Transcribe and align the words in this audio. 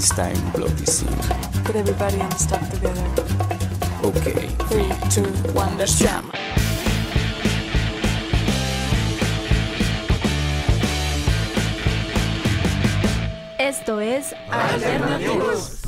Frankenstein 0.00 0.52
Bloody 0.52 0.86
Scene. 0.86 1.62
Put 1.64 1.76
everybody 1.76 2.20
and 2.20 2.32
stuff 2.38 2.70
together. 2.70 3.04
Okay. 4.02 4.48
Three, 4.68 4.88
two, 5.10 5.28
one, 5.52 5.76
let's 5.76 5.98
jam. 5.98 6.30
Esto 13.58 14.00
es 14.00 14.34
Alternativos. 14.50 15.82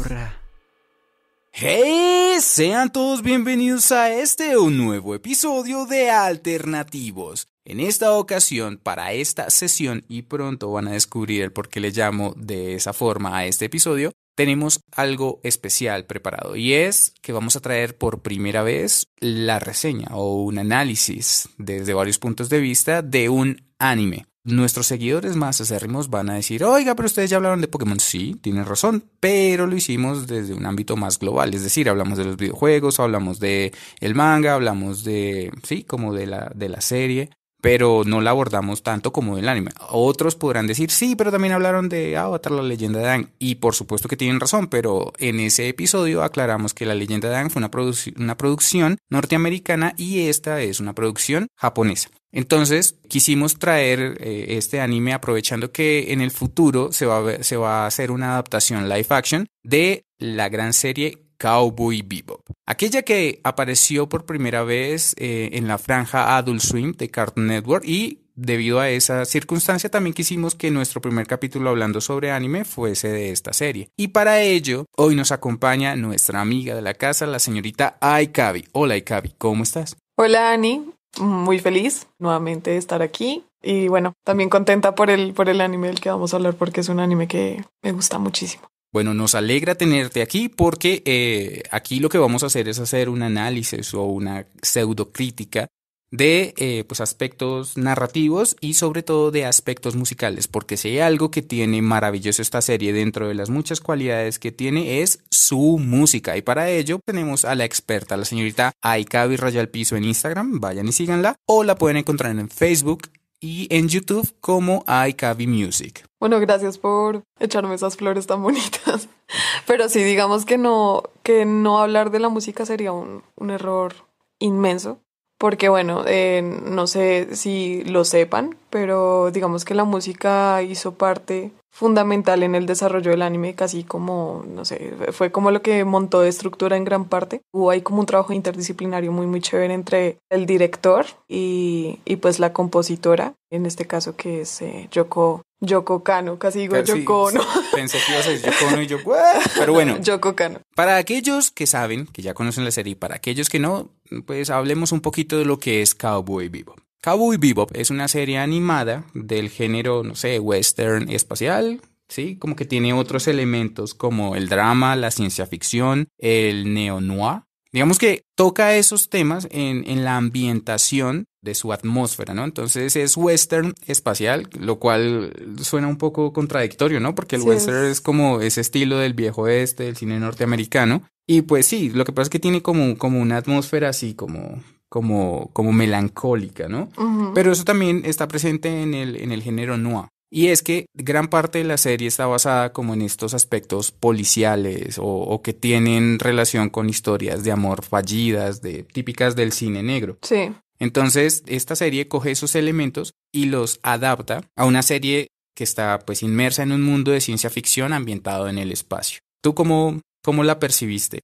¡Hey! 1.53 2.39
Sean 2.41 2.91
todos 2.91 3.23
bienvenidos 3.23 3.93
a 3.93 4.11
este 4.11 4.59
un 4.59 4.77
nuevo 4.77 5.15
episodio 5.15 5.87
de 5.87 6.11
Alternativos. 6.11 7.49
En 7.65 7.79
esta 7.79 8.13
ocasión, 8.15 8.81
para 8.83 9.13
esta 9.13 9.49
sesión, 9.49 10.05
y 10.09 10.23
pronto 10.23 10.73
van 10.73 10.89
a 10.89 10.93
descubrir 10.93 11.43
el 11.43 11.53
por 11.53 11.69
qué 11.69 11.79
le 11.79 11.93
llamo 11.93 12.35
de 12.37 12.75
esa 12.75 12.93
forma 12.93 13.37
a 13.37 13.47
este 13.47 13.67
episodio, 13.67 14.11
tenemos 14.35 14.81
algo 14.91 15.41
especial 15.45 16.07
preparado 16.07 16.57
y 16.57 16.73
es 16.73 17.15
que 17.21 17.33
vamos 17.33 17.55
a 17.55 17.61
traer 17.61 17.97
por 17.97 18.23
primera 18.23 18.63
vez 18.63 19.07
la 19.21 19.59
reseña 19.59 20.09
o 20.13 20.43
un 20.43 20.59
análisis 20.59 21.51
desde 21.59 21.95
varios 21.95 22.19
puntos 22.19 22.49
de 22.49 22.59
vista 22.59 23.03
de 23.03 23.29
un 23.29 23.63
anime. 23.79 24.27
Nuestros 24.45 24.89
seguidores 24.89 25.37
más 25.37 25.61
acérrimos 25.61 26.11
van 26.11 26.31
a 26.31 26.35
decir, 26.35 26.65
oiga, 26.65 26.97
pero 26.97 27.07
ustedes 27.07 27.31
ya 27.31 27.37
hablaron 27.37 27.61
de 27.61 27.69
Pokémon. 27.69 28.01
Sí, 28.01 28.35
tienen 28.43 28.67
razón, 28.67 29.05
pero 29.21 29.69
lo 29.69 29.77
hicimos 29.77 30.27
desde 30.27 30.55
un 30.55 30.67
ámbito 30.67 30.97
más 30.97 31.21
global. 31.21 31.55
Es 31.55 31.63
decir, 31.63 31.89
hablamos 31.89 32.19
de 32.19 32.25
los 32.25 32.37
videojuegos, 32.37 32.99
hablamos 32.99 33.39
de 33.39 33.73
el 34.01 34.17
manga, 34.17 34.55
hablamos 34.55 35.05
de, 35.05 35.53
sí, 35.63 35.85
como 35.85 36.13
de 36.13 36.27
la, 36.27 36.51
de 36.57 36.69
la 36.69 36.81
serie 36.81 37.31
pero 37.63 38.03
no 38.05 38.21
la 38.21 38.31
abordamos 38.31 38.83
tanto 38.83 39.13
como 39.13 39.37
del 39.37 39.49
anime. 39.49 39.71
Otros 39.89 40.35
podrán 40.35 40.67
decir, 40.67 40.91
sí, 40.91 41.15
pero 41.17 41.31
también 41.31 41.55
hablaron 41.55 41.89
de 41.89 42.17
Avatar, 42.17 42.53
la 42.53 42.63
leyenda 42.63 42.99
de 42.99 43.09
Aang, 43.09 43.31
y 43.39 43.55
por 43.55 43.75
supuesto 43.75 44.09
que 44.09 44.17
tienen 44.17 44.41
razón, 44.41 44.67
pero 44.67 45.13
en 45.19 45.41
ese 45.41 45.69
episodio 45.69 46.23
aclaramos 46.23 46.75
que 46.75 46.85
la 46.85 46.97
leyenda 46.97 47.31
de 47.31 47.37
Aang 47.37 47.51
fue 47.51 47.61
una, 47.61 47.71
una 48.17 48.37
producción 48.37 48.99
norteamericana 49.09 49.95
y 49.97 50.27
esta 50.29 50.61
es 50.61 50.81
una 50.81 50.93
producción 50.93 51.47
japonesa. 51.57 52.11
Entonces 52.33 52.97
quisimos 53.09 53.59
traer 53.59 54.17
eh, 54.21 54.57
este 54.57 54.81
anime 54.81 55.13
aprovechando 55.13 55.71
que 55.71 56.13
en 56.13 56.21
el 56.21 56.31
futuro 56.31 56.91
se 56.91 57.07
va, 57.07 57.19
a, 57.19 57.43
se 57.43 57.57
va 57.57 57.85
a 57.85 57.87
hacer 57.87 58.11
una 58.11 58.33
adaptación 58.33 58.89
live 58.89 59.07
action 59.11 59.47
de 59.63 60.05
la 60.19 60.49
gran 60.49 60.73
serie 60.73 61.27
Cowboy 61.43 62.03
Bebop. 62.03 62.41
Aquella 62.67 63.03
que 63.03 63.41
apareció 63.43 64.09
por 64.09 64.27
primera 64.27 64.63
vez 64.63 65.17
eh, 65.19 65.51
en 65.55 65.67
la 65.67 65.77
franja 65.77 66.37
Adult 66.37 66.61
Swim 66.61 66.93
de 66.93 67.11
Cartoon 67.11 67.49
Network 67.49 67.85
y 67.85 68.21
debido 68.37 68.79
a 68.79 68.89
esa 68.89 69.25
circunstancia 69.25 69.91
también 69.91 70.15
quisimos 70.15 70.55
que 70.55 70.71
nuestro 70.71 71.01
primer 71.01 71.27
capítulo 71.27 71.71
hablando 71.71 72.01
sobre 72.01 72.31
anime 72.31 72.65
fuese 72.65 73.09
de 73.09 73.31
esta 73.33 73.53
serie. 73.53 73.89
Y 73.97 74.09
para 74.09 74.41
ello, 74.41 74.87
hoy 74.97 75.17
nos 75.17 75.33
acompaña 75.33 75.97
nuestra 75.97 76.41
amiga 76.41 76.77
de 76.77 76.83
la 76.83 76.95
casa, 76.95 77.27
la 77.27 77.41
señorita 77.41 77.97
Aikabi. 78.01 78.69
Hola 78.71 78.95
Aikabi, 78.95 79.35
¿cómo 79.37 79.65
estás? 79.65 79.97
Hola 80.17 80.53
Ani, 80.53 80.93
muy 81.19 81.59
feliz 81.59 82.07
nuevamente 82.21 82.71
de 82.71 82.77
estar 82.77 83.03
aquí 83.03 83.45
y 83.61 83.89
bueno, 83.89 84.15
también 84.25 84.49
contenta 84.49 84.95
por 84.95 85.11
el, 85.11 85.35
por 85.35 85.49
el 85.49 85.61
anime 85.61 85.89
del 85.89 86.01
que 86.01 86.09
vamos 86.09 86.33
a 86.33 86.37
hablar 86.37 86.55
porque 86.55 86.83
es 86.83 86.89
un 86.89 87.01
anime 87.01 87.27
que 87.27 87.65
me 87.83 87.91
gusta 87.91 88.19
muchísimo. 88.19 88.72
Bueno, 88.93 89.15
nos 89.15 89.35
alegra 89.35 89.75
tenerte 89.75 90.21
aquí 90.21 90.51
porque 90.51 91.03
eh, 91.07 91.63
aquí 91.71 91.99
lo 91.99 92.11
que 92.11 92.19
vamos 92.19 92.43
a 92.43 92.47
hacer 92.47 92.69
es 92.69 92.79
hacer 92.79 93.09
un 93.09 93.23
análisis 93.23 93.95
o 93.95 94.03
una 94.05 94.47
pseudocrítica 94.61 95.69
de 96.11 96.53
eh, 96.59 96.85
pues 96.87 97.01
aspectos 97.01 97.79
narrativos 97.79 98.55
y 98.61 98.75
sobre 98.75 99.03
todo 99.03 99.31
de 99.31 99.47
aspectos 99.47 99.97
musicales, 99.97 100.47
porque 100.47 100.77
si 100.77 100.89
hay 100.89 100.99
algo 100.99 101.31
que 101.31 101.41
tiene 101.41 101.81
maravilloso 101.81 102.43
esta 102.43 102.61
serie 102.61 102.93
dentro 102.93 103.29
de 103.29 103.35
las 103.35 103.49
muchas 103.49 103.81
cualidades 103.81 104.39
que 104.39 104.53
tiene 104.53 105.01
es 105.01 105.21
su 105.31 105.79
música. 105.79 106.37
Y 106.37 106.43
para 106.43 106.69
ello 106.69 107.01
tenemos 107.03 107.47
a 107.47 107.55
la 107.55 107.65
experta, 107.65 108.19
la 108.19 108.27
señorita 108.27 108.73
Aikabi 108.83 109.37
Rayal 109.37 109.71
Piso 109.71 109.97
en 109.97 110.05
Instagram, 110.05 110.61
vayan 110.61 110.87
y 110.87 110.93
síganla 110.93 111.37
o 111.47 111.65
la 111.65 111.77
pueden 111.77 111.97
encontrar 111.97 112.39
en 112.39 112.51
Facebook 112.51 113.09
y 113.43 113.67
en 113.71 113.89
YouTube 113.89 114.35
como 114.41 114.85
iCavi 115.09 115.47
Music. 115.49 116.07
Bueno, 116.21 116.39
gracias 116.39 116.79
por 116.79 117.25
echarme 117.41 117.75
esas 117.75 117.97
flores 117.97 118.27
tan 118.29 118.41
bonitas. 118.41 119.09
Pero 119.67 119.89
sí, 119.89 120.03
digamos 120.05 120.45
que 120.47 120.57
no, 120.57 121.03
que 121.25 121.45
no 121.45 121.81
hablar 121.81 122.11
de 122.13 122.21
la 122.21 122.29
música 122.29 122.65
sería 122.65 122.93
un, 122.93 123.25
un 123.37 123.51
error 123.51 123.95
inmenso. 124.39 125.01
Porque 125.43 125.69
bueno, 125.69 126.05
eh, 126.07 126.41
no 126.41 126.87
sé 126.87 127.35
si 127.35 127.83
lo 127.83 128.05
sepan, 128.05 128.57
pero 128.71 129.33
digamos 129.33 129.65
que 129.65 129.75
la 129.75 129.83
música 129.83 130.63
hizo 130.63 130.95
parte 130.95 131.51
fundamental 131.69 132.45
en 132.45 132.55
el 132.55 132.65
desarrollo 132.65 133.11
del 133.11 133.23
anime, 133.23 133.57
casi 133.57 133.83
como, 133.83 134.45
no 134.47 134.65
sé, 134.65 134.95
fue 135.11 135.33
como 135.33 135.51
lo 135.51 135.61
que 135.61 135.85
montó 135.85 136.21
de 136.21 136.29
estructura 136.29 136.77
en 136.77 136.85
gran 136.85 137.07
parte. 137.07 137.41
Hubo 137.53 137.71
ahí 137.71 137.83
como 137.83 137.99
un 137.99 138.07
trabajo 138.07 138.33
interdisciplinario 138.33 139.11
muy, 139.11 139.27
muy 139.27 139.41
chévere 139.41 139.75
entre 139.75 140.19
el 140.31 140.47
director 140.47 141.07
y, 141.29 141.99
y 142.05 142.17
pues 142.17 142.39
la 142.39 142.53
compositora, 142.53 143.35
en 143.51 143.67
este 143.67 143.85
caso 143.85 144.15
que 144.15 144.43
es 144.43 144.63
eh, 144.63 144.89
Yoko, 144.93 145.43
Yoko 145.63 146.03
Kano, 146.03 146.39
casi 146.39 146.59
digo 146.59 146.77
Yoko 146.83 147.23
Ono. 147.23 147.41
Pensé 147.73 147.99
que 148.05 148.13
ibas 148.13 148.27
a 148.27 148.31
decir 148.31 148.51
Yoko 148.51 148.75
Ono 148.75 148.83
y 148.83 148.87
yo, 148.89 148.99
pero 149.59 149.73
bueno. 149.73 149.99
Yoko 150.01 150.35
Kano. 150.35 150.61
Para 150.75 150.97
aquellos 150.97 151.53
que 151.53 151.67
saben, 151.67 152.07
que 152.07 152.21
ya 152.21 152.35
conocen 152.35 152.65
la 152.65 152.73
serie, 152.73 152.93
y 152.93 152.97
para 152.97 153.15
aquellos 153.15 153.49
que 153.49 153.61
no, 153.61 153.89
pues 154.27 154.51
hablemos 154.51 154.91
un 154.91 155.01
poquito 155.01 155.39
de 155.39 155.45
lo 155.45 155.59
que 155.59 155.81
es 155.81 155.95
Cowboy 155.95 156.49
Bebop. 156.49 156.79
Cowboy 157.01 157.37
Bebop 157.37 157.71
es 157.75 157.91
una 157.91 158.09
serie 158.09 158.39
animada 158.39 159.05
del 159.15 159.51
género, 159.51 160.03
no 160.03 160.17
sé, 160.17 160.41
western 160.41 161.09
espacial, 161.11 161.81
¿sí? 162.09 162.37
Como 162.37 162.57
que 162.57 162.65
tiene 162.65 162.93
otros 162.93 163.29
elementos 163.29 163.95
como 163.95 164.35
el 164.35 164.49
drama, 164.49 164.97
la 164.97 165.11
ciencia 165.11 165.47
ficción, 165.47 166.09
el 166.19 166.75
neo-noir. 166.75 167.43
Digamos 167.73 167.99
que 167.99 168.25
toca 168.37 168.77
esos 168.77 169.09
temas 169.09 169.49
en, 169.51 169.89
en, 169.89 170.05
la 170.05 170.19
ambientación 170.19 171.25
de 171.41 171.55
su 171.55 171.73
atmósfera, 171.73 172.35
¿no? 172.35 172.45
Entonces 172.45 172.97
es 172.97 173.17
western 173.17 173.73
espacial, 173.87 174.49
lo 174.59 174.79
cual 174.79 175.33
suena 175.63 175.89
un 175.89 175.97
poco 175.97 176.33
contradictorio, 176.35 177.01
¿no? 177.01 177.15
Porque 177.15 177.37
el 177.37 177.43
sí, 177.43 177.49
western 177.49 177.85
es. 177.85 177.93
es 177.93 178.01
como 178.03 178.43
ese 178.43 178.61
estilo 178.61 178.99
del 178.99 179.15
viejo 179.15 179.43
oeste, 179.43 179.85
del 179.85 179.97
cine 179.97 180.21
norteamericano. 180.21 181.03
Y 181.27 181.43
pues 181.43 181.67
sí, 181.67 181.89
lo 181.89 182.05
que 182.05 182.13
pasa 182.13 182.25
es 182.25 182.31
que 182.31 182.41
tiene 182.41 182.63
como, 182.63 182.99
como 182.99 183.21
una 183.21 183.39
atmósfera 183.39 183.89
así 183.89 184.15
como 184.15 184.61
como, 184.93 185.49
como 185.55 185.73
melancólica, 185.73 186.69
¿no? 186.69 186.91
Uh 186.99 187.03
-huh. 187.03 187.33
Pero 187.35 187.51
eso 187.51 187.65
también 187.65 188.03
está 188.05 188.29
presente 188.29 188.83
en 188.83 188.93
el, 188.93 189.17
en 189.17 189.33
el 189.33 189.43
género 189.43 189.79
noir. 189.79 190.09
Y 190.35 190.49
es 190.49 190.63
que 190.63 190.87
gran 190.95 191.29
parte 191.29 191.59
de 191.59 191.65
la 191.65 191.77
serie 191.77 192.09
está 192.09 192.27
basada 192.27 192.73
como 192.73 192.95
en 192.95 193.03
estos 193.03 193.35
aspectos 193.35 193.93
policiales 193.93 194.99
o, 194.99 195.05
o, 195.05 195.43
que 195.43 195.53
tienen 195.53 196.19
relación 196.19 196.71
con 196.71 196.89
historias 196.89 197.45
de 197.45 197.53
amor 197.53 197.85
fallidas, 197.85 198.63
de, 198.63 198.83
típicas 198.83 199.37
del 199.37 199.53
cine 199.53 199.83
negro. 199.83 200.17
Sí. 200.23 200.51
Entonces, 200.79 201.43
esta 201.47 201.77
serie 201.77 202.09
coge 202.09 202.31
esos 202.31 202.55
elementos 202.55 203.13
y 203.31 203.45
los 203.45 203.79
adapta 203.83 204.41
a 204.57 204.65
una 204.65 204.81
serie 204.81 205.29
que 205.55 205.65
está 205.65 205.99
pues 205.99 206.23
inmersa 206.23 206.63
en 206.63 206.73
un 206.73 206.83
mundo 206.83 207.11
de 207.11 207.21
ciencia 207.21 207.51
ficción 207.51 207.93
ambientado 207.93 208.49
en 208.49 208.57
el 208.57 208.73
espacio. 208.73 209.21
¿Tú 209.43 209.55
cómo, 209.55 210.01
cómo 210.25 210.45
la 210.45 210.59
percibiste? 210.59 211.21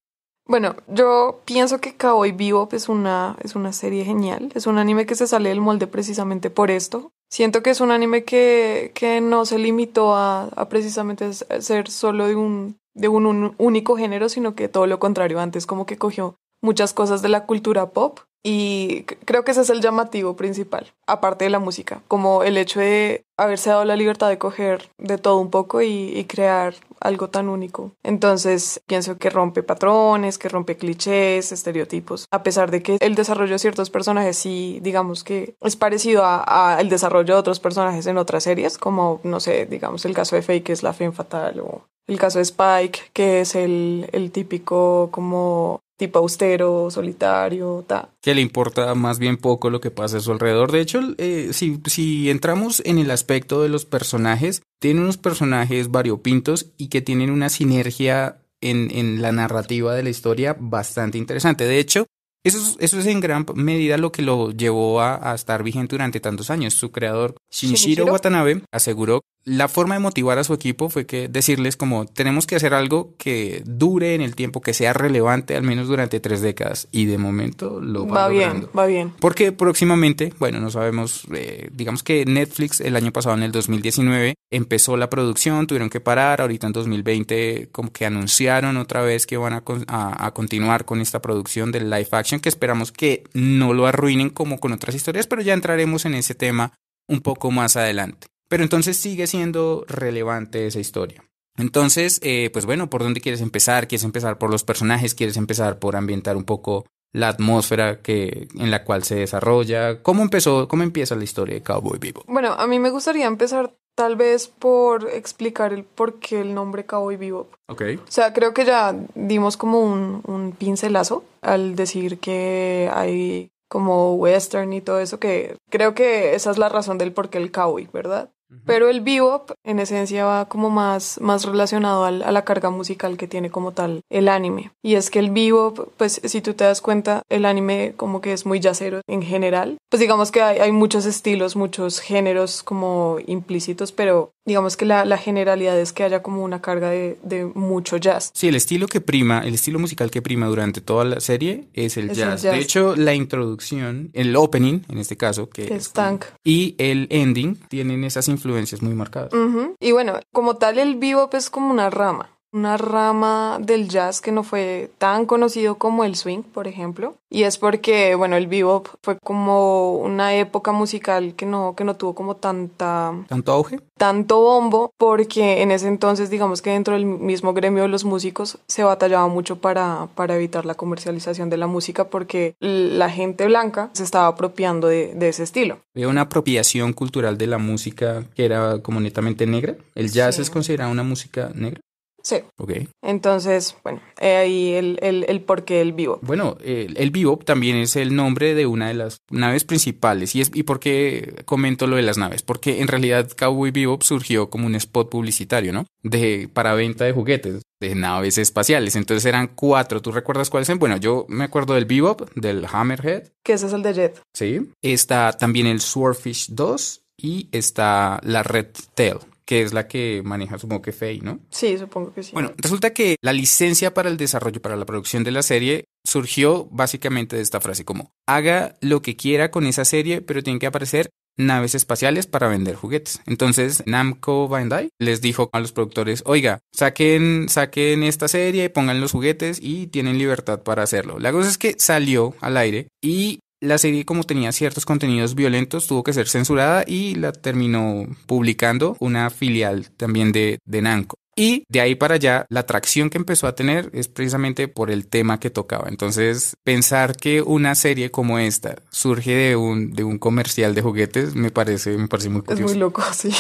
Bueno, 0.47 0.77
yo 0.87 1.41
pienso 1.47 1.81
que 1.81 1.97
Cowboy 1.97 2.33
Bebop 2.33 2.75
es 2.75 2.91
una, 2.91 3.37
es 3.43 3.55
una 3.55 3.73
serie 3.73 4.05
genial. 4.05 4.53
Es 4.55 4.67
un 4.67 4.77
anime 4.77 5.07
que 5.07 5.15
se 5.15 5.27
sale 5.27 5.49
del 5.49 5.63
molde 5.63 5.87
precisamente 5.87 6.51
por 6.51 6.71
esto. 6.71 7.11
Siento 7.31 7.63
que 7.63 7.71
es 7.71 7.81
un 7.81 7.91
anime 7.91 8.25
que, 8.25 8.93
que 8.95 9.21
no 9.21 9.45
se 9.45 9.59
limitó 9.59 10.15
a, 10.15 10.45
a 10.45 10.69
precisamente 10.69 11.33
ser 11.33 11.91
solo 11.91 12.27
de 12.27 12.37
un, 12.37 12.79
de 12.95 13.09
un, 13.09 13.27
un 13.27 13.55
único 13.59 13.97
género, 13.97 14.29
sino 14.29 14.55
que 14.55 14.69
todo 14.69 14.87
lo 14.87 14.99
contrario. 14.99 15.39
Antes 15.39 15.67
como 15.67 15.87
que 15.87 15.99
cogió 15.99 16.37
muchas 16.63 16.95
cosas 16.95 17.23
de 17.23 17.29
la 17.29 17.47
cultura 17.47 17.91
pop 17.91 18.21
y 18.43 19.03
creo 19.25 19.45
que 19.45 19.51
ese 19.51 19.63
es 19.63 19.71
el 19.71 19.81
llamativo 19.81 20.37
principal, 20.37 20.93
aparte 21.07 21.45
de 21.45 21.51
la 21.51 21.59
música, 21.59 22.03
como 22.09 22.45
el 22.45 22.57
hecho 22.57 22.81
de 22.81 23.25
haberse 23.37 23.71
dado 23.71 23.85
la 23.85 23.97
libertad 23.97 24.29
de 24.29 24.39
coger 24.39 24.91
de 24.99 25.19
todo 25.19 25.39
un 25.39 25.51
poco 25.51 25.83
y, 25.83 26.25
crear 26.29 26.75
algo 27.01 27.31
tan 27.31 27.49
único. 27.49 27.93
Entonces 28.03 28.81
pienso 28.87 29.19
que 29.19 29.31
rompe 29.31 29.63
patrones, 29.63 30.37
que 30.37 30.49
rompe 30.49 30.77
clichés, 30.77 31.53
estereotipos, 31.53 32.27
a 32.31 32.43
pesar 32.43 32.71
de 32.71 32.83
que 32.83 32.99
el 33.01 33.15
desarrollo 33.15 33.53
de 33.53 33.59
ciertos 33.59 33.89
personajes 33.89 34.37
sí, 34.37 34.79
digamos 34.83 35.25
que 35.25 35.55
es 35.61 35.77
parecido 35.77 36.25
al 36.25 36.89
desarrollo 36.89 37.35
de 37.35 37.41
otros 37.41 37.61
personajes 37.61 38.07
en 38.07 38.19
otras 38.19 38.45
series, 38.45 38.79
como, 38.79 39.21
no 39.23 39.41
sé, 39.41 39.67
digamos 39.67 40.05
el 40.05 40.15
caso 40.15 40.37
de 40.37 40.43
Faye, 40.43 40.63
que 40.63 40.73
es 40.73 40.83
la 40.83 40.93
Femme 40.93 41.13
Fatal, 41.13 41.61
o 41.61 41.83
el 42.07 42.19
caso 42.19 42.39
de 42.39 42.43
Spike, 42.43 43.11
que 43.13 43.41
es 43.41 43.55
el, 43.55 44.09
el 44.13 44.33
típico 44.33 45.09
como 45.13 45.81
tipo 45.99 46.21
austero, 46.21 46.91
solitario, 46.91 47.85
ta. 47.87 48.11
Que 48.23 48.35
le 48.35 48.41
importa 48.41 48.95
más 48.95 49.19
bien 49.19 49.37
poco 49.37 49.69
lo 49.69 49.81
que 49.81 49.91
pasa 49.91 50.17
a 50.17 50.21
su 50.21 50.33
alrededor. 50.33 50.73
De 50.73 50.81
hecho, 50.81 51.01
eh, 51.19 51.51
si, 51.53 51.81
si 51.87 52.31
entramos 52.31 52.81
en 52.87 52.99
el 52.99 53.11
aspecto 53.11 53.61
de 53.61 53.69
los 53.69 53.85
personajes, 53.85 54.63
tiene 54.79 55.01
unos 55.01 55.19
personajes 55.19 55.91
variopintos 55.91 56.73
y 56.79 56.89
que 56.89 57.03
tienen 57.03 57.31
una 57.31 57.51
sinergia 57.51 58.39
en, 58.61 58.91
en 58.93 59.21
la 59.21 59.33
narrativa 59.33 59.95
de 59.95 60.05
la 60.05 60.11
historia 60.11 60.57
bastante 60.59 61.19
interesante. 61.19 61.65
De 61.65 61.79
hecho, 61.81 62.07
eso 62.45 62.59
es, 62.59 62.77
eso 62.79 63.01
es 63.01 63.07
en 63.07 63.21
gran 63.21 63.45
medida 63.57 63.99
lo 63.99 64.13
que 64.13 64.23
lo 64.23 64.53
llevó 64.53 65.01
a, 65.01 65.33
a, 65.33 65.35
estar 65.35 65.65
vigente 65.65 65.97
durante 65.97 66.21
tantos 66.21 66.51
años. 66.51 66.75
Su 66.75 66.93
creador, 66.93 67.35
Shinichiro 67.51 68.07
Watanabe, 68.07 68.63
aseguró 68.71 69.23
la 69.45 69.69
forma 69.69 69.95
de 69.95 70.01
motivar 70.01 70.39
a 70.39 70.45
su 70.45 70.53
equipo 70.53 70.91
fue 70.91 71.07
que 71.07 71.29
decirles 71.29 71.77
como 71.77 72.05
tenemos 72.05 72.47
que 72.47 72.57
hacer 72.57 72.75
algo 72.75 73.15
que 73.17 73.63
dure 73.65 74.15
en 74.15 74.21
el 74.21 74.35
tiempo, 74.35 74.61
que 74.61 74.75
sea 74.75 74.93
relevante 74.93 75.57
al 75.57 75.63
menos 75.63 75.89
durante 75.89 76.21
tres 76.21 76.43
décadas 76.43 76.87
y 76.93 77.07
de 77.07 77.17
momento 77.17 77.81
lo 77.81 78.07
va, 78.07 78.23
Va 78.25 78.29
bien, 78.29 78.43
logrando. 78.49 78.71
va 78.79 78.87
bien. 78.87 79.13
Porque 79.19 79.53
próximamente, 79.53 80.35
bueno, 80.39 80.61
no 80.61 80.71
sabemos, 80.71 81.25
eh, 81.35 81.71
digamos 81.73 82.03
que 82.03 82.27
Netflix 82.27 82.81
el 82.81 82.95
año 82.95 83.11
pasado, 83.13 83.37
en 83.37 83.43
el 83.43 83.53
2019, 83.53 84.35
empezó 84.51 84.97
la 84.99 85.09
producción, 85.09 85.67
tuvieron 85.67 85.89
que 85.89 86.01
parar, 86.01 86.43
ahorita 86.43 86.67
en 86.67 86.73
2020 86.75 87.69
como 87.73 87.91
que 87.93 88.05
anunciaron 88.05 88.77
otra 88.77 89.01
vez 89.03 89.27
que 89.27 89.37
van 89.39 89.55
a, 89.55 89.63
con- 89.63 89.85
a- 89.89 90.27
a 90.27 90.35
continuar 90.35 90.85
con 90.85 91.01
esta 91.01 91.23
producción 91.23 91.73
del 91.73 91.89
live 91.89 92.09
action, 92.13 92.41
que 92.41 92.49
esperamos 92.51 92.93
que 92.93 93.25
no 93.33 93.73
lo 93.73 93.87
arruinen 93.87 94.29
como 94.31 94.61
con 94.61 94.73
otras 94.73 94.95
historias, 94.95 95.27
pero 95.27 95.41
ya 95.43 95.55
entraremos 95.55 96.05
en 96.05 96.15
ese 96.15 96.35
tema 96.35 96.73
un 97.09 97.21
poco 97.21 97.51
más 97.51 97.77
adelante. 97.77 98.27
Pero 98.49 98.63
entonces 98.63 98.97
sigue 98.97 99.27
siendo 99.27 99.85
relevante 99.89 100.67
esa 100.67 100.81
historia. 100.81 101.25
Entonces, 101.59 102.21
eh, 102.23 102.51
pues 102.53 102.67
bueno, 102.67 102.89
¿por 102.89 103.03
dónde 103.03 103.21
quieres 103.21 103.41
empezar? 103.41 103.89
¿Quieres 103.89 104.05
empezar 104.05 104.39
por 104.39 104.51
los 104.51 104.65
personajes? 104.65 105.15
¿Quieres 105.15 105.37
empezar 105.37 105.79
por 105.79 105.97
ambientar 105.97 106.37
un 106.37 106.45
poco 106.45 106.87
la 107.13 107.29
atmósfera 107.29 108.01
que, 108.01 108.49
en 108.55 108.71
la 108.71 108.85
cual 108.85 109.03
se 109.03 109.17
desarrolla? 109.17 110.03
¿Cómo 110.03 110.23
empezó, 110.23 110.69
cómo 110.69 110.85
empieza 110.85 111.17
la 111.17 111.25
historia 111.25 111.57
de 111.57 111.63
Cowboy 111.63 111.99
Bebop? 111.99 112.25
Bueno, 112.29 112.53
a 112.53 112.67
mí 112.67 112.79
me 112.79 112.91
gustaría 112.91 113.27
empezar 113.27 113.75
tal 113.97 114.15
vez 114.15 114.47
por 114.47 115.09
explicar 115.11 115.73
el 115.73 115.83
por 115.83 116.21
qué 116.21 116.41
el 116.41 116.55
nombre 116.55 116.87
Cowboy 116.87 117.17
Bebop. 117.17 117.53
Ok. 117.67 117.83
O 118.07 118.11
sea, 118.11 118.33
creo 118.33 118.55
que 118.55 118.65
ya 118.65 118.95
dimos 119.17 119.57
como 119.57 119.81
un, 119.81 120.23
un 120.25 120.53
pincelazo 120.53 121.25
al 121.43 121.75
decir 121.75 122.21
que 122.21 122.89
hay 122.95 123.51
como 123.69 124.15
western 124.15 124.73
y 124.73 124.81
todo 124.81 125.01
eso, 125.01 125.19
que 125.19 125.57
creo 125.71 125.95
que 125.95 126.35
esa 126.35 126.51
es 126.51 126.59
la 126.59 126.69
razón 126.69 126.99
del 126.99 127.13
por 127.13 127.29
qué 127.29 127.39
el 127.39 127.53
cowboy, 127.53 127.89
¿verdad? 127.93 128.31
Pero 128.65 128.89
el 128.89 129.01
bebop 129.03 129.51
en 129.65 129.79
esencia 129.79 130.25
va 130.25 130.49
como 130.49 130.71
más, 130.71 131.21
más 131.21 131.45
relacionado 131.45 132.05
al- 132.05 132.23
a 132.23 132.33
la 132.33 132.45
carga 132.45 132.71
musical 132.71 133.17
que 133.17 133.27
tiene 133.29 133.51
como 133.51 133.73
tal 133.73 134.01
el 134.11 134.29
anime. 134.29 134.71
Y 134.83 134.95
es 134.95 135.11
que 135.11 135.19
el 135.19 135.31
bebop, 135.31 135.89
pues 135.97 136.21
si 136.25 136.41
tú 136.41 136.55
te 136.55 136.65
das 136.65 136.81
cuenta, 136.81 137.23
el 137.29 137.45
anime 137.45 137.93
como 137.97 138.21
que 138.21 138.33
es 138.33 138.47
muy 138.47 138.61
jazzero 138.61 139.01
en 139.07 139.23
general. 139.23 139.77
Pues 139.91 140.01
digamos 140.01 140.31
que 140.31 140.41
hay, 140.43 140.59
hay 140.61 140.73
muchos 140.73 141.05
estilos, 141.07 141.57
muchos 141.57 142.01
géneros 142.01 142.63
como 142.63 143.19
implícitos, 143.27 143.93
pero 143.93 144.33
digamos 144.47 144.77
que 144.79 144.87
la, 144.87 145.05
la 145.05 145.19
generalidad 145.19 145.79
es 145.79 145.93
que 145.93 146.05
haya 146.05 146.23
como 146.23 146.43
una 146.43 146.63
carga 146.63 146.89
de, 146.91 147.19
de 147.23 147.45
mucho 147.45 147.99
jazz. 147.99 148.31
Sí, 148.35 148.49
el 148.49 148.55
estilo 148.55 148.87
que 148.87 149.01
prima, 149.03 149.41
el 149.41 149.55
estilo 149.55 149.79
musical 149.79 150.11
que 150.11 150.23
prima 150.23 150.47
durante 150.47 150.81
toda 150.81 151.05
la 151.05 151.21
serie 151.21 151.69
es 151.75 151.99
el, 151.99 152.11
Es 152.11 152.19
el 152.19 152.25
jazz. 152.25 152.43
jazz. 152.43 152.55
De 152.55 152.61
hecho, 152.61 152.97
la 152.97 153.15
introducción, 153.15 154.11
el 154.15 154.35
opening, 154.37 154.81
en 154.89 154.99
este 154.99 155.17
caso, 155.19 155.49
que 155.51 155.75
Es 155.75 155.93
Tank. 155.93 156.25
y 156.45 156.75
el 156.79 157.07
ending 157.11 157.57
tienen 157.69 158.05
esas 158.05 158.29
influencias 158.39 158.83
muy 158.83 158.95
marcadas. 158.95 159.33
Y 159.81 159.93
bueno, 159.93 160.21
como 160.33 160.57
tal 160.57 160.79
el 160.79 160.97
bebop 160.97 161.35
es 161.35 161.51
como 161.51 161.71
una 161.71 161.91
rama, 161.91 162.38
una 162.53 162.77
rama 162.77 163.59
del 163.61 163.89
jazz 163.89 164.21
que 164.21 164.33
no 164.33 164.43
fue 164.43 164.91
tan 164.99 165.27
conocido 165.27 165.77
como 165.77 166.05
el 166.05 166.17
swing, 166.17 166.43
por 166.43 166.67
ejemplo. 166.67 167.15
Y 167.31 167.43
es 167.43 167.59
porque, 167.59 168.15
bueno, 168.15 168.37
el 168.37 168.47
bebop 168.47 168.89
fue 169.03 169.19
como 169.19 169.93
una 169.97 170.35
época 170.35 170.73
musical 170.73 171.35
que 171.35 171.45
no, 171.45 171.75
que 171.77 171.85
no 171.85 171.97
tuvo 171.97 172.15
como 172.15 172.37
tanta, 172.37 173.13
¿Tanto 173.29 173.53
auge? 173.53 173.81
tanto 173.99 174.41
bombo, 174.41 174.93
porque 174.97 175.61
en 175.61 175.71
ese 175.71 175.89
entonces, 175.89 176.31
digamos 176.31 176.63
que 176.63 176.71
dentro 176.71 176.95
del 176.95 177.05
mismo 177.05 177.53
gremio 177.53 177.83
de 177.83 177.89
los 177.91 178.05
músicos 178.05 178.59
se 178.67 178.83
batallaba 178.83 179.29
mucho 179.29 179.61
para, 179.61 180.09
para 180.15 180.37
evitar 180.37 180.65
la 180.65 180.75
comercialización 180.75 181.51
de 181.51 181.59
la 181.59 181.67
música 181.67 182.09
porque 182.09 182.55
la 182.61 183.11
gente 183.11 183.45
blanca 183.47 183.91
se 183.93 184.05
estaba 184.05 184.27
apropiando 184.29 184.89
de, 184.89 185.13
de 185.15 185.29
ese 185.29 185.43
estilo. 185.43 185.81
Había 185.95 186.09
una 186.09 186.23
apropiación 186.23 186.95
cultural 186.95 187.37
de 187.37 187.47
la 187.47 187.59
música 187.59 188.25
que 188.35 188.45
era 188.47 188.79
como 188.81 189.01
netamente 189.01 189.47
negra. 189.47 189.75
El 189.95 190.11
jazz 190.11 190.37
Sí. 190.37 190.43
es 190.43 190.51
considerado 190.51 190.91
una 190.91 191.03
música 191.03 191.51
negra. 191.55 191.81
Sí. 192.29 192.43
Ok. 192.59 192.73
Entonces, 193.01 193.75
bueno, 193.83 194.03
ahí 194.21 194.75
el, 194.75 194.99
el, 195.01 195.25
el 195.27 195.41
porqué 195.41 195.77
del 195.79 195.95
bebop. 195.95 196.23
Bueno, 196.23 196.59
el, 196.63 196.95
el 196.99 197.11
bebop 197.11 197.43
también 197.45 197.77
es 197.79 197.97
el 197.97 198.15
nombre 198.15 198.55
de 198.55 198.67
una 198.67 198.89
de 198.89 198.93
las 198.93 199.23
naves 199.31 199.65
principales. 199.65 200.35
¿Y, 200.35 200.43
es, 200.43 200.51
¿Y 200.53 200.65
por 200.65 200.79
qué 200.79 201.43
comento 201.47 201.87
lo 201.87 201.97
de 201.97 202.03
las 202.03 202.19
naves? 202.19 202.43
Porque 202.43 202.83
en 202.83 202.89
realidad 202.89 203.31
Cowboy 203.35 203.71
Bebop 203.71 204.03
surgió 204.03 204.51
como 204.51 204.67
un 204.67 204.75
spot 204.75 205.09
publicitario, 205.09 205.73
¿no? 205.73 205.87
De, 206.03 206.51
para 206.53 206.75
venta 206.75 207.07
de 207.07 207.13
juguetes, 207.13 207.63
de 207.81 207.95
naves 207.95 208.37
espaciales. 208.37 208.95
Entonces 208.95 209.25
eran 209.25 209.49
cuatro. 209.55 210.03
¿Tú 210.03 210.13
recuerdas 210.13 210.51
cuáles 210.51 210.69
eran? 210.69 210.81
Bueno, 210.81 210.99
yo 210.99 211.25
me 211.31 211.45
acuerdo 211.45 211.73
del 211.73 211.87
Bebop, 211.87 212.29
del 212.35 212.67
Hammerhead, 212.71 213.29
Que 213.43 213.55
ese 213.55 213.69
es 213.69 213.73
el 213.73 213.83
de 213.83 213.95
Jet. 213.95 214.21
¿sí? 214.35 214.71
Está 214.83 215.33
también 215.33 215.67
el 215.67 215.81
Swordfish 215.81 216.49
2 216.51 217.01
y 217.17 217.49
está 217.53 218.21
la 218.23 218.43
Red 218.43 218.69
Tail, 218.95 219.17
que 219.49 219.63
es 219.63 219.73
la 219.73 219.89
que 219.89 220.21
maneja, 220.27 220.59
supongo 220.59 220.83
que 220.83 220.93
Faye, 220.93 221.23
¿no? 221.23 221.41
Sí, 221.49 221.79
supongo 221.79 222.13
que 222.13 222.23
sí. 222.23 222.33
Bueno, 222.35 222.53
resulta 222.59 222.93
que 222.93 223.17
la 223.23 223.33
licencia 223.33 223.95
para 223.95 224.11
el 224.11 224.19
desarrollo, 224.19 224.61
para 224.61 224.77
la 224.77 224.85
producción 224.85 225.25
de 225.25 225.31
la 225.31 225.41
serie, 225.41 225.85
surgió 226.05 226.69
básicamente 226.71 227.37
de 227.37 227.41
esta 227.41 227.59
frase 227.59 227.87
como, 227.87 228.13
haga 228.27 228.77
lo 228.83 229.01
que 229.01 229.17
quiera 229.17 229.51
con 229.51 229.65
esa 229.65 229.87
serie, 229.87 230.21
pero 230.21 230.43
tienen 230.43 230.59
que 230.59 230.67
aparecer 230.67 231.09
naves 231.39 231.75
espaciales 231.75 232.27
para 232.27 232.49
vender 232.49 232.75
juguetes. 232.75 233.23
Entonces, 233.25 233.83
Namco 233.87 234.49
Bandai 234.49 234.91
les 234.99 235.23
dijo 235.23 235.49
a 235.55 235.61
los 235.61 235.73
productores, 235.73 236.23
oiga, 236.27 236.59
saquen, 236.75 237.49
saquen 237.49 238.03
esta 238.03 238.29
serie, 238.29 238.69
pongan 238.69 239.01
los 239.01 239.13
juguetes 239.13 239.61
y 239.63 239.87
tienen 239.87 240.19
libertad 240.19 240.63
para 240.63 240.83
hacerlo. 240.83 241.19
La 241.19 241.33
cosa 241.33 241.49
es 241.49 241.57
que 241.57 241.75
salió 241.79 242.35
al 242.43 242.59
aire 242.59 242.89
y 243.03 243.41
la 243.61 243.79
serie, 243.79 244.05
como 244.05 244.25
tenía 244.25 244.53
ciertos 244.53 244.85
contenidos 244.87 245.35
violentos, 245.35 245.87
tuvo 245.87 246.03
que 246.03 246.13
ser 246.13 246.29
censurada 246.29 246.85
y 246.87 247.15
la 247.15 247.33
terminó 247.33 248.07
publicando 248.27 248.97
una 249.01 249.31
filial 249.31 249.91
también 249.97 250.33
de, 250.33 250.59
de 250.65 250.83
Namco. 250.83 251.17
Y 251.37 251.63
de 251.69 251.81
ahí 251.81 251.95
para 251.95 252.17
allá, 252.17 252.47
la 252.51 252.61
atracción 252.61 253.11
que 253.11 253.19
empezó 253.19 253.47
a 253.47 253.55
tener 253.55 253.91
es 253.93 254.09
precisamente 254.09 254.67
por 254.67 254.91
el 254.91 255.07
tema 255.07 255.39
que 255.39 255.51
tocaba. 255.51 255.89
Entonces, 255.89 256.57
pensar 256.65 257.17
que 257.17 257.43
una 257.43 257.77
serie 257.77 258.11
como 258.11 258.41
esta 258.41 258.83
surge 258.91 259.35
de 259.35 259.55
un, 259.57 259.93
de 259.93 260.03
un 260.03 260.19
comercial 260.19 260.75
de 260.75 260.83
juguetes 260.83 261.37
me 261.37 261.53
parece, 261.53 261.97
me 261.97 262.09
parece 262.09 262.29
muy 262.29 262.41
es 262.41 262.45
curioso. 262.45 262.75
muy 262.75 262.81
loco, 262.81 263.03
sí. 263.13 263.31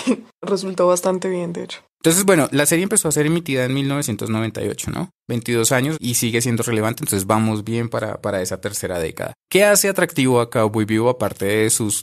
Resultó 0.40 0.86
bastante 0.86 1.28
bien, 1.28 1.52
de 1.52 1.64
hecho. 1.64 1.80
Entonces, 2.00 2.24
bueno, 2.24 2.48
la 2.52 2.64
serie 2.64 2.84
empezó 2.84 3.08
a 3.08 3.12
ser 3.12 3.26
emitida 3.26 3.64
en 3.64 3.74
1998, 3.74 4.90
¿no? 4.92 5.10
22 5.28 5.72
años 5.72 5.96
y 6.00 6.14
sigue 6.14 6.40
siendo 6.40 6.62
relevante, 6.62 7.02
entonces 7.02 7.26
vamos 7.26 7.64
bien 7.64 7.88
para, 7.88 8.20
para 8.20 8.40
esa 8.40 8.60
tercera 8.60 8.98
década. 8.98 9.34
¿Qué 9.50 9.64
hace 9.64 9.88
atractivo 9.88 10.40
a 10.40 10.48
Cowboy 10.48 10.84
Vivo 10.84 11.10
aparte 11.10 11.44
de 11.44 11.70
sus 11.70 12.02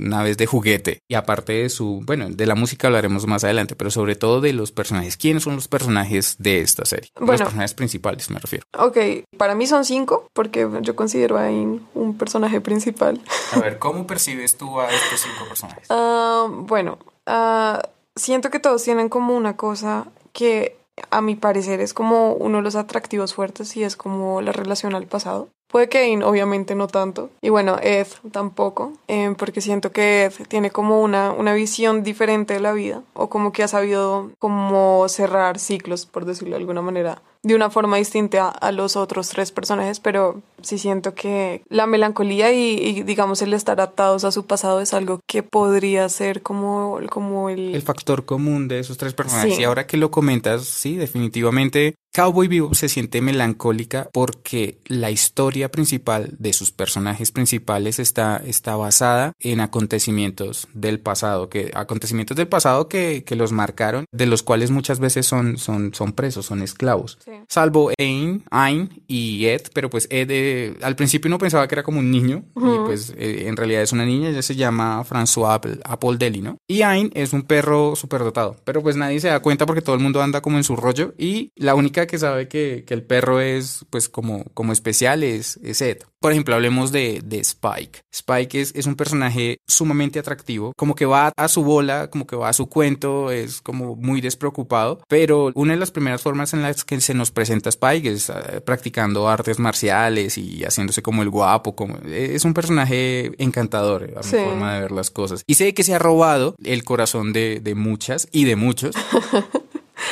naves 0.00 0.36
de 0.38 0.46
juguete 0.46 0.98
y 1.08 1.14
aparte 1.14 1.52
de 1.52 1.68
su, 1.68 2.02
bueno, 2.04 2.28
de 2.30 2.46
la 2.46 2.54
música 2.54 2.88
hablaremos 2.88 3.26
más 3.26 3.44
adelante, 3.44 3.76
pero 3.76 3.90
sobre 3.90 4.16
todo 4.16 4.40
de 4.40 4.54
los 4.54 4.72
personajes? 4.72 5.16
¿Quiénes 5.16 5.42
son 5.44 5.54
los 5.56 5.68
personajes 5.68 6.36
de 6.38 6.60
esta 6.62 6.84
serie? 6.84 7.10
los 7.16 7.26
Bueno. 7.26 7.44
personajes 7.44 7.74
principales, 7.74 8.30
me 8.30 8.40
refiero. 8.40 8.64
Ok, 8.78 8.96
para 9.36 9.54
mí 9.54 9.66
son 9.66 9.84
cinco, 9.84 10.26
porque 10.32 10.66
yo 10.80 10.96
considero 10.96 11.38
ahí 11.38 11.80
un 11.94 12.16
personaje 12.18 12.60
principal. 12.60 13.20
A 13.52 13.60
ver, 13.60 13.78
¿cómo 13.78 14.06
percibes 14.06 14.56
tú 14.56 14.80
a 14.80 14.86
estos 14.90 15.20
cinco 15.20 15.44
personajes? 15.48 15.86
Ah, 15.90 16.48
bueno, 16.50 16.98
ah, 17.26 17.80
siento 18.16 18.50
que 18.50 18.60
todos 18.60 18.82
tienen 18.82 19.08
como 19.08 19.36
una 19.36 19.56
cosa 19.56 20.06
que 20.32 20.76
a 21.10 21.20
mi 21.20 21.34
parecer 21.34 21.80
es 21.80 21.94
como 21.94 22.34
uno 22.34 22.58
de 22.58 22.62
los 22.62 22.76
atractivos 22.76 23.34
fuertes 23.34 23.76
y 23.76 23.82
es 23.82 23.96
como 23.96 24.40
la 24.40 24.52
relación 24.52 24.94
al 24.94 25.06
pasado. 25.06 25.48
Puede 25.68 25.88
que 25.88 25.98
Ain, 25.98 26.22
obviamente 26.22 26.76
no 26.76 26.86
tanto. 26.86 27.30
Y 27.42 27.48
bueno, 27.48 27.78
Ed 27.82 28.06
tampoco, 28.30 28.92
eh, 29.08 29.34
porque 29.36 29.60
siento 29.60 29.90
que 29.90 30.26
Ed 30.26 30.32
tiene 30.46 30.70
como 30.70 31.02
una, 31.02 31.32
una 31.32 31.52
visión 31.52 32.04
diferente 32.04 32.54
de 32.54 32.60
la 32.60 32.72
vida 32.72 33.02
o 33.12 33.28
como 33.28 33.50
que 33.50 33.64
ha 33.64 33.68
sabido 33.68 34.30
como 34.38 35.08
cerrar 35.08 35.58
ciclos, 35.58 36.06
por 36.06 36.26
decirlo 36.26 36.50
de 36.54 36.60
alguna 36.60 36.80
manera, 36.80 37.22
de 37.42 37.56
una 37.56 37.70
forma 37.70 37.96
distinta 37.96 38.48
a 38.48 38.70
los 38.70 38.94
otros 38.94 39.30
tres 39.30 39.50
personajes, 39.50 39.98
pero 39.98 40.42
sí 40.62 40.78
siento 40.78 41.14
que 41.14 41.62
la 41.68 41.86
melancolía 41.86 42.52
y, 42.52 42.74
y, 42.74 43.02
digamos 43.02 43.42
el 43.42 43.52
estar 43.54 43.80
atados 43.80 44.24
a 44.24 44.32
su 44.32 44.46
pasado 44.46 44.80
es 44.80 44.94
algo 44.94 45.20
que 45.26 45.42
podría 45.42 46.08
ser 46.08 46.42
como, 46.42 46.98
como 47.10 47.50
el... 47.50 47.74
El 47.74 47.82
factor 47.82 48.24
común 48.24 48.68
de 48.68 48.78
esos 48.78 48.96
tres 48.96 49.14
personajes. 49.14 49.56
Sí. 49.56 49.62
Y 49.62 49.64
ahora 49.64 49.86
que 49.86 49.96
lo 49.96 50.10
comentas, 50.10 50.64
sí, 50.64 50.96
definitivamente 50.96 51.94
Cowboy 52.14 52.46
Vivo 52.46 52.74
se 52.74 52.88
siente 52.88 53.20
melancólica 53.20 54.08
porque 54.12 54.78
la 54.86 55.10
historia 55.10 55.70
principal 55.70 56.36
de 56.38 56.52
sus 56.52 56.70
personajes 56.70 57.32
principales 57.32 57.98
está, 57.98 58.40
está 58.46 58.76
basada 58.76 59.32
en 59.40 59.58
acontecimientos 59.58 60.68
del 60.74 61.00
pasado, 61.00 61.48
que 61.48 61.72
acontecimientos 61.74 62.36
del 62.36 62.46
pasado 62.46 62.86
que, 62.88 63.24
que 63.24 63.34
los 63.34 63.50
marcaron, 63.50 64.04
de 64.12 64.26
los 64.26 64.44
cuales 64.44 64.70
muchas 64.70 65.00
veces 65.00 65.26
son, 65.26 65.58
son, 65.58 65.92
son 65.92 66.12
presos, 66.12 66.46
son 66.46 66.62
esclavos. 66.62 67.18
Sí. 67.24 67.32
Salvo 67.48 67.90
Ain, 67.98 68.44
Ain 68.50 69.02
y 69.08 69.46
Ed, 69.46 69.62
pero 69.72 69.90
pues 69.90 70.06
Ed 70.08 70.30
que 70.54 70.76
al 70.82 70.96
principio 70.96 71.28
uno 71.28 71.38
pensaba 71.38 71.66
que 71.68 71.74
era 71.74 71.82
como 71.82 71.98
un 71.98 72.10
niño, 72.10 72.44
y 72.56 72.78
pues 72.86 73.12
eh, 73.16 73.46
en 73.46 73.56
realidad 73.56 73.82
es 73.82 73.92
una 73.92 74.04
niña, 74.04 74.30
ella 74.30 74.42
se 74.42 74.56
llama 74.56 75.04
François 75.04 75.54
Apple, 75.54 75.78
Apple 75.84 76.16
Deli, 76.18 76.40
¿no? 76.40 76.56
Y 76.68 76.82
Ain 76.82 77.10
es 77.14 77.32
un 77.32 77.42
perro 77.42 77.96
superdotado, 77.96 78.56
pero 78.64 78.82
pues 78.82 78.96
nadie 78.96 79.20
se 79.20 79.28
da 79.28 79.40
cuenta 79.40 79.66
porque 79.66 79.82
todo 79.82 79.96
el 79.96 80.02
mundo 80.02 80.22
anda 80.22 80.40
como 80.40 80.56
en 80.56 80.64
su 80.64 80.76
rollo 80.76 81.14
y 81.18 81.50
la 81.56 81.74
única 81.74 82.06
que 82.06 82.18
sabe 82.18 82.48
que, 82.48 82.84
que 82.86 82.94
el 82.94 83.02
perro 83.02 83.40
es 83.40 83.84
pues 83.90 84.08
como, 84.08 84.44
como 84.54 84.72
especial 84.72 85.22
es, 85.22 85.58
es 85.62 85.80
Ed. 85.80 85.98
Por 86.20 86.32
ejemplo, 86.32 86.54
hablemos 86.54 86.90
de, 86.90 87.20
de 87.22 87.38
Spike. 87.40 88.00
Spike 88.10 88.58
es, 88.58 88.74
es 88.74 88.86
un 88.86 88.94
personaje 88.94 89.58
sumamente 89.68 90.18
atractivo, 90.18 90.72
como 90.74 90.94
que 90.94 91.04
va 91.04 91.32
a 91.36 91.48
su 91.48 91.62
bola, 91.62 92.08
como 92.08 92.26
que 92.26 92.34
va 92.34 92.48
a 92.48 92.54
su 92.54 92.70
cuento, 92.70 93.30
es 93.30 93.60
como 93.60 93.94
muy 93.94 94.22
despreocupado, 94.22 95.02
pero 95.06 95.52
una 95.54 95.74
de 95.74 95.78
las 95.80 95.90
primeras 95.90 96.22
formas 96.22 96.54
en 96.54 96.62
las 96.62 96.84
que 96.84 96.98
se 97.02 97.12
nos 97.12 97.30
presenta 97.30 97.68
Spike 97.68 98.10
es 98.10 98.30
eh, 98.30 98.62
practicando 98.64 99.28
artes 99.28 99.58
marciales 99.58 100.33
y 100.38 100.64
haciéndose 100.64 101.02
como 101.02 101.22
el 101.22 101.30
guapo, 101.30 101.74
como 101.74 101.96
es 102.06 102.44
un 102.44 102.54
personaje 102.54 103.32
encantador 103.42 104.04
a 104.16 104.18
mi 104.18 104.22
Sí. 104.24 104.36
forma 104.36 104.74
de 104.74 104.80
ver 104.82 104.92
las 104.92 105.10
cosas. 105.10 105.42
Y 105.46 105.54
sé 105.54 105.74
que 105.74 105.82
se 105.84 105.94
ha 105.94 105.98
robado 105.98 106.54
el 106.64 106.84
corazón 106.84 107.32
de, 107.32 107.60
de 107.62 107.74
muchas 107.74 108.28
y 108.32 108.44
de 108.44 108.56
muchos. 108.56 108.94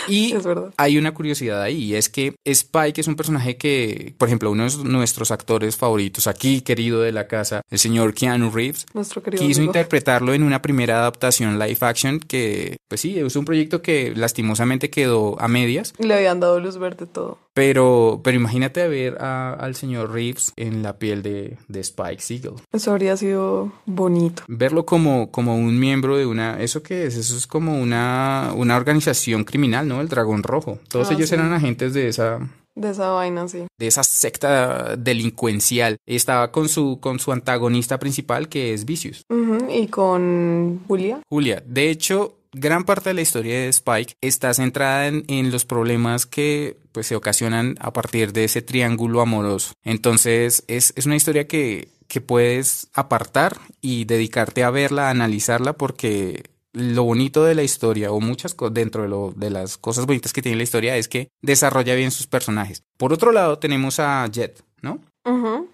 Y 0.09 0.33
Es 0.37 0.47
hay 0.77 0.99
una 0.99 1.13
curiosidad 1.15 1.63
ahí, 1.63 1.85
y 1.85 1.95
es 1.95 2.09
que 2.09 2.35
Spike 2.45 3.01
es 3.01 3.07
un 3.09 3.17
personaje 3.17 3.57
que, 3.57 4.15
por 4.19 4.29
ejemplo, 4.29 4.51
uno 4.51 4.69
de 4.69 4.85
nuestros 4.85 5.31
actores 5.31 5.77
favoritos 5.77 6.27
aquí, 6.27 6.61
querido 6.63 7.01
de 7.01 7.13
la 7.13 7.27
casa, 7.29 7.63
el 7.71 7.79
señor 7.79 8.15
Keanu 8.15 8.51
Reeves, 8.51 8.87
Nuestro 8.95 9.23
quiso 9.23 9.43
amigo. 9.45 9.63
interpretarlo 9.63 10.35
en 10.35 10.43
una 10.43 10.63
primera 10.63 10.99
adaptación 10.99 11.59
live 11.59 11.79
action 11.81 12.21
que, 12.21 12.77
pues 12.89 13.01
sí, 13.01 13.19
es 13.19 13.37
un 13.37 13.45
proyecto 13.45 13.83
que 13.83 14.13
lastimosamente 14.15 14.91
quedó 14.91 15.41
a 15.41 15.49
medias, 15.49 15.93
Le 15.99 16.15
habían 16.15 16.41
dado 16.41 16.59
luz 16.61 16.79
verde 16.79 17.07
todo. 17.07 17.39
pero, 17.55 18.21
pero 18.25 18.37
imagínate 18.37 18.87
ver 18.89 19.19
a- 19.21 19.53
al 19.55 19.75
señor 19.75 20.11
Reeves 20.13 20.53
en 20.57 20.83
la 20.83 20.99
piel 20.99 21.23
de, 21.23 21.59
de 21.69 21.81
Spike 21.81 22.21
Siegel. 22.23 22.53
Eso 22.73 22.91
habría 22.93 23.17
sido 23.17 23.73
bonito. 23.87 24.43
Verlo 24.49 24.87
como, 24.87 25.31
como 25.31 25.57
un 25.57 25.79
miembro 25.79 26.17
de 26.17 26.27
una... 26.27 26.61
¿Eso 26.63 26.83
qué 26.83 27.07
es? 27.07 27.17
Eso 27.17 27.37
es 27.37 27.47
como 27.47 27.79
una, 27.81 28.53
una 28.57 28.77
organización 28.77 29.45
criminal, 29.45 29.87
¿no? 29.89 29.92
El 30.01 30.09
Dragón 30.09 30.43
Rojo. 30.43 30.79
Todos 30.89 31.11
Ah, 31.11 31.15
ellos 31.15 31.29
sí. 31.29 31.35
eran 31.35 31.53
agentes 31.53 31.93
de 31.95 32.09
esa, 32.09 32.39
De 32.75 32.91
esa 32.91 33.11
vaina, 33.11 33.47
sí. 33.49 33.65
de 33.79 33.87
esa 33.87 34.03
secta 34.03 34.97
delincuencial. 34.97 35.97
Estaba 36.07 36.51
con 36.53 36.69
su, 36.69 36.99
con 37.01 37.19
su 37.19 37.33
antagonista 37.33 37.99
principal, 37.99 38.49
que 38.49 38.73
es 38.75 38.85
Vicious. 38.85 39.23
Y 39.71 39.87
con 39.89 40.81
Julia. 40.89 41.21
Julia, 41.29 41.63
de 41.67 41.91
hecho, 41.91 42.37
gran 42.53 42.85
parte 42.85 43.11
de 43.11 43.15
la 43.15 43.23
historia 43.23 43.55
de 43.55 43.69
Spike 43.69 44.15
está 44.21 44.53
centrada 44.55 45.07
en, 45.09 45.25
en 45.29 45.51
los 45.51 45.65
problemas 45.65 46.27
que 46.27 46.77
pues, 46.93 47.07
se 47.07 47.17
ocasionan 47.17 47.77
a 47.81 47.93
partir 47.93 48.33
de 48.33 48.45
ese 48.45 48.63
triángulo 48.63 49.21
amoroso. 49.21 49.73
Entonces, 49.85 50.65
es, 50.69 50.93
es 50.97 51.07
una 51.07 51.17
historia 51.17 51.47
que, 51.47 51.89
que 52.09 52.21
puedes 52.21 52.89
apartar 52.93 53.57
y 53.81 54.05
dedicarte 54.05 54.65
a 54.65 54.71
verla, 54.71 55.09
a 55.09 55.11
analizarla, 55.11 55.73
porque 55.75 56.43
lo 56.75 57.05
bonito 57.05 57.45
de 57.45 57.55
la 57.55 57.62
historia, 57.62 58.12
o 58.12 58.21
muchas 58.21 58.55
cosas 58.55 58.75
dentro 58.75 59.02
de, 59.02 59.09
lo, 59.09 59.33
de 59.37 59.50
las 59.50 59.76
cosas 59.79 60.07
bonitas 60.07 60.33
que 60.33 60.43
tiene 60.43 60.57
la 60.57 60.62
historia, 60.64 60.97
es 60.97 61.09
que 61.09 61.29
desarrolla 61.43 61.95
bien 61.95 62.11
sus 62.11 62.26
personajes. 62.26 62.83
Por 62.99 63.12
otro 63.12 63.33
lado, 63.33 63.59
tenemos 63.59 64.00
a 64.00 64.26
Jet, 64.29 64.62
¿no? 64.81 64.99
Ujú. 65.26 65.69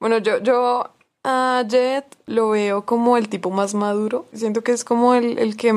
Bueno, 0.00 0.18
yo, 0.18 0.38
yo 0.42 0.90
a 1.24 1.62
Jet 1.68 2.06
lo 2.26 2.48
veo 2.50 2.86
como 2.86 3.18
el 3.18 3.28
tipo 3.28 3.50
más 3.50 3.74
maduro. 3.74 4.24
Siento 4.32 4.62
que 4.64 4.72
es 4.72 4.82
como 4.84 5.14
el, 5.14 5.38
el 5.38 5.56
que 5.56 5.74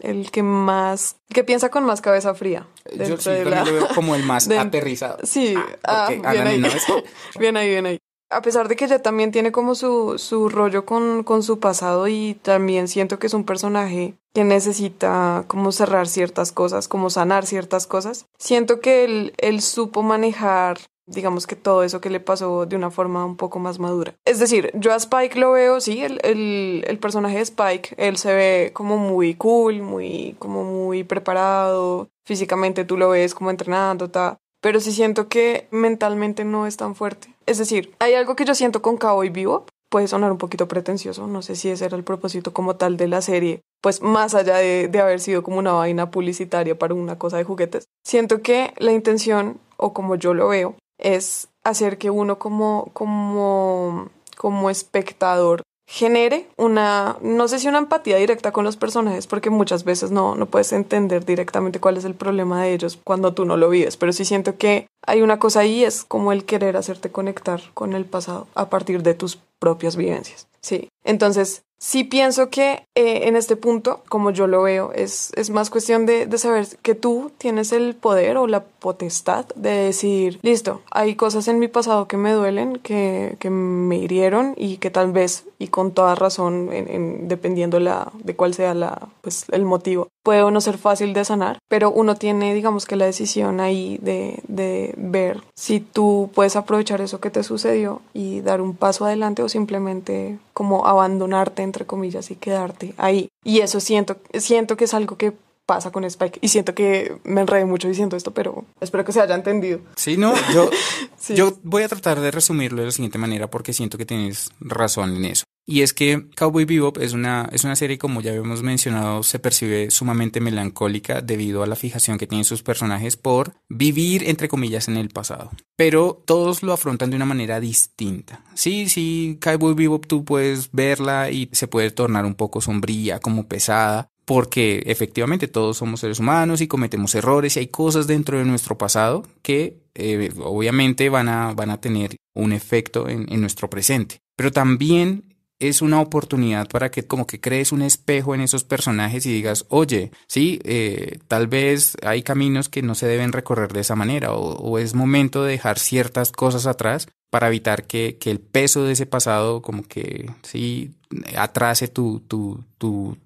el 0.00 0.30
que 0.32 0.42
más 0.42 1.14
que 1.32 1.44
piensa 1.44 1.70
con 1.70 1.84
más 1.84 2.00
cabeza 2.00 2.34
fría. 2.34 2.66
Yo 2.90 2.96
dentro 2.98 3.18
sí, 3.18 3.44
la- 3.48 3.64
lo 3.64 3.72
veo 3.72 3.88
como 3.94 4.16
el 4.16 4.24
más 4.24 4.48
de- 4.48 4.58
aterrizado. 4.58 5.18
Sí, 5.22 5.54
ah, 5.84 6.06
bien 6.10 6.26
Ana 6.26 6.50
ahí. 6.50 6.58
no 6.58 6.66
es- 6.66 6.86
bien 7.38 7.56
ahí, 7.56 7.68
bien 7.68 7.86
ahí. 7.86 7.98
A 8.32 8.40
pesar 8.40 8.68
de 8.68 8.76
que 8.76 8.86
ella 8.86 9.02
también 9.02 9.30
tiene 9.30 9.52
como 9.52 9.74
su, 9.74 10.18
su 10.18 10.48
rollo 10.48 10.86
con, 10.86 11.22
con 11.22 11.42
su 11.42 11.60
pasado 11.60 12.08
y 12.08 12.34
también 12.42 12.88
siento 12.88 13.18
que 13.18 13.26
es 13.26 13.34
un 13.34 13.44
personaje 13.44 14.14
que 14.32 14.44
necesita 14.44 15.44
como 15.46 15.70
cerrar 15.70 16.08
ciertas 16.08 16.50
cosas, 16.50 16.88
como 16.88 17.10
sanar 17.10 17.44
ciertas 17.44 17.86
cosas. 17.86 18.26
Siento 18.38 18.80
que 18.80 19.04
él, 19.04 19.34
él 19.36 19.60
supo 19.60 20.02
manejar, 20.02 20.78
digamos 21.06 21.46
que 21.46 21.56
todo 21.56 21.82
eso 21.82 22.00
que 22.00 22.08
le 22.08 22.20
pasó 22.20 22.64
de 22.64 22.76
una 22.76 22.90
forma 22.90 23.24
un 23.26 23.36
poco 23.36 23.58
más 23.58 23.78
madura. 23.78 24.14
Es 24.24 24.38
decir, 24.38 24.70
yo 24.74 24.92
a 24.92 24.96
Spike 24.96 25.38
lo 25.38 25.52
veo, 25.52 25.80
sí, 25.80 26.02
el, 26.02 26.18
el, 26.24 26.84
el 26.86 26.98
personaje 26.98 27.36
de 27.36 27.42
Spike, 27.42 27.94
él 27.98 28.16
se 28.16 28.32
ve 28.32 28.70
como 28.72 28.96
muy 28.96 29.34
cool, 29.34 29.82
muy, 29.82 30.36
como 30.38 30.64
muy 30.64 31.04
preparado, 31.04 32.08
físicamente 32.24 32.86
tú 32.86 32.96
lo 32.96 33.10
ves 33.10 33.34
como 33.34 33.50
entrenando, 33.50 34.10
ta 34.10 34.38
pero 34.62 34.78
sí 34.78 34.92
siento 34.92 35.28
que 35.28 35.66
mentalmente 35.72 36.44
no 36.44 36.66
es 36.68 36.76
tan 36.76 36.94
fuerte. 36.94 37.31
Es 37.46 37.58
decir, 37.58 37.94
hay 37.98 38.14
algo 38.14 38.36
que 38.36 38.44
yo 38.44 38.54
siento 38.54 38.82
con 38.82 38.96
Cowboy 38.96 39.30
Vivo, 39.30 39.66
puede 39.88 40.08
sonar 40.08 40.32
un 40.32 40.38
poquito 40.38 40.68
pretencioso, 40.68 41.26
no 41.26 41.42
sé 41.42 41.54
si 41.54 41.68
ese 41.68 41.84
era 41.84 41.96
el 41.96 42.04
propósito 42.04 42.52
como 42.52 42.76
tal 42.76 42.96
de 42.96 43.08
la 43.08 43.20
serie, 43.20 43.60
pues 43.82 44.00
más 44.00 44.34
allá 44.34 44.56
de, 44.56 44.88
de 44.88 45.00
haber 45.00 45.20
sido 45.20 45.42
como 45.42 45.58
una 45.58 45.72
vaina 45.72 46.10
publicitaria 46.10 46.78
para 46.78 46.94
una 46.94 47.18
cosa 47.18 47.36
de 47.36 47.44
juguetes, 47.44 47.84
siento 48.04 48.40
que 48.40 48.72
la 48.78 48.92
intención, 48.92 49.58
o 49.76 49.92
como 49.92 50.14
yo 50.16 50.32
lo 50.32 50.48
veo, 50.48 50.76
es 50.98 51.48
hacer 51.64 51.98
que 51.98 52.10
uno 52.10 52.38
como, 52.38 52.90
como, 52.94 54.08
como 54.36 54.70
espectador 54.70 55.62
genere 55.92 56.48
una, 56.56 57.18
no 57.20 57.48
sé 57.48 57.58
si 57.58 57.68
una 57.68 57.76
empatía 57.76 58.16
directa 58.16 58.50
con 58.50 58.64
los 58.64 58.78
personajes, 58.78 59.26
porque 59.26 59.50
muchas 59.50 59.84
veces 59.84 60.10
no, 60.10 60.34
no 60.36 60.46
puedes 60.46 60.72
entender 60.72 61.26
directamente 61.26 61.80
cuál 61.80 61.98
es 61.98 62.06
el 62.06 62.14
problema 62.14 62.62
de 62.62 62.72
ellos 62.72 62.98
cuando 63.04 63.34
tú 63.34 63.44
no 63.44 63.58
lo 63.58 63.68
vives, 63.68 63.98
pero 63.98 64.14
sí 64.14 64.24
siento 64.24 64.56
que 64.56 64.86
hay 65.06 65.20
una 65.20 65.38
cosa 65.38 65.60
ahí, 65.60 65.84
es 65.84 66.04
como 66.04 66.32
el 66.32 66.46
querer 66.46 66.78
hacerte 66.78 67.12
conectar 67.12 67.60
con 67.74 67.92
el 67.92 68.06
pasado 68.06 68.46
a 68.54 68.70
partir 68.70 69.02
de 69.02 69.12
tus 69.12 69.38
propias 69.62 69.94
vivencias. 69.94 70.48
Sí, 70.60 70.88
entonces 71.04 71.62
sí 71.78 72.02
pienso 72.04 72.48
que 72.50 72.84
eh, 72.96 73.28
en 73.28 73.36
este 73.36 73.54
punto, 73.56 74.02
como 74.08 74.30
yo 74.30 74.46
lo 74.48 74.62
veo, 74.62 74.92
es, 74.92 75.32
es 75.36 75.50
más 75.50 75.70
cuestión 75.70 76.04
de, 76.06 76.28
saber 76.38 76.66
que 76.82 76.94
tú 76.96 77.30
tienes 77.38 77.70
el 77.72 77.94
poder 77.94 78.36
o 78.38 78.46
la 78.48 78.64
potestad 78.64 79.46
de 79.56 79.70
decir, 79.70 80.38
listo, 80.42 80.82
hay 80.90 81.14
cosas 81.16 81.46
en 81.48 81.58
mi 81.60 81.68
pasado 81.68 82.06
que 82.08 82.16
me 82.16 82.32
duelen, 82.32 82.78
que, 82.78 83.36
que 83.40 83.50
me 83.50 83.96
hirieron 83.98 84.54
y 84.56 84.78
que 84.78 84.90
tal 84.90 85.12
vez, 85.12 85.44
y 85.58 85.68
con 85.68 85.92
toda 85.92 86.14
razón, 86.14 86.70
en, 86.72 86.88
en- 86.88 87.28
dependiendo 87.28 87.78
la, 87.80 88.10
de 88.22 88.34
cuál 88.36 88.54
sea 88.54 88.74
la, 88.74 89.08
pues, 89.20 89.46
el 89.50 89.64
motivo, 89.64 90.08
puede 90.22 90.42
o 90.42 90.50
no 90.50 90.60
ser 90.60 90.78
fácil 90.78 91.12
de 91.14 91.24
sanar, 91.24 91.58
pero 91.68 91.90
uno 91.90 92.14
tiene, 92.16 92.54
digamos 92.54 92.86
que 92.86 92.96
la 92.96 93.06
decisión 93.06 93.60
ahí 93.60 93.98
de, 94.02 94.40
de 94.48 94.94
ver 94.96 95.40
si 95.54 95.80
tú 95.80 96.30
puedes 96.34 96.56
aprovechar 96.56 97.00
eso 97.00 97.20
que 97.20 97.30
te 97.30 97.42
sucedió 97.42 98.00
y 98.14 98.40
dar 98.40 98.60
un 98.60 98.74
paso 98.76 99.04
adelante 99.04 99.42
o 99.42 99.48
simplemente 99.48 100.38
como 100.52 100.86
abandonarte, 100.86 101.62
entre 101.62 101.86
comillas, 101.86 102.30
y 102.30 102.36
quedarte 102.36 102.94
ahí. 102.98 103.28
Y 103.44 103.60
eso 103.60 103.80
siento, 103.80 104.16
siento 104.34 104.76
que 104.76 104.84
es 104.84 104.94
algo 104.94 105.16
que 105.16 105.32
pasa 105.66 105.90
con 105.92 106.04
Spike 106.04 106.38
y 106.42 106.48
siento 106.48 106.74
que 106.74 107.16
me 107.24 107.40
enredé 107.40 107.64
mucho 107.64 107.88
diciendo 107.88 108.16
esto, 108.16 108.32
pero 108.32 108.64
espero 108.80 109.04
que 109.04 109.12
se 109.12 109.20
haya 109.20 109.34
entendido. 109.34 109.78
Sí, 109.96 110.16
no, 110.16 110.34
yo, 110.52 110.68
Sí. 111.18 111.34
yo 111.34 111.52
voy 111.62 111.84
a 111.84 111.88
tratar 111.88 112.20
de 112.20 112.30
resumirlo 112.32 112.80
de 112.80 112.86
la 112.86 112.92
siguiente 112.92 113.16
manera 113.18 113.48
porque 113.48 113.72
siento 113.72 113.96
que 113.96 114.04
tienes 114.04 114.50
razón 114.60 115.16
en 115.16 115.24
eso. 115.26 115.44
Y 115.64 115.82
es 115.82 115.92
que 115.92 116.28
Cowboy 116.36 116.64
Bebop 116.64 116.98
es 116.98 117.12
una, 117.12 117.48
es 117.52 117.62
una 117.64 117.76
serie, 117.76 117.98
como 117.98 118.20
ya 118.20 118.30
habíamos 118.32 118.62
mencionado, 118.62 119.22
se 119.22 119.38
percibe 119.38 119.90
sumamente 119.90 120.40
melancólica 120.40 121.20
debido 121.20 121.62
a 121.62 121.68
la 121.68 121.76
fijación 121.76 122.18
que 122.18 122.26
tienen 122.26 122.44
sus 122.44 122.62
personajes 122.62 123.16
por 123.16 123.54
vivir, 123.68 124.28
entre 124.28 124.48
comillas, 124.48 124.88
en 124.88 124.96
el 124.96 125.10
pasado. 125.10 125.52
Pero 125.76 126.22
todos 126.26 126.62
lo 126.62 126.72
afrontan 126.72 127.10
de 127.10 127.16
una 127.16 127.26
manera 127.26 127.60
distinta. 127.60 128.44
Sí, 128.54 128.88
sí, 128.88 129.38
Cowboy 129.40 129.74
Bebop 129.74 130.06
tú 130.06 130.24
puedes 130.24 130.72
verla 130.72 131.30
y 131.30 131.48
se 131.52 131.68
puede 131.68 131.92
tornar 131.92 132.24
un 132.24 132.34
poco 132.34 132.60
sombría, 132.60 133.20
como 133.20 133.46
pesada, 133.46 134.08
porque 134.24 134.82
efectivamente 134.86 135.48
todos 135.48 135.76
somos 135.76 136.00
seres 136.00 136.18
humanos 136.18 136.60
y 136.60 136.68
cometemos 136.68 137.14
errores 137.14 137.56
y 137.56 137.60
hay 137.60 137.66
cosas 137.68 138.06
dentro 138.06 138.38
de 138.38 138.44
nuestro 138.44 138.78
pasado 138.78 139.22
que 139.42 139.80
eh, 139.94 140.32
obviamente 140.38 141.08
van 141.08 141.28
a, 141.28 141.54
van 141.54 141.70
a 141.70 141.80
tener 141.80 142.16
un 142.34 142.52
efecto 142.52 143.08
en, 143.08 143.30
en 143.32 143.40
nuestro 143.40 143.68
presente. 143.68 144.20
Pero 144.36 144.50
también 144.50 145.31
es 145.68 145.80
una 145.80 146.00
oportunidad 146.00 146.68
para 146.68 146.90
que 146.90 147.06
como 147.06 147.26
que 147.26 147.40
crees 147.40 147.72
un 147.72 147.82
espejo 147.82 148.34
en 148.34 148.40
esos 148.40 148.64
personajes 148.64 149.24
y 149.26 149.32
digas, 149.32 149.64
oye, 149.68 150.10
sí, 150.26 150.60
eh, 150.64 151.18
tal 151.28 151.46
vez 151.46 151.96
hay 152.02 152.22
caminos 152.22 152.68
que 152.68 152.82
no 152.82 152.94
se 152.94 153.06
deben 153.06 153.32
recorrer 153.32 153.72
de 153.72 153.80
esa 153.80 153.94
manera 153.94 154.32
o, 154.32 154.56
o 154.56 154.78
es 154.78 154.94
momento 154.94 155.44
de 155.44 155.52
dejar 155.52 155.78
ciertas 155.78 156.32
cosas 156.32 156.66
atrás 156.66 157.06
para 157.30 157.46
evitar 157.46 157.84
que, 157.84 158.18
que 158.18 158.30
el 158.30 158.40
peso 158.40 158.84
de 158.84 158.92
ese 158.92 159.06
pasado 159.06 159.62
como 159.62 159.84
que 159.84 160.30
sí 160.42 160.90
atrase 161.36 161.88
tu, 161.88 162.20
tu, 162.20 162.64
tu, 162.76 163.16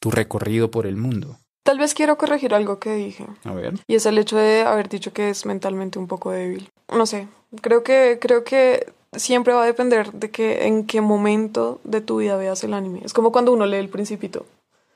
tu 0.00 0.10
recorrido 0.10 0.70
por 0.70 0.86
el 0.86 0.96
mundo. 0.96 1.38
Tal 1.62 1.78
vez 1.78 1.94
quiero 1.94 2.18
corregir 2.18 2.54
algo 2.54 2.80
que 2.80 2.94
dije. 2.94 3.26
A 3.44 3.52
ver. 3.52 3.74
Y 3.86 3.94
es 3.94 4.06
el 4.06 4.18
hecho 4.18 4.36
de 4.36 4.62
haber 4.62 4.88
dicho 4.88 5.12
que 5.12 5.30
es 5.30 5.46
mentalmente 5.46 5.98
un 5.98 6.08
poco 6.08 6.32
débil. 6.32 6.70
No 6.92 7.06
sé, 7.06 7.28
creo 7.60 7.84
que, 7.84 8.18
creo 8.20 8.42
que 8.42 8.92
siempre 9.16 9.54
va 9.54 9.62
a 9.62 9.66
depender 9.66 10.12
de 10.12 10.30
que 10.30 10.66
en 10.66 10.86
qué 10.86 11.00
momento 11.00 11.80
de 11.84 12.00
tu 12.00 12.18
vida 12.18 12.36
veas 12.36 12.64
el 12.64 12.74
anime. 12.74 13.00
Es 13.04 13.12
como 13.12 13.32
cuando 13.32 13.52
uno 13.52 13.66
lee 13.66 13.76
El 13.76 13.88
Principito, 13.88 14.46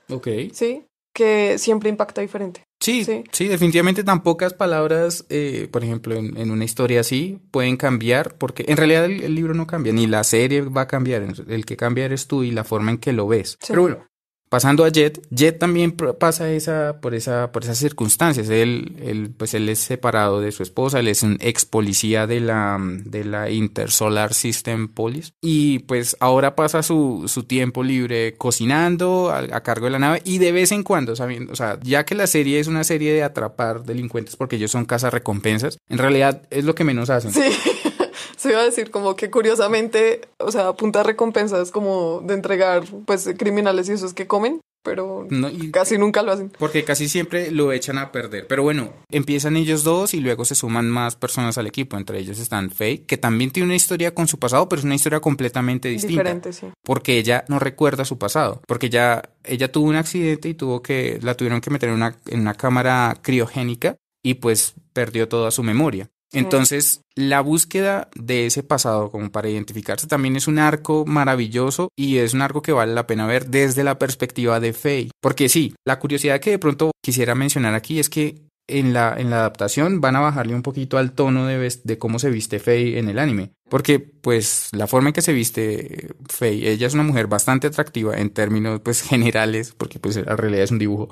Ok. 0.08 0.28
¿sí? 0.52 0.84
que 1.16 1.56
siempre 1.56 1.88
impacta 1.88 2.20
diferente. 2.20 2.62
Sí, 2.78 3.06
sí, 3.32 3.48
definitivamente 3.48 4.04
tan 4.04 4.22
pocas 4.22 4.52
palabras, 4.52 5.24
eh, 5.30 5.66
por 5.72 5.82
ejemplo, 5.82 6.14
en, 6.14 6.50
una 6.50 6.64
historia 6.64 7.00
así, 7.00 7.38
pueden 7.50 7.78
cambiar, 7.78 8.34
porque 8.34 8.66
en 8.68 8.76
realidad 8.76 9.06
el, 9.06 9.34
libro 9.34 9.54
no 9.54 9.66
cambia, 9.66 9.94
ni 9.94 10.06
la 10.06 10.22
serie 10.24 10.60
va 10.60 10.82
a 10.82 10.86
cambiar, 10.86 11.22
el 11.48 11.64
que 11.64 11.76
cambia 11.78 12.04
eres 12.04 12.26
tú 12.26 12.42
y 12.42 12.50
la 12.50 12.64
forma 12.64 12.90
en 12.90 12.98
que 12.98 13.14
lo 13.14 13.26
ves. 13.26 13.56
Pero 13.66 13.80
bueno, 13.80 14.06
Pasando 14.48 14.84
a 14.84 14.88
Jet, 14.90 15.20
Jet 15.30 15.58
también 15.58 15.92
pasa 15.92 16.50
esa, 16.50 17.00
por, 17.00 17.14
esa, 17.14 17.50
por 17.50 17.64
esas 17.64 17.78
circunstancias. 17.78 18.48
Él, 18.48 18.96
él, 19.02 19.30
pues 19.36 19.54
él 19.54 19.68
es 19.68 19.80
separado 19.80 20.40
de 20.40 20.52
su 20.52 20.62
esposa, 20.62 21.00
él 21.00 21.08
es 21.08 21.22
un 21.22 21.36
ex 21.40 21.64
policía 21.64 22.26
de 22.26 22.40
la, 22.40 22.78
de 22.80 23.24
la 23.24 23.50
Intersolar 23.50 24.34
System 24.34 24.88
Police. 24.88 25.32
Y 25.40 25.80
pues 25.80 26.16
ahora 26.20 26.54
pasa 26.54 26.82
su, 26.82 27.24
su 27.26 27.42
tiempo 27.42 27.82
libre 27.82 28.36
cocinando 28.36 29.30
a, 29.30 29.60
cargo 29.62 29.86
de 29.86 29.90
la 29.90 29.98
nave 29.98 30.22
y 30.24 30.38
de 30.38 30.52
vez 30.52 30.70
en 30.70 30.84
cuando, 30.84 31.16
sabiendo, 31.16 31.52
o 31.52 31.56
sea, 31.56 31.78
ya 31.82 32.04
que 32.04 32.14
la 32.14 32.26
serie 32.26 32.60
es 32.60 32.68
una 32.68 32.84
serie 32.84 33.12
de 33.12 33.24
atrapar 33.24 33.82
delincuentes 33.82 34.36
porque 34.36 34.56
ellos 34.56 34.70
son 34.70 34.86
recompensas, 34.86 35.78
en 35.88 35.98
realidad 35.98 36.42
es 36.50 36.64
lo 36.64 36.74
que 36.74 36.84
menos 36.84 37.10
hacen. 37.10 37.32
Sí. 37.32 37.40
Se 38.36 38.50
iba 38.50 38.60
a 38.60 38.64
decir 38.64 38.90
como 38.90 39.16
que 39.16 39.30
curiosamente, 39.30 40.22
o 40.38 40.52
sea, 40.52 40.72
punta 40.74 41.02
recompensas 41.02 41.70
como 41.70 42.20
de 42.22 42.34
entregar 42.34 42.84
pues 43.06 43.28
criminales 43.36 43.88
y 43.88 43.92
esos 43.92 44.14
que 44.14 44.26
comen, 44.26 44.60
pero 44.86 45.26
casi 45.72 45.98
nunca 45.98 46.22
lo 46.22 46.30
hacen. 46.30 46.52
Porque 46.56 46.84
casi 46.84 47.08
siempre 47.08 47.50
lo 47.50 47.72
echan 47.72 47.98
a 47.98 48.12
perder. 48.12 48.46
Pero 48.46 48.62
bueno, 48.62 48.92
empiezan 49.10 49.56
ellos 49.56 49.82
dos 49.82 50.14
y 50.14 50.20
luego 50.20 50.44
se 50.44 50.54
suman 50.54 50.88
más 50.88 51.16
personas 51.16 51.58
al 51.58 51.66
equipo. 51.66 51.96
Entre 51.96 52.20
ellos 52.20 52.38
están 52.38 52.70
Faye, 52.70 53.02
que 53.02 53.16
también 53.16 53.50
tiene 53.50 53.66
una 53.66 53.74
historia 53.74 54.14
con 54.14 54.28
su 54.28 54.38
pasado, 54.38 54.68
pero 54.68 54.78
es 54.78 54.84
una 54.84 54.94
historia 54.94 55.18
completamente 55.18 55.88
distinta. 55.88 56.22
Diferente, 56.22 56.52
sí. 56.52 56.68
Porque 56.84 57.18
ella 57.18 57.44
no 57.48 57.58
recuerda 57.58 58.04
su 58.04 58.16
pasado. 58.16 58.62
Porque 58.68 58.88
ya 58.88 59.28
ella 59.42 59.72
tuvo 59.72 59.88
un 59.88 59.96
accidente 59.96 60.48
y 60.48 60.54
tuvo 60.54 60.82
que, 60.82 61.18
la 61.20 61.34
tuvieron 61.34 61.60
que 61.60 61.70
meter 61.70 61.88
en 61.88 61.96
una, 61.96 62.16
en 62.26 62.40
una 62.40 62.54
cámara 62.54 63.18
criogénica 63.20 63.96
y 64.22 64.34
pues 64.34 64.74
perdió 64.92 65.28
toda 65.28 65.50
su 65.50 65.64
memoria. 65.64 66.08
Entonces, 66.38 67.00
la 67.14 67.40
búsqueda 67.40 68.08
de 68.14 68.46
ese 68.46 68.62
pasado 68.62 69.10
como 69.10 69.30
para 69.30 69.48
identificarse 69.48 70.06
también 70.06 70.36
es 70.36 70.46
un 70.46 70.58
arco 70.58 71.04
maravilloso 71.06 71.88
y 71.96 72.18
es 72.18 72.34
un 72.34 72.42
arco 72.42 72.62
que 72.62 72.72
vale 72.72 72.94
la 72.94 73.06
pena 73.06 73.26
ver 73.26 73.46
desde 73.46 73.84
la 73.84 73.98
perspectiva 73.98 74.60
de 74.60 74.72
Faye. 74.72 75.10
Porque 75.20 75.48
sí, 75.48 75.74
la 75.86 75.98
curiosidad 75.98 76.40
que 76.40 76.50
de 76.50 76.58
pronto 76.58 76.90
quisiera 77.02 77.34
mencionar 77.34 77.74
aquí 77.74 77.98
es 77.98 78.10
que 78.10 78.46
en 78.68 78.92
la, 78.92 79.14
en 79.16 79.30
la 79.30 79.38
adaptación 79.38 80.00
van 80.00 80.16
a 80.16 80.20
bajarle 80.20 80.54
un 80.54 80.62
poquito 80.62 80.98
al 80.98 81.12
tono 81.12 81.46
de, 81.46 81.72
de 81.84 81.98
cómo 81.98 82.18
se 82.18 82.30
viste 82.30 82.58
Faye 82.58 82.98
en 82.98 83.08
el 83.08 83.18
anime. 83.18 83.52
Porque, 83.68 83.98
pues, 84.00 84.68
la 84.72 84.86
forma 84.86 85.08
en 85.08 85.12
que 85.12 85.22
se 85.22 85.32
viste 85.32 86.14
Faye, 86.28 86.70
ella 86.70 86.86
es 86.86 86.94
una 86.94 87.02
mujer 87.02 87.26
bastante 87.28 87.68
atractiva 87.68 88.18
en 88.18 88.30
términos, 88.30 88.80
pues, 88.80 89.02
generales, 89.08 89.74
porque, 89.76 89.98
pues, 89.98 90.16
la 90.16 90.36
realidad 90.36 90.64
es 90.64 90.70
un 90.70 90.78
dibujo. 90.78 91.08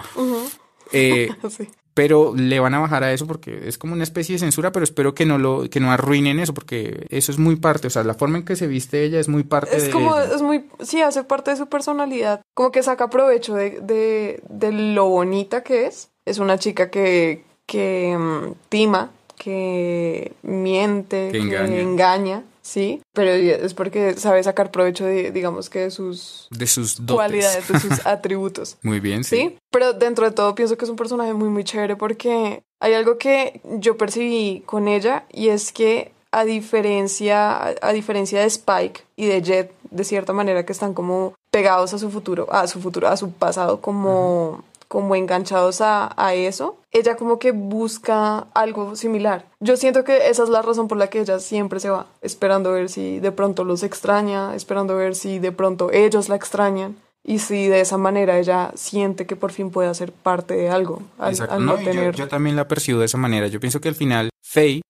Eh, 0.93 1.29
pero 1.95 2.35
le 2.37 2.61
van 2.61 2.75
a 2.75 2.81
bajar 2.81 3.05
a 3.05 3.13
eso 3.13 3.27
porque 3.27 3.69
es 3.69 3.79
como 3.79 3.95
una 3.95 4.03
especie 4.03 4.35
de 4.35 4.41
censura, 4.41 4.73
pero 4.73 4.85
espero 4.85 5.15
que 5.15 5.25
no 5.25 5.39
lo 5.39 5.71
que 5.71 5.81
no 5.81 5.93
arruinen 5.93 6.41
eso 6.41 6.53
porque 6.53 7.07
eso 7.11 7.33
es 7.33 7.39
muy 7.39 7.57
parte, 7.57 7.87
o 7.87 7.91
sea, 7.91 8.03
la 8.05 8.15
forma 8.15 8.39
en 8.39 8.45
que 8.45 8.57
se 8.57 8.67
viste 8.67 9.05
ella 9.05 9.21
es 9.21 9.29
muy 9.29 9.45
parte 9.45 9.77
es 9.77 9.89
como 9.89 10.19
es 10.19 10.43
muy 10.43 10.67
sí, 10.81 11.01
hace 11.01 11.25
parte 11.25 11.53
de 11.53 11.57
su 11.57 11.69
personalidad, 11.69 12.43
como 12.55 12.73
que 12.73 12.83
saca 12.83 13.09
provecho 13.09 13.55
de, 13.55 13.81
de, 13.81 14.43
de 14.49 14.73
lo 14.73 15.09
bonita 15.09 15.63
que 15.63 15.87
es. 15.87 16.11
Es 16.27 16.39
una 16.39 16.59
chica 16.59 16.91
que 16.91 17.45
que 17.67 18.17
mm, 18.19 18.53
tima, 18.69 19.11
que 19.37 20.33
miente, 20.43 21.31
que 21.33 21.39
engaña 21.39 22.45
sí, 22.65 23.01
pero 23.13 23.31
es 23.31 23.75
porque 23.75 24.15
sabe 24.15 24.43
sacar 24.43 24.71
provecho 24.71 25.05
de, 25.05 25.31
digamos 25.31 25.71
que 25.71 25.81
de 25.81 25.91
sus, 25.91 26.49
de 26.51 26.67
sus 26.67 27.01
cualidades, 27.01 27.69
de 27.69 27.79
sus 27.79 28.07
atributos. 28.07 28.79
Muy 28.83 29.01
bien, 29.01 29.23
sí. 29.23 29.37
sí. 29.37 29.59
Pero 29.71 29.93
dentro 29.93 30.25
de 30.25 30.33
todo 30.33 30.55
pienso 30.55 30.77
que 30.77 30.85
es 30.85 30.91
un 30.91 30.97
personaje 30.97 31.35
muy, 31.35 31.49
muy 31.49 31.65
chévere 31.65 31.97
porque 31.97 32.63
hay 32.81 32.95
algo 32.95 33.19
que 33.19 33.61
yo 33.79 33.97
percibí 33.97 34.63
con 34.67 34.89
ella 34.89 35.25
y 35.33 35.49
es 35.49 35.73
que 35.73 36.13
a 36.35 36.45
diferencia, 36.45 37.77
a 37.81 37.93
diferencia 37.93 38.41
de 38.41 38.47
Spike 38.47 39.03
y 39.15 39.27
de 39.27 39.41
Jet, 39.41 39.73
de 39.91 40.03
cierta 40.03 40.33
manera 40.33 40.67
que 40.67 40.73
están 40.73 40.93
como 40.93 41.35
pegados 41.53 41.95
a 41.95 41.99
su 41.99 42.11
futuro, 42.11 42.53
a 42.53 42.67
su 42.67 42.81
futuro, 42.81 43.07
a 43.07 43.17
su 43.17 43.31
pasado, 43.31 43.81
como 43.81 44.65
como 44.89 45.15
enganchados 45.15 45.81
a, 45.81 46.35
eso, 46.35 46.79
ella 46.91 47.17
como 47.17 47.39
que 47.39 47.53
busca 47.53 48.47
algo 48.55 48.97
similar. 48.97 49.47
Yo 49.61 49.77
siento 49.77 50.05
que 50.05 50.29
esa 50.29 50.43
es 50.43 50.49
la 50.49 50.63
razón 50.63 50.89
por 50.89 50.99
la 50.99 51.09
que 51.09 51.21
ella 51.21 51.39
siempre 51.39 51.81
se 51.81 51.91
va, 51.91 52.07
esperando 52.23 52.73
ver 52.73 52.89
si 52.89 53.21
de 53.21 53.33
pronto 53.33 53.65
los 53.65 53.83
extraña, 53.83 54.55
esperando 54.55 54.97
ver 54.97 55.15
si 55.15 55.39
de 55.39 55.53
pronto 55.53 55.91
ellos 55.93 56.29
la 56.29 56.37
extrañan. 56.37 56.97
Y 57.27 57.39
si 57.39 57.69
de 57.69 57.81
esa 57.81 57.97
manera 57.97 58.39
ella 58.39 58.71
siente 58.75 59.27
que 59.27 59.35
por 59.35 59.51
fin 59.51 59.71
puede 59.71 59.89
hacer 59.89 60.13
parte 60.13 60.55
de 60.55 60.69
algo. 60.69 61.01
Exacto. 61.27 61.59
no, 61.59 61.77
tener... 61.77 62.15
yo, 62.15 62.25
yo, 62.25 62.29
también 62.29 62.55
la 62.55 62.69
percibo 62.69 62.99
de 62.99 63.07
esa 63.07 63.17
manera. 63.17 63.47
Yo 63.47 63.61
pienso 63.61 63.81
que 63.81 63.89
al 63.89 63.95
final 63.95 64.29
Faye 64.43 64.83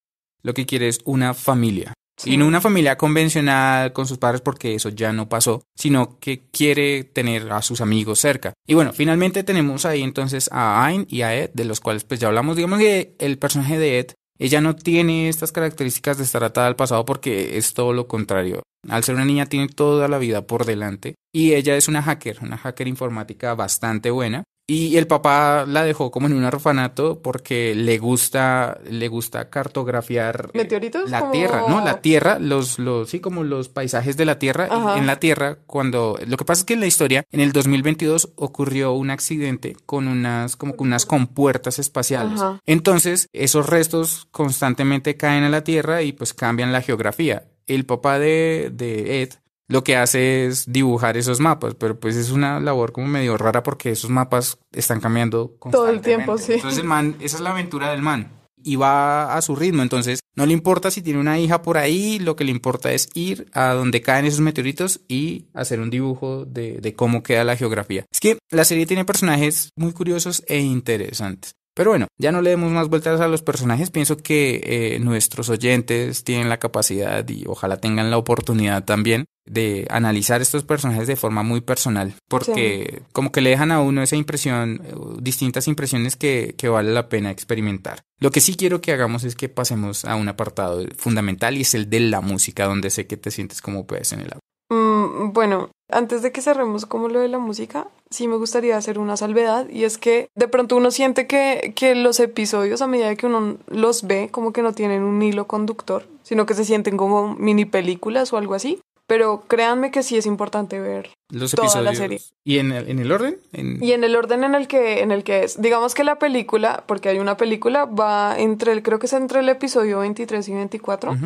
lo 0.42 0.52
que 0.52 0.66
quiere 0.66 0.88
es 0.88 1.00
una 1.04 1.32
familia. 1.32 1.94
Y 2.24 2.36
no 2.36 2.46
una 2.46 2.60
familia 2.60 2.96
convencional 2.96 3.92
con 3.92 4.06
sus 4.06 4.18
padres 4.18 4.40
porque 4.40 4.74
eso 4.74 4.88
ya 4.88 5.12
no 5.12 5.28
pasó, 5.28 5.62
sino 5.74 6.18
que 6.18 6.46
quiere 6.50 7.04
tener 7.04 7.50
a 7.52 7.60
sus 7.62 7.80
amigos 7.80 8.20
cerca. 8.20 8.52
Y 8.66 8.74
bueno, 8.74 8.92
finalmente 8.92 9.42
tenemos 9.42 9.84
ahí 9.84 10.02
entonces 10.02 10.48
a 10.52 10.84
Ayn 10.84 11.06
y 11.08 11.22
a 11.22 11.34
Ed, 11.34 11.50
de 11.54 11.64
los 11.64 11.80
cuales 11.80 12.04
pues 12.04 12.20
ya 12.20 12.28
hablamos. 12.28 12.56
Digamos 12.56 12.78
que 12.78 13.16
el 13.18 13.38
personaje 13.38 13.78
de 13.78 13.98
Ed, 13.98 14.12
ella 14.38 14.60
no 14.60 14.74
tiene 14.74 15.28
estas 15.28 15.52
características 15.52 16.18
de 16.18 16.24
estar 16.24 16.44
atada 16.44 16.66
al 16.66 16.76
pasado 16.76 17.04
porque 17.04 17.56
es 17.56 17.74
todo 17.74 17.92
lo 17.92 18.08
contrario. 18.08 18.62
Al 18.88 19.04
ser 19.04 19.14
una 19.14 19.24
niña 19.24 19.46
tiene 19.46 19.68
toda 19.68 20.08
la 20.08 20.18
vida 20.18 20.46
por 20.46 20.66
delante 20.66 21.14
y 21.32 21.54
ella 21.54 21.76
es 21.76 21.88
una 21.88 22.02
hacker, 22.02 22.38
una 22.42 22.58
hacker 22.58 22.86
informática 22.86 23.54
bastante 23.54 24.10
buena 24.10 24.44
y 24.66 24.96
el 24.96 25.06
papá 25.06 25.66
la 25.66 25.84
dejó 25.84 26.10
como 26.10 26.26
en 26.26 26.32
un 26.32 26.44
orfanato 26.44 27.20
porque 27.20 27.74
le 27.74 27.98
gusta, 27.98 28.78
le 28.88 29.08
gusta 29.08 29.50
cartografiar 29.50 30.50
eh, 30.54 30.58
meteoritos, 30.58 31.10
la 31.10 31.30
tierra, 31.30 31.64
¿no? 31.68 31.84
La 31.84 32.00
tierra, 32.00 32.38
los, 32.38 32.78
los, 32.78 33.10
sí, 33.10 33.20
como 33.20 33.44
los 33.44 33.68
paisajes 33.68 34.16
de 34.16 34.24
la 34.24 34.38
tierra. 34.38 34.68
en 34.96 35.06
la 35.06 35.20
tierra, 35.20 35.58
cuando, 35.66 36.18
lo 36.26 36.36
que 36.38 36.44
pasa 36.46 36.60
es 36.60 36.64
que 36.64 36.74
en 36.74 36.80
la 36.80 36.86
historia, 36.86 37.24
en 37.30 37.40
el 37.40 37.52
2022 37.52 38.30
ocurrió 38.36 38.92
un 38.92 39.10
accidente 39.10 39.76
con 39.84 40.08
unas, 40.08 40.56
como 40.56 40.76
con 40.76 40.86
unas 40.86 41.04
compuertas 41.04 41.78
espaciales. 41.78 42.40
Entonces, 42.64 43.28
esos 43.34 43.68
restos 43.68 44.28
constantemente 44.30 45.16
caen 45.16 45.44
a 45.44 45.50
la 45.50 45.62
tierra 45.62 46.02
y 46.02 46.12
pues 46.12 46.32
cambian 46.32 46.72
la 46.72 46.80
geografía. 46.80 47.48
El 47.66 47.84
papá 47.84 48.18
de, 48.18 48.70
de 48.72 49.22
Ed 49.22 49.34
lo 49.68 49.84
que 49.84 49.96
hace 49.96 50.46
es 50.46 50.70
dibujar 50.70 51.16
esos 51.16 51.40
mapas, 51.40 51.74
pero 51.74 51.98
pues 51.98 52.16
es 52.16 52.30
una 52.30 52.60
labor 52.60 52.92
como 52.92 53.06
medio 53.06 53.36
rara 53.36 53.62
porque 53.62 53.90
esos 53.90 54.10
mapas 54.10 54.58
están 54.72 55.00
cambiando 55.00 55.56
todo 55.70 55.88
el 55.88 56.00
tiempo, 56.00 56.38
sí. 56.38 56.54
Entonces 56.54 56.80
el 56.80 56.86
man, 56.86 57.16
esa 57.20 57.36
es 57.36 57.42
la 57.42 57.50
aventura 57.50 57.90
del 57.90 58.02
man 58.02 58.30
y 58.64 58.76
va 58.76 59.36
a 59.36 59.42
su 59.42 59.54
ritmo, 59.54 59.82
entonces 59.82 60.20
no 60.34 60.46
le 60.46 60.52
importa 60.52 60.90
si 60.90 61.02
tiene 61.02 61.20
una 61.20 61.38
hija 61.38 61.62
por 61.62 61.76
ahí, 61.76 62.18
lo 62.18 62.34
que 62.34 62.44
le 62.44 62.50
importa 62.50 62.92
es 62.92 63.08
ir 63.14 63.46
a 63.52 63.74
donde 63.74 64.00
caen 64.00 64.24
esos 64.24 64.40
meteoritos 64.40 65.02
y 65.06 65.46
hacer 65.52 65.80
un 65.80 65.90
dibujo 65.90 66.44
de, 66.46 66.80
de 66.80 66.94
cómo 66.94 67.22
queda 67.22 67.44
la 67.44 67.56
geografía. 67.56 68.06
Es 68.10 68.20
que 68.20 68.38
la 68.50 68.64
serie 68.64 68.86
tiene 68.86 69.04
personajes 69.04 69.70
muy 69.76 69.92
curiosos 69.92 70.42
e 70.48 70.58
interesantes. 70.58 71.54
Pero 71.74 71.90
bueno, 71.90 72.06
ya 72.18 72.30
no 72.30 72.40
le 72.40 72.50
demos 72.50 72.70
más 72.70 72.88
vueltas 72.88 73.20
a 73.20 73.28
los 73.28 73.42
personajes. 73.42 73.90
Pienso 73.90 74.16
que 74.16 74.60
eh, 74.64 74.98
nuestros 75.00 75.48
oyentes 75.48 76.22
tienen 76.22 76.48
la 76.48 76.58
capacidad 76.58 77.28
y 77.28 77.44
ojalá 77.46 77.78
tengan 77.78 78.10
la 78.10 78.18
oportunidad 78.18 78.84
también 78.84 79.24
de 79.44 79.86
analizar 79.90 80.40
estos 80.40 80.62
personajes 80.62 81.06
de 81.08 81.16
forma 81.16 81.42
muy 81.42 81.60
personal. 81.60 82.14
Porque 82.28 83.02
como 83.12 83.32
que 83.32 83.40
le 83.40 83.50
dejan 83.50 83.72
a 83.72 83.80
uno 83.80 84.02
esa 84.02 84.16
impresión, 84.16 84.82
eh, 84.84 84.94
distintas 85.20 85.66
impresiones 85.66 86.14
que, 86.14 86.54
que 86.56 86.68
vale 86.68 86.92
la 86.92 87.08
pena 87.08 87.32
experimentar. 87.32 88.02
Lo 88.20 88.30
que 88.30 88.40
sí 88.40 88.54
quiero 88.54 88.80
que 88.80 88.92
hagamos 88.92 89.24
es 89.24 89.34
que 89.34 89.48
pasemos 89.48 90.04
a 90.04 90.14
un 90.14 90.28
apartado 90.28 90.84
fundamental 90.96 91.56
y 91.56 91.62
es 91.62 91.74
el 91.74 91.90
de 91.90 92.00
la 92.00 92.20
música, 92.20 92.66
donde 92.66 92.90
sé 92.90 93.06
que 93.08 93.16
te 93.16 93.32
sientes 93.32 93.60
como 93.60 93.86
puedes 93.86 94.12
en 94.12 94.20
el 94.20 94.32
audio. 94.32 94.40
Mm, 94.70 95.32
bueno, 95.32 95.70
antes 95.94 96.22
de 96.22 96.32
que 96.32 96.42
cerremos 96.42 96.86
como 96.86 97.08
lo 97.08 97.20
de 97.20 97.28
la 97.28 97.38
música, 97.38 97.88
sí 98.10 98.28
me 98.28 98.36
gustaría 98.36 98.76
hacer 98.76 98.98
una 98.98 99.16
salvedad 99.16 99.68
y 99.68 99.84
es 99.84 99.96
que 99.96 100.28
de 100.34 100.48
pronto 100.48 100.76
uno 100.76 100.90
siente 100.90 101.26
que, 101.26 101.72
que 101.74 101.94
los 101.94 102.20
episodios 102.20 102.82
a 102.82 102.86
medida 102.86 103.14
que 103.16 103.26
uno 103.26 103.56
los 103.68 104.06
ve 104.06 104.28
como 104.30 104.52
que 104.52 104.62
no 104.62 104.72
tienen 104.72 105.02
un 105.02 105.22
hilo 105.22 105.46
conductor, 105.46 106.06
sino 106.22 106.46
que 106.46 106.54
se 106.54 106.64
sienten 106.64 106.96
como 106.96 107.34
mini 107.36 107.64
películas 107.64 108.32
o 108.32 108.36
algo 108.36 108.54
así. 108.54 108.80
Pero 109.06 109.44
créanme 109.46 109.90
que 109.90 110.02
sí 110.02 110.16
es 110.16 110.24
importante 110.24 110.80
ver 110.80 111.10
los 111.28 111.50
toda 111.50 111.66
episodios. 111.66 111.92
la 111.92 111.94
serie. 111.94 112.20
¿Y 112.42 112.58
en 112.58 112.72
el, 112.72 112.88
en 112.88 112.98
el 112.98 113.12
orden? 113.12 113.38
Y 113.52 113.92
en 113.92 114.02
el 114.02 114.16
orden 114.16 114.44
en 114.44 114.54
el 114.54 114.66
que 114.66 115.02
en 115.02 115.10
el 115.10 115.24
que 115.24 115.44
es. 115.44 115.60
Digamos 115.60 115.94
que 115.94 116.04
la 116.04 116.18
película, 116.18 116.84
porque 116.86 117.10
hay 117.10 117.18
una 117.18 117.36
película, 117.36 117.84
va 117.84 118.34
entre 118.38 118.72
el, 118.72 118.82
creo 118.82 118.98
que 118.98 119.04
es 119.04 119.12
entre 119.12 119.40
el 119.40 119.48
episodio 119.50 119.98
23 119.98 120.48
y 120.48 120.54
24. 120.54 121.16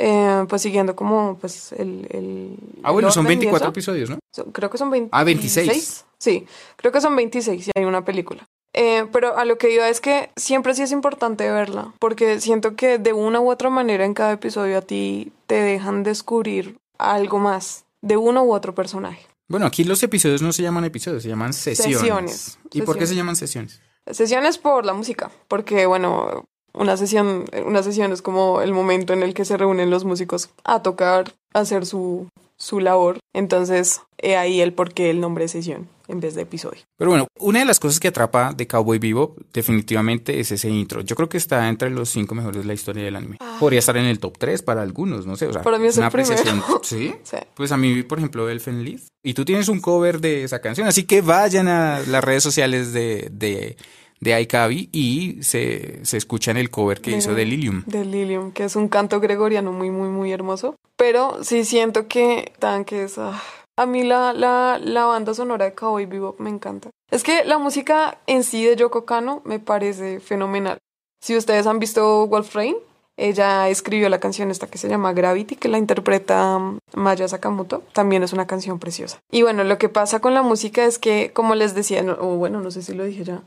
Eh, 0.00 0.46
pues 0.48 0.62
siguiendo 0.62 0.94
como 0.94 1.36
pues 1.40 1.72
el... 1.72 2.06
el 2.10 2.56
ah, 2.84 2.92
bueno, 2.92 3.10
son 3.10 3.26
24 3.26 3.70
episodios, 3.70 4.08
¿no? 4.08 4.18
creo 4.52 4.70
que 4.70 4.78
son 4.78 4.90
26. 4.90 5.10
Ah, 5.12 5.24
26. 5.24 6.04
Sí, 6.18 6.46
creo 6.76 6.92
que 6.92 7.00
son 7.00 7.16
26 7.16 7.66
y 7.66 7.70
hay 7.74 7.84
una 7.84 8.04
película. 8.04 8.46
Eh, 8.74 9.06
pero 9.12 9.36
a 9.36 9.44
lo 9.44 9.58
que 9.58 9.74
iba 9.74 9.88
es 9.88 10.00
que 10.00 10.30
siempre 10.36 10.74
sí 10.74 10.82
es 10.82 10.92
importante 10.92 11.50
verla, 11.50 11.92
porque 11.98 12.40
siento 12.40 12.76
que 12.76 12.98
de 12.98 13.12
una 13.12 13.40
u 13.40 13.50
otra 13.50 13.70
manera 13.70 14.04
en 14.04 14.14
cada 14.14 14.32
episodio 14.32 14.78
a 14.78 14.82
ti 14.82 15.32
te 15.48 15.56
dejan 15.56 16.04
descubrir 16.04 16.78
algo 16.98 17.38
más 17.38 17.84
de 18.00 18.16
uno 18.16 18.44
u 18.44 18.52
otro 18.52 18.74
personaje. 18.74 19.26
Bueno, 19.48 19.66
aquí 19.66 19.82
los 19.82 20.02
episodios 20.02 20.42
no 20.42 20.52
se 20.52 20.62
llaman 20.62 20.84
episodios, 20.84 21.22
se 21.22 21.28
llaman 21.28 21.54
sesiones. 21.54 21.98
Sesiones. 21.98 22.58
¿Y 22.72 22.82
por 22.82 22.98
qué 22.98 23.06
se 23.06 23.16
llaman 23.16 23.34
sesiones? 23.34 23.80
Sesiones 24.10 24.58
por 24.58 24.84
la 24.84 24.92
música, 24.92 25.30
porque 25.48 25.86
bueno, 25.86 26.44
una 26.78 26.96
sesión, 26.96 27.44
una 27.66 27.82
sesión 27.82 28.12
es 28.12 28.22
como 28.22 28.60
el 28.60 28.72
momento 28.72 29.12
en 29.12 29.22
el 29.22 29.34
que 29.34 29.44
se 29.44 29.56
reúnen 29.56 29.90
los 29.90 30.04
músicos 30.04 30.50
a 30.64 30.82
tocar, 30.82 31.32
a 31.54 31.60
hacer 31.60 31.86
su, 31.86 32.28
su 32.56 32.80
labor. 32.80 33.18
Entonces, 33.34 34.00
he 34.18 34.36
ahí 34.36 34.60
el 34.60 34.72
por 34.72 34.92
qué 34.92 35.10
el 35.10 35.20
nombre 35.20 35.44
es 35.44 35.52
sesión 35.52 35.88
en 36.08 36.20
vez 36.20 36.34
de 36.34 36.42
episodio. 36.42 36.80
Pero 36.96 37.10
bueno, 37.10 37.26
una 37.38 37.58
de 37.58 37.66
las 37.66 37.78
cosas 37.78 38.00
que 38.00 38.08
atrapa 38.08 38.54
de 38.54 38.66
Cowboy 38.66 38.98
Bebop 38.98 39.38
definitivamente 39.52 40.40
es 40.40 40.50
ese 40.50 40.70
intro. 40.70 41.02
Yo 41.02 41.14
creo 41.14 41.28
que 41.28 41.36
está 41.36 41.68
entre 41.68 41.90
los 41.90 42.08
cinco 42.08 42.34
mejores 42.34 42.62
de 42.62 42.66
la 42.66 42.72
historia 42.72 43.04
del 43.04 43.14
anime. 43.14 43.36
Podría 43.60 43.78
estar 43.78 43.96
en 43.96 44.06
el 44.06 44.18
top 44.18 44.38
3 44.38 44.62
para 44.62 44.80
algunos, 44.80 45.26
no 45.26 45.36
sé. 45.36 45.46
O 45.46 45.52
sea, 45.52 45.62
Para 45.62 45.78
mí 45.78 45.86
es 45.86 45.96
el 45.96 46.00
una 46.00 46.06
apreciación. 46.08 46.60
primero. 46.62 46.80
¿Sí? 46.82 47.14
Sí. 47.22 47.36
Pues 47.54 47.72
a 47.72 47.76
mí, 47.76 48.02
por 48.04 48.18
ejemplo, 48.18 48.48
Elfen 48.48 48.84
Lied. 48.84 49.00
Y 49.22 49.34
tú 49.34 49.44
tienes 49.44 49.68
un 49.68 49.80
cover 49.80 50.20
de 50.20 50.44
esa 50.44 50.60
canción, 50.60 50.88
así 50.88 51.04
que 51.04 51.20
vayan 51.20 51.68
a 51.68 52.00
las 52.06 52.24
redes 52.24 52.42
sociales 52.42 52.94
de, 52.94 53.28
de, 53.30 53.76
de 54.20 54.34
Aikabi 54.34 54.88
y 54.92 55.42
se, 55.42 56.04
se 56.04 56.16
escuchan 56.16 56.56
el 56.56 56.70
cover 56.70 57.00
que 57.00 57.12
De- 57.12 57.16
hizo 57.18 57.34
de 57.34 57.44
Lilium. 57.44 57.82
De 57.86 58.04
Lilium, 58.04 58.52
que 58.52 58.64
es 58.64 58.76
un 58.76 58.88
canto 58.88 59.20
gregoriano 59.20 59.72
muy, 59.72 59.90
muy, 59.90 60.08
muy 60.08 60.32
hermoso. 60.32 60.74
Pero 60.96 61.42
sí 61.44 61.64
siento 61.64 62.08
que 62.08 62.52
tan 62.58 62.84
que 62.84 63.04
es... 63.04 63.18
ah, 63.18 63.40
a 63.76 63.86
mí 63.86 64.02
la, 64.02 64.32
la, 64.32 64.80
la 64.82 65.04
banda 65.04 65.34
sonora 65.34 65.64
de 65.66 65.74
Cowboy 65.74 66.06
Bebop 66.06 66.40
me 66.40 66.50
encanta. 66.50 66.90
Es 67.12 67.22
que 67.22 67.44
la 67.44 67.58
música 67.58 68.18
en 68.26 68.42
sí 68.42 68.64
de 68.64 68.74
Yoko 68.74 69.04
Kano 69.04 69.40
me 69.44 69.60
parece 69.60 70.18
fenomenal. 70.18 70.78
Si 71.22 71.36
ustedes 71.36 71.66
han 71.68 71.78
visto 71.78 72.26
Wolf 72.26 72.54
Rain, 72.56 72.74
ella 73.16 73.68
escribió 73.68 74.08
la 74.08 74.20
canción 74.20 74.50
esta 74.50 74.66
que 74.68 74.78
se 74.78 74.88
llama 74.88 75.12
Gravity, 75.12 75.56
que 75.56 75.68
la 75.68 75.78
interpreta 75.78 76.58
mm, 76.58 76.78
Maya 76.94 77.26
Sakamoto. 77.28 77.82
También 77.92 78.22
es 78.22 78.32
una 78.32 78.46
canción 78.46 78.78
preciosa. 78.78 79.18
Y 79.30 79.42
bueno, 79.42 79.64
lo 79.64 79.78
que 79.78 79.88
pasa 79.88 80.20
con 80.20 80.34
la 80.34 80.42
música 80.42 80.84
es 80.84 80.98
que, 80.98 81.30
como 81.32 81.54
les 81.54 81.74
decía, 81.74 82.02
no- 82.02 82.16
o 82.20 82.36
bueno, 82.36 82.60
no 82.60 82.70
sé 82.70 82.82
si 82.82 82.94
lo 82.94 83.04
dije 83.04 83.24
ya, 83.24 83.42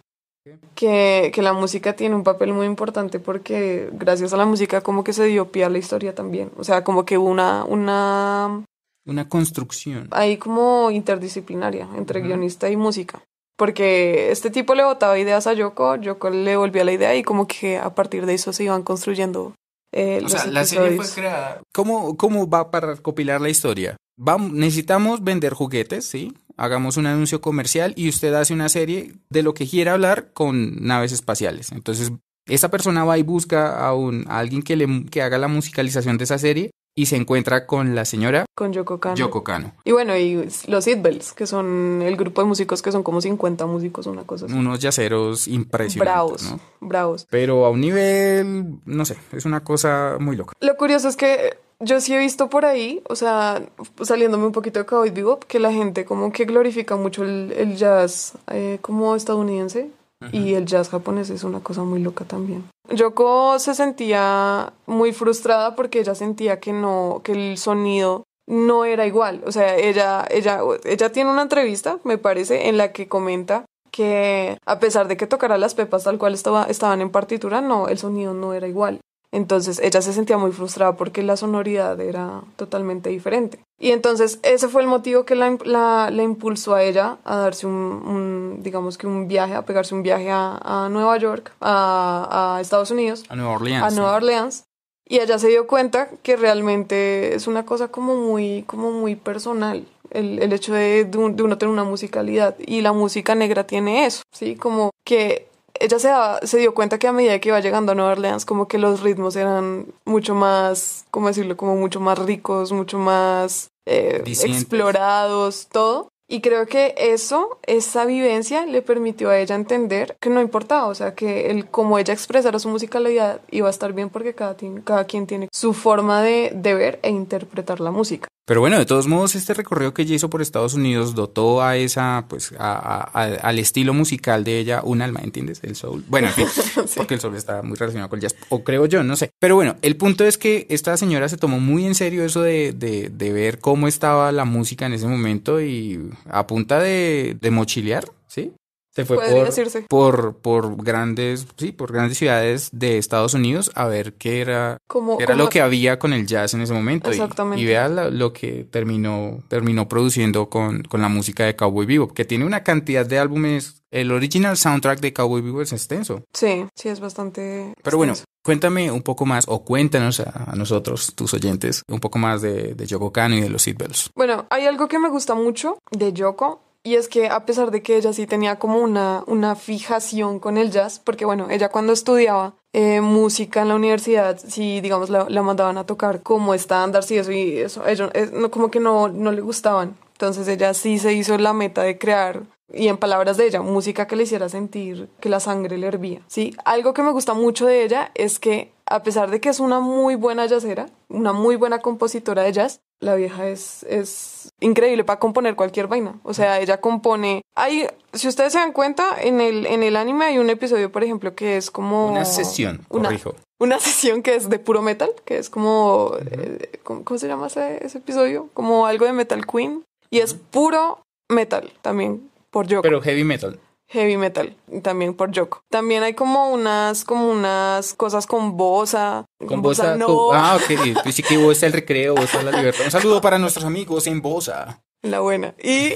que, 0.75 1.32
que 1.34 1.41
la 1.41 1.54
música 1.54 1.93
tiene 1.95 2.15
un 2.15 2.23
papel 2.23 2.54
muy 2.54 2.65
importante 2.65 3.19
porque 3.19 3.89
gracias 3.93 4.34
a 4.34 4.38
la 4.38 4.45
música 4.45 4.82
como 4.82 5.04
que 5.04 5.13
se 5.13 5.25
dio 5.25 5.51
pie 5.51 5.65
a 5.65 5.69
la 5.69 5.77
historia 5.77 6.15
también. 6.15 6.51
O 6.58 6.63
sea, 6.63 6.84
como 6.84 7.06
que 7.06 7.17
una, 7.17 7.63
una 7.65 8.63
Una 9.06 9.30
construcción. 9.30 10.08
ahí 10.12 10.38
como 10.38 10.89
interdisciplinaria 10.91 11.88
entre 11.95 12.21
guionista 12.21 12.69
y 12.69 12.75
música. 12.77 13.21
Porque 13.58 14.32
este 14.32 14.49
tipo 14.49 14.73
le 14.73 14.84
botaba 14.84 15.19
ideas 15.19 15.45
a 15.45 15.54
Yoko, 15.54 15.95
Yoko 15.97 16.32
le 16.32 16.56
volvía 16.58 16.84
la 16.84 16.93
idea 16.93 17.15
y 17.15 17.21
como 17.21 17.45
que 17.45 17.77
a 17.77 17.93
partir 17.93 18.25
de 18.25 18.34
eso 18.34 18.54
se 18.54 18.63
iban 18.63 18.82
construyendo 18.82 19.54
eh, 19.93 20.17
O 20.19 20.21
los 20.23 20.32
sea, 20.32 20.47
la 20.47 20.65
serie 20.65 20.88
episodios. 20.88 21.13
fue 21.13 21.21
creada. 21.21 21.62
¿Cómo, 21.73 22.17
¿Cómo 22.17 22.49
va 22.49 22.71
para 22.71 22.95
recopilar 22.95 23.39
la 23.39 23.49
historia? 23.49 23.97
Vamos, 24.17 24.51
necesitamos 24.54 25.23
vender 25.23 25.54
juguetes, 25.54 26.06
¿sí? 26.06 26.34
Hagamos 26.62 26.97
un 26.97 27.08
anuncio 27.08 27.41
comercial 27.41 27.93
y 27.95 28.08
usted 28.08 28.36
hace 28.36 28.54
una 28.54 28.69
serie 28.69 29.13
de 29.32 29.41
lo 29.41 29.56
que 29.56 29.67
quiera 29.67 29.93
hablar 29.93 30.32
con 30.32 30.86
naves 30.86 31.12
espaciales. 31.12 31.71
Entonces, 31.71 32.12
esa 32.47 32.69
persona 32.69 33.04
va 33.04 33.17
y 33.17 33.24
busca 33.24 33.84
a, 33.84 33.95
un, 33.95 34.26
a 34.28 34.38
alguien 34.38 34.62
que, 34.62 34.76
le, 34.76 35.06
que 35.06 35.24
haga 35.24 35.39
la 35.39 35.47
musicalización 35.47 36.19
de 36.19 36.26
esa 36.26 36.38
serie 36.38 36.69
y 36.95 37.08
se 37.08 37.15
encuentra 37.15 37.65
con 37.65 37.95
la 37.95 38.06
señora 38.06 38.45
Con 38.54 38.74
Yoko 38.74 39.00
Kano. 39.00 39.15
Yoko 39.15 39.43
Kano. 39.43 39.74
Y 39.86 39.91
bueno, 39.91 40.15
y 40.15 40.47
los 40.67 40.86
Bells, 40.86 41.34
que 41.34 41.47
son 41.47 42.04
el 42.04 42.15
grupo 42.15 42.41
de 42.41 42.47
músicos 42.47 42.84
que 42.84 42.91
son 42.91 43.02
como 43.02 43.21
50 43.21 43.65
músicos, 43.65 44.06
una 44.06 44.24
cosa 44.24 44.45
así. 44.45 44.54
Unos 44.54 44.80
yaceros 44.80 45.47
impresionantes, 45.47 46.00
Bravos, 46.00 46.43
¿no? 46.43 46.60
bravos. 46.80 47.28
Pero 47.32 47.65
a 47.65 47.71
un 47.71 47.82
nivel, 47.82 48.76
no 48.86 49.06
sé, 49.06 49.17
es 49.32 49.45
una 49.45 49.63
cosa 49.63 50.17
muy 50.19 50.36
loca. 50.36 50.54
Lo 50.60 50.78
curioso 50.78 51.08
es 51.08 51.15
que 51.15 51.58
yo 51.81 51.99
sí 51.99 52.13
he 52.13 52.17
visto 52.19 52.49
por 52.49 52.65
ahí, 52.65 53.01
o 53.09 53.15
sea, 53.15 53.61
saliéndome 54.01 54.45
un 54.45 54.51
poquito 54.51 54.79
de 54.79 54.85
Cowboy 54.85 55.09
Bebop, 55.09 55.43
que 55.45 55.59
la 55.59 55.71
gente 55.71 56.05
como 56.05 56.31
que 56.31 56.45
glorifica 56.45 56.95
mucho 56.95 57.23
el, 57.23 57.53
el 57.57 57.75
jazz 57.75 58.33
eh, 58.51 58.79
como 58.81 59.15
estadounidense 59.15 59.89
y 60.31 60.53
el 60.53 60.67
jazz 60.67 60.89
japonés 60.89 61.31
es 61.31 61.43
una 61.43 61.61
cosa 61.61 61.83
muy 61.83 61.99
loca 61.99 62.25
también. 62.25 62.63
Yoko 62.89 63.57
se 63.57 63.73
sentía 63.73 64.71
muy 64.85 65.13
frustrada 65.13 65.75
porque 65.75 65.99
ella 65.99 66.13
sentía 66.13 66.59
que 66.59 66.73
no, 66.73 67.21
que 67.23 67.31
el 67.31 67.57
sonido 67.57 68.23
no 68.47 68.85
era 68.85 69.07
igual. 69.07 69.41
O 69.45 69.51
sea, 69.51 69.75
ella, 69.77 70.25
ella, 70.29 70.59
ella 70.83 71.11
tiene 71.11 71.31
una 71.31 71.41
entrevista, 71.41 71.97
me 72.03 72.17
parece, 72.17 72.69
en 72.69 72.77
la 72.77 72.91
que 72.91 73.07
comenta 73.07 73.65
que 73.91 74.57
a 74.65 74.79
pesar 74.79 75.07
de 75.07 75.17
que 75.17 75.27
tocara 75.27 75.57
las 75.57 75.75
pepas 75.75 76.03
tal 76.03 76.17
cual 76.17 76.33
estaba, 76.33 76.65
estaban 76.65 77.01
en 77.01 77.09
partitura, 77.09 77.61
no, 77.61 77.87
el 77.87 77.97
sonido 77.97 78.33
no 78.33 78.53
era 78.53 78.67
igual. 78.67 78.99
Entonces 79.33 79.79
ella 79.79 80.01
se 80.01 80.11
sentía 80.13 80.37
muy 80.37 80.51
frustrada 80.51 80.97
porque 80.97 81.23
la 81.23 81.37
sonoridad 81.37 81.99
era 82.01 82.41
totalmente 82.57 83.09
diferente. 83.09 83.59
Y 83.79 83.91
entonces 83.91 84.39
ese 84.43 84.67
fue 84.67 84.81
el 84.81 84.87
motivo 84.87 85.23
que 85.23 85.35
la, 85.35 85.57
la, 85.63 86.09
la 86.11 86.23
impulsó 86.23 86.75
a 86.75 86.83
ella 86.83 87.17
a 87.23 87.37
darse 87.37 87.65
un, 87.65 87.73
un, 87.73 88.57
digamos 88.61 88.97
que 88.97 89.07
un 89.07 89.27
viaje, 89.27 89.55
a 89.55 89.65
pegarse 89.65 89.95
un 89.95 90.03
viaje 90.03 90.29
a, 90.29 90.59
a 90.61 90.89
Nueva 90.89 91.17
York, 91.17 91.53
a, 91.61 92.55
a 92.57 92.61
Estados 92.61 92.91
Unidos, 92.91 93.23
A 93.29 93.35
Nueva 93.35 93.53
Orleans. 93.53 93.83
a 93.83 93.89
Nueva. 93.95 94.15
Orleans. 94.17 94.65
Y 95.07 95.19
ella 95.19 95.39
se 95.39 95.47
dio 95.49 95.67
cuenta 95.67 96.09
que 96.23 96.35
realmente 96.37 97.33
es 97.35 97.47
una 97.47 97.65
cosa 97.65 97.89
como 97.89 98.15
muy, 98.15 98.63
como 98.67 98.91
muy 98.91 99.15
personal. 99.15 99.85
El, 100.09 100.39
el 100.41 100.51
hecho 100.53 100.73
de, 100.73 101.05
de 101.05 101.17
uno 101.17 101.57
tener 101.57 101.71
una 101.71 101.83
musicalidad. 101.85 102.55
Y 102.59 102.81
la 102.81 102.91
música 102.93 103.33
negra 103.33 103.65
tiene 103.65 104.05
eso, 104.05 104.23
¿sí? 104.33 104.55
Como 104.55 104.91
que 105.05 105.47
ella 105.81 106.39
se, 106.43 106.57
dio 106.57 106.73
cuenta 106.73 106.99
que 106.99 107.07
a 107.07 107.11
medida 107.11 107.39
que 107.39 107.49
iba 107.49 107.59
llegando 107.59 107.91
a 107.91 107.95
Nueva 107.95 108.11
Orleans, 108.11 108.45
como 108.45 108.67
que 108.67 108.77
los 108.77 109.01
ritmos 109.01 109.35
eran 109.35 109.87
mucho 110.05 110.35
más, 110.35 111.05
¿cómo 111.11 111.27
decirlo? 111.27 111.57
Como 111.57 111.75
mucho 111.75 111.99
más 111.99 112.19
ricos, 112.19 112.71
mucho 112.71 112.97
más 112.97 113.71
eh, 113.85 114.21
explorados, 114.25 115.67
todo. 115.71 116.09
Y 116.27 116.39
creo 116.39 116.65
que 116.65 116.95
eso, 116.97 117.59
esa 117.63 118.05
vivencia, 118.05 118.65
le 118.65 118.81
permitió 118.81 119.29
a 119.31 119.37
ella 119.37 119.55
entender 119.55 120.15
que 120.21 120.29
no 120.29 120.39
importaba, 120.39 120.87
o 120.87 120.95
sea, 120.95 121.13
que 121.13 121.51
el 121.51 121.67
como 121.67 121.99
ella 121.99 122.13
expresara 122.13 122.57
su 122.57 122.69
musicalidad 122.69 123.41
iba 123.51 123.67
a 123.67 123.69
estar 123.69 123.91
bien 123.91 124.09
porque 124.09 124.33
cada, 124.33 124.55
cada 124.85 125.03
quien 125.03 125.27
tiene 125.27 125.49
su 125.51 125.73
forma 125.73 126.21
de, 126.21 126.53
de 126.55 126.73
ver 126.73 126.99
e 127.03 127.09
interpretar 127.09 127.81
la 127.81 127.91
música. 127.91 128.29
Pero 128.45 128.60
bueno, 128.60 128.77
de 128.80 128.86
todos 128.86 129.08
modos, 129.08 129.36
este 129.36 129.54
recorrido 129.54 129.93
que 129.93 130.01
ella 130.01 130.15
hizo 130.15 130.30
por 130.30 130.41
Estados 130.41 130.73
Unidos 130.73 131.13
dotó 131.15 131.62
a 131.62 131.77
esa, 131.77 132.25
pues, 132.27 132.51
a- 132.58 132.73
a- 132.73 133.10
a- 133.13 133.36
al 133.36 133.60
estilo 133.60 133.93
musical 133.93 134.43
de 134.43 134.58
ella 134.60 134.82
un 134.84 135.01
alma, 135.01 135.21
¿entiendes? 135.23 135.60
El 135.63 135.75
soul. 135.75 136.04
Bueno, 136.08 136.27
en 136.27 136.34
fin, 136.34 136.47
porque 136.97 137.13
el 137.13 137.19
soul 137.21 137.36
está 137.36 137.62
muy 137.62 137.77
relacionado 137.77 138.10
con 138.10 138.17
el 138.17 138.23
jazz, 138.23 138.36
o 138.49 138.63
creo 138.63 138.88
yo, 138.88 139.04
no 139.04 139.15
sé. 139.15 139.30
Pero 139.39 139.56
bueno, 139.56 139.75
el 139.84 139.95
punto 139.95 140.25
es 140.25 140.38
que 140.38 140.65
esta 140.69 140.97
señora 140.97 141.30
se 141.30 141.38
tomó 141.38 141.60
muy 141.60 141.86
en 141.86 141.95
serio 141.95 142.25
eso 142.25 142.41
de, 142.41 142.73
de, 142.73 143.10
de 143.10 143.32
ver 143.32 143.60
cómo 143.60 143.88
estaba 143.88 144.32
la 144.32 144.43
música 144.45 144.88
en 144.88 144.93
ese 144.93 145.08
momento 145.08 145.62
y 145.62 145.99
a 146.30 146.47
punta 146.47 146.80
de, 146.80 147.38
de 147.39 147.51
mochilear, 147.51 148.06
¿sí? 148.27 148.54
Se 148.93 149.06
fue 149.06 149.17
por, 149.17 149.45
decirse. 149.45 149.86
por, 149.88 150.36
por 150.38 150.75
grandes, 150.84 151.47
sí, 151.58 151.71
por 151.71 151.93
grandes 151.93 152.17
ciudades 152.17 152.69
de 152.73 152.97
Estados 152.97 153.34
Unidos 153.34 153.71
a 153.75 153.86
ver 153.86 154.13
qué 154.15 154.41
era, 154.41 154.77
Como, 154.88 155.17
era 155.19 155.34
como- 155.34 155.43
lo 155.45 155.49
que 155.49 155.62
había 155.62 155.97
con 155.97 156.12
el 156.12 156.27
jazz 156.27 156.54
en 156.54 156.62
ese 156.62 156.73
momento. 156.73 157.10
Exactamente. 157.10 157.62
Y, 157.62 157.65
vea 157.65 157.88
la- 157.88 158.10
lo 158.10 158.34
que 158.34 158.65
terminó, 158.69 159.39
terminó 159.47 159.88
produciendo 159.88 160.49
con, 160.49 160.84
con 160.84 161.01
la 161.01 161.08
música 161.08 161.45
de 161.45 161.56
Cowboy 161.56 161.86
Bebop, 161.86 162.12
que 162.12 162.25
tiene 162.25 162.45
una 162.45 162.63
cantidad 162.63 163.06
de 163.06 163.17
álbumes. 163.19 163.82
El 163.91 164.12
original 164.12 164.56
soundtrack 164.58 164.99
de 164.99 165.13
Cowboy 165.13 165.41
Bebop 165.41 165.62
es 165.62 165.73
extenso. 165.73 166.23
Sí, 166.34 166.65
sí, 166.75 166.89
es 166.89 166.99
bastante... 166.99 167.73
Pero 167.84 167.97
bueno, 167.97 168.13
cuéntame 168.43 168.89
un 168.91 169.01
poco 169.04 169.25
más, 169.25 169.45
o 169.47 169.63
cuéntanos 169.63 170.19
a, 170.21 170.51
a 170.51 170.56
nosotros, 170.56 171.13
tus 171.15 171.34
oyentes, 171.34 171.84
un 171.89 171.99
poco 171.99 172.17
más 172.19 172.41
de, 172.41 172.73
de 172.73 172.86
Yoko 172.86 173.12
Kano 173.12 173.36
y 173.36 173.41
de 173.41 173.49
los 173.49 173.62
Seatbelts. 173.63 174.12
Bueno, 174.15 174.47
hay 174.49 174.65
algo 174.65 174.88
que 174.88 174.99
me 174.99 175.10
gusta 175.10 175.34
mucho 175.36 175.77
de 175.91 176.13
Yoko 176.13 176.62
y 176.83 176.95
es 176.95 177.07
que 177.07 177.27
a 177.27 177.45
pesar 177.45 177.71
de 177.71 177.83
que 177.83 177.97
ella 177.97 178.13
sí 178.13 178.25
tenía 178.25 178.57
como 178.57 178.79
una, 178.79 179.23
una 179.27 179.55
fijación 179.55 180.39
con 180.39 180.57
el 180.57 180.71
jazz, 180.71 180.99
porque 180.99 181.25
bueno, 181.25 181.47
ella 181.49 181.69
cuando 181.69 181.93
estudiaba 181.93 182.55
eh, 182.73 183.01
música 183.01 183.61
en 183.61 183.69
la 183.69 183.75
universidad, 183.75 184.39
sí, 184.39 184.81
digamos, 184.81 185.09
la, 185.09 185.27
la 185.29 185.43
mandaban 185.43 185.77
a 185.77 185.85
tocar 185.85 186.23
como 186.23 186.53
estándares 186.53 187.11
y 187.11 187.17
eso, 187.17 187.31
y 187.31 187.57
eso, 187.57 187.85
ellos, 187.87 188.11
no, 188.33 188.49
como 188.49 188.71
que 188.71 188.79
no, 188.79 189.09
no 189.09 189.31
le 189.31 189.41
gustaban. 189.41 189.95
Entonces 190.13 190.47
ella 190.47 190.73
sí 190.73 190.99
se 190.99 191.13
hizo 191.13 191.37
la 191.37 191.53
meta 191.53 191.83
de 191.83 191.97
crear, 191.97 192.43
y 192.73 192.87
en 192.87 192.97
palabras 192.97 193.37
de 193.37 193.47
ella, 193.47 193.61
música 193.61 194.07
que 194.07 194.15
le 194.15 194.23
hiciera 194.23 194.49
sentir 194.49 195.09
que 195.19 195.29
la 195.29 195.39
sangre 195.39 195.77
le 195.77 195.87
hervía. 195.87 196.21
Sí, 196.27 196.55
algo 196.65 196.93
que 196.93 197.03
me 197.03 197.11
gusta 197.11 197.33
mucho 197.33 197.65
de 197.65 197.83
ella 197.83 198.11
es 198.15 198.39
que 198.39 198.71
a 198.93 199.04
pesar 199.04 199.30
de 199.32 199.39
que 199.39 199.49
es 199.49 199.60
una 199.60 199.80
muy 199.80 200.15
buena 200.15 200.47
jazzera, 200.47 200.88
una 201.10 201.34
muy 201.34 201.56
buena 201.56 201.80
compositora 201.80 202.43
de 202.43 202.51
jazz, 202.54 202.80
la 202.99 203.15
vieja 203.15 203.47
es, 203.47 203.84
es 203.89 204.49
increíble 204.60 205.04
para 205.04 205.19
componer 205.19 205.56
cualquier 205.56 205.88
vaina. 205.88 206.19
O 206.23 206.34
sea, 206.34 206.60
ella 206.60 206.80
compone. 206.80 207.41
Hay, 207.56 207.88
si 208.13 208.27
ustedes 208.27 208.54
se 208.54 208.60
dan 208.60 208.73
cuenta, 208.73 209.06
en 209.19 209.41
el, 209.41 209.65
en 209.65 209.82
el 209.84 209.95
anime 209.95 210.25
hay 210.25 210.38
un 210.38 210.49
episodio, 210.49 210.91
por 210.91 211.04
ejemplo, 211.04 211.34
que 211.34 211.58
es 211.58 211.71
como. 211.71 212.12
Una 212.12 212.25
sesión, 212.25 212.86
una- 212.89 213.10
corrijo. 213.10 213.36
Una 213.60 213.80
sesión 213.80 214.21
que 214.23 214.36
es 214.36 214.49
de 214.49 214.58
puro 214.60 214.82
metal, 214.82 215.12
que 215.25 215.38
es 215.38 215.49
como. 215.49 216.13
eh, 216.32 216.80
¿cómo, 216.84 217.04
cómo 217.04 217.17
se 217.17 217.27
llama 217.27 217.47
ese, 217.47 217.84
ese 217.86 217.97
episodio? 217.99 218.49
Como 218.54 218.86
algo 218.86 219.06
de 219.06 219.13
Metal 219.13 219.45
Queen. 219.45 219.84
Y 220.10 220.19
es 220.19 220.34
puro 220.34 220.99
metal 221.30 221.71
también, 221.82 222.30
por 222.49 222.67
Yoko 222.67 222.82
Pero 222.82 223.01
heavy 223.01 223.23
metal. 223.23 223.60
Heavy 223.91 224.17
metal 224.17 224.56
también 224.82 225.13
por 225.13 225.32
Yoko. 225.32 225.63
También 225.69 226.04
hay 226.04 226.13
como 226.13 226.49
unas 226.51 227.04
como 227.04 227.30
unas 227.30 227.93
cosas 227.93 228.25
con 228.25 228.58
bosa, 228.58 229.25
Con 229.47 229.62
bosa. 229.62 229.95
no. 229.95 230.08
con- 230.08 230.36
ah, 230.36 230.58
ok. 230.58 231.01
Pues 231.04 231.15
sí 231.15 231.23
que 231.23 231.38
bosa 231.38 231.65
el 231.65 231.73
recreo, 231.73 232.15
bosa 232.15 232.41
la 232.41 232.51
libertad. 232.51 232.86
Un 232.86 232.91
saludo 232.91 233.21
para 233.21 233.38
nuestros 233.38 233.65
amigos 233.65 234.08
en 234.08 234.21
bosa. 234.21 234.82
La 235.03 235.19
buena. 235.19 235.55
Y, 235.63 235.93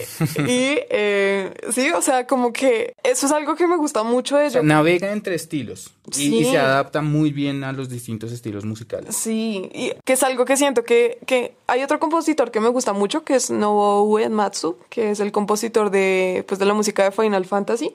y 0.47 0.79
eh, 0.89 1.53
sí, 1.71 1.91
o 1.91 2.01
sea, 2.01 2.25
como 2.25 2.51
que 2.51 2.95
eso 3.03 3.27
es 3.27 3.31
algo 3.31 3.55
que 3.55 3.67
me 3.67 3.77
gusta 3.77 4.01
mucho 4.01 4.37
de 4.37 4.47
ella. 4.47 4.63
navega 4.63 5.11
entre 5.11 5.35
estilos 5.35 5.93
y, 6.17 6.23
y 6.37 6.43
Sí. 6.45 6.51
se 6.51 6.57
adapta 6.57 7.01
muy 7.01 7.31
bien 7.31 7.63
a 7.63 7.71
los 7.71 7.87
distintos 7.89 8.31
estilos 8.31 8.65
musicales. 8.65 9.15
Sí, 9.15 9.69
y 9.73 9.91
que 10.03 10.13
es 10.13 10.23
algo 10.23 10.45
que 10.45 10.57
siento 10.57 10.83
que, 10.83 11.19
que 11.27 11.53
hay 11.67 11.83
otro 11.83 11.99
compositor 11.99 12.49
que 12.49 12.59
me 12.59 12.69
gusta 12.69 12.93
mucho, 12.93 13.23
que 13.23 13.35
es 13.35 13.51
Nobuo 13.51 14.03
Uematsu, 14.05 14.77
que 14.89 15.11
es 15.11 15.19
el 15.19 15.31
compositor 15.31 15.91
de, 15.91 16.43
pues, 16.47 16.57
de 16.57 16.65
la 16.65 16.73
música 16.73 17.03
de 17.03 17.11
Final 17.11 17.45
Fantasy. 17.45 17.93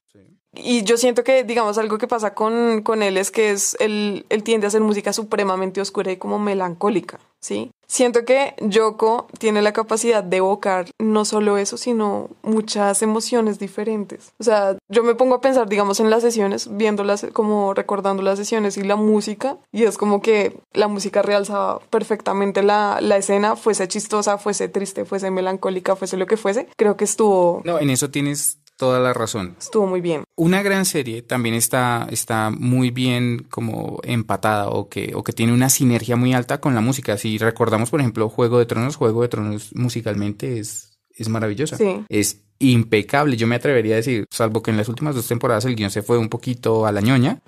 Y 0.55 0.83
yo 0.85 0.97
siento 0.97 1.23
que, 1.25 1.45
digamos, 1.45 1.79
algo 1.79 1.99
que 1.99 2.07
pasa 2.09 2.35
con, 2.35 2.83
con 2.83 3.03
él 3.03 3.17
es 3.17 3.31
que 3.31 3.51
es 3.51 3.77
él, 3.81 4.27
él 4.29 4.43
tiende 4.43 4.67
a 4.67 4.69
hacer 4.69 4.81
música 4.81 5.13
supremamente 5.13 5.81
oscura 5.81 6.11
y 6.13 6.17
como 6.17 6.39
melancólica, 6.41 7.21
¿sí? 7.41 7.71
Siento 7.91 8.25
que 8.25 8.55
Yoko 8.61 9.27
tiene 9.41 9.63
la 9.63 9.73
capacidad 9.73 10.23
de 10.23 10.37
evocar 10.37 10.87
no 11.01 11.25
solo 11.25 11.59
eso, 11.59 11.77
sino 11.77 12.31
muchas 12.45 13.03
emociones 13.03 13.59
diferentes. 13.59 14.31
O 14.39 14.45
sea, 14.45 14.77
yo 14.89 15.03
me 15.03 15.17
pongo 15.17 15.35
a 15.35 15.41
pensar, 15.41 15.69
digamos, 15.69 15.99
en 15.99 16.09
las 16.09 16.23
sesiones, 16.23 16.69
viéndolas, 16.77 17.27
como 17.33 17.75
recordando 17.75 18.23
las 18.23 18.39
sesiones 18.39 18.77
y 18.77 18.85
la 18.85 18.95
música, 18.95 19.59
y 19.73 19.83
es 19.83 19.99
como 19.99 20.23
que 20.23 20.57
la 20.73 20.87
música 20.87 21.21
realzaba 21.23 21.81
perfectamente 21.91 22.63
la, 22.63 22.99
la 23.01 23.17
escena, 23.17 23.57
fuese 23.57 23.89
chistosa, 23.89 24.39
fuese 24.39 24.69
triste, 24.69 25.05
fuese 25.05 25.33
melancólica, 25.33 25.97
fuese 25.97 26.17
lo 26.17 26.29
que 26.29 26.37
fuese. 26.37 26.69
Creo 26.77 26.97
que 26.97 27.03
estuvo, 27.03 27.61
No, 27.65 27.81
en 27.81 27.91
eso 27.91 28.09
tienes 28.09 28.60
toda 28.81 28.99
la 28.99 29.13
razón. 29.13 29.57
estuvo 29.61 29.87
muy 29.87 30.01
bien. 30.01 30.25
Una 30.37 30.63
gran 30.63 30.87
serie 30.87 31.21
también 31.21 31.55
está, 31.55 32.09
está 32.11 32.49
muy 32.51 32.91
bien 32.91 33.47
como 33.51 34.01
empatada 34.05 34.71
o 34.71 34.89
que, 34.89 35.13
o 35.15 35.23
que 35.23 35.35
tiene 35.35 35.53
una 35.53 35.69
sinergia 35.69 36.17
muy 36.17 36.33
alta 36.33 36.63
con 36.63 36.75
la 36.75 36.81
música. 36.81 37.19
Si 37.19 37.37
recordamos, 37.37 37.91
por 37.91 38.01
ejemplo, 38.01 38.31
Juego 38.31 38.59
de 38.59 38.65
Tronos, 38.65 38.97
Juego 38.97 39.21
de 39.21 39.29
Tronos 39.29 39.75
musicalmente 39.75 40.59
es, 40.59 40.99
es 41.15 41.29
maravillosa. 41.29 41.77
Sí. 41.77 42.07
Es 42.09 42.41
impecable, 42.59 43.37
yo 43.37 43.47
me 43.47 43.57
atrevería 43.57 43.95
a 43.95 43.97
decir, 43.97 44.27
salvo 44.31 44.63
que 44.63 44.71
en 44.71 44.77
las 44.77 44.89
últimas 44.89 45.15
dos 45.15 45.27
temporadas 45.27 45.65
el 45.65 45.77
guion 45.77 45.91
se 45.91 46.03
fue 46.03 46.19
un 46.19 46.29
poquito 46.29 46.87
a 46.87 46.93
la 46.93 47.01
ñoña, 47.01 47.41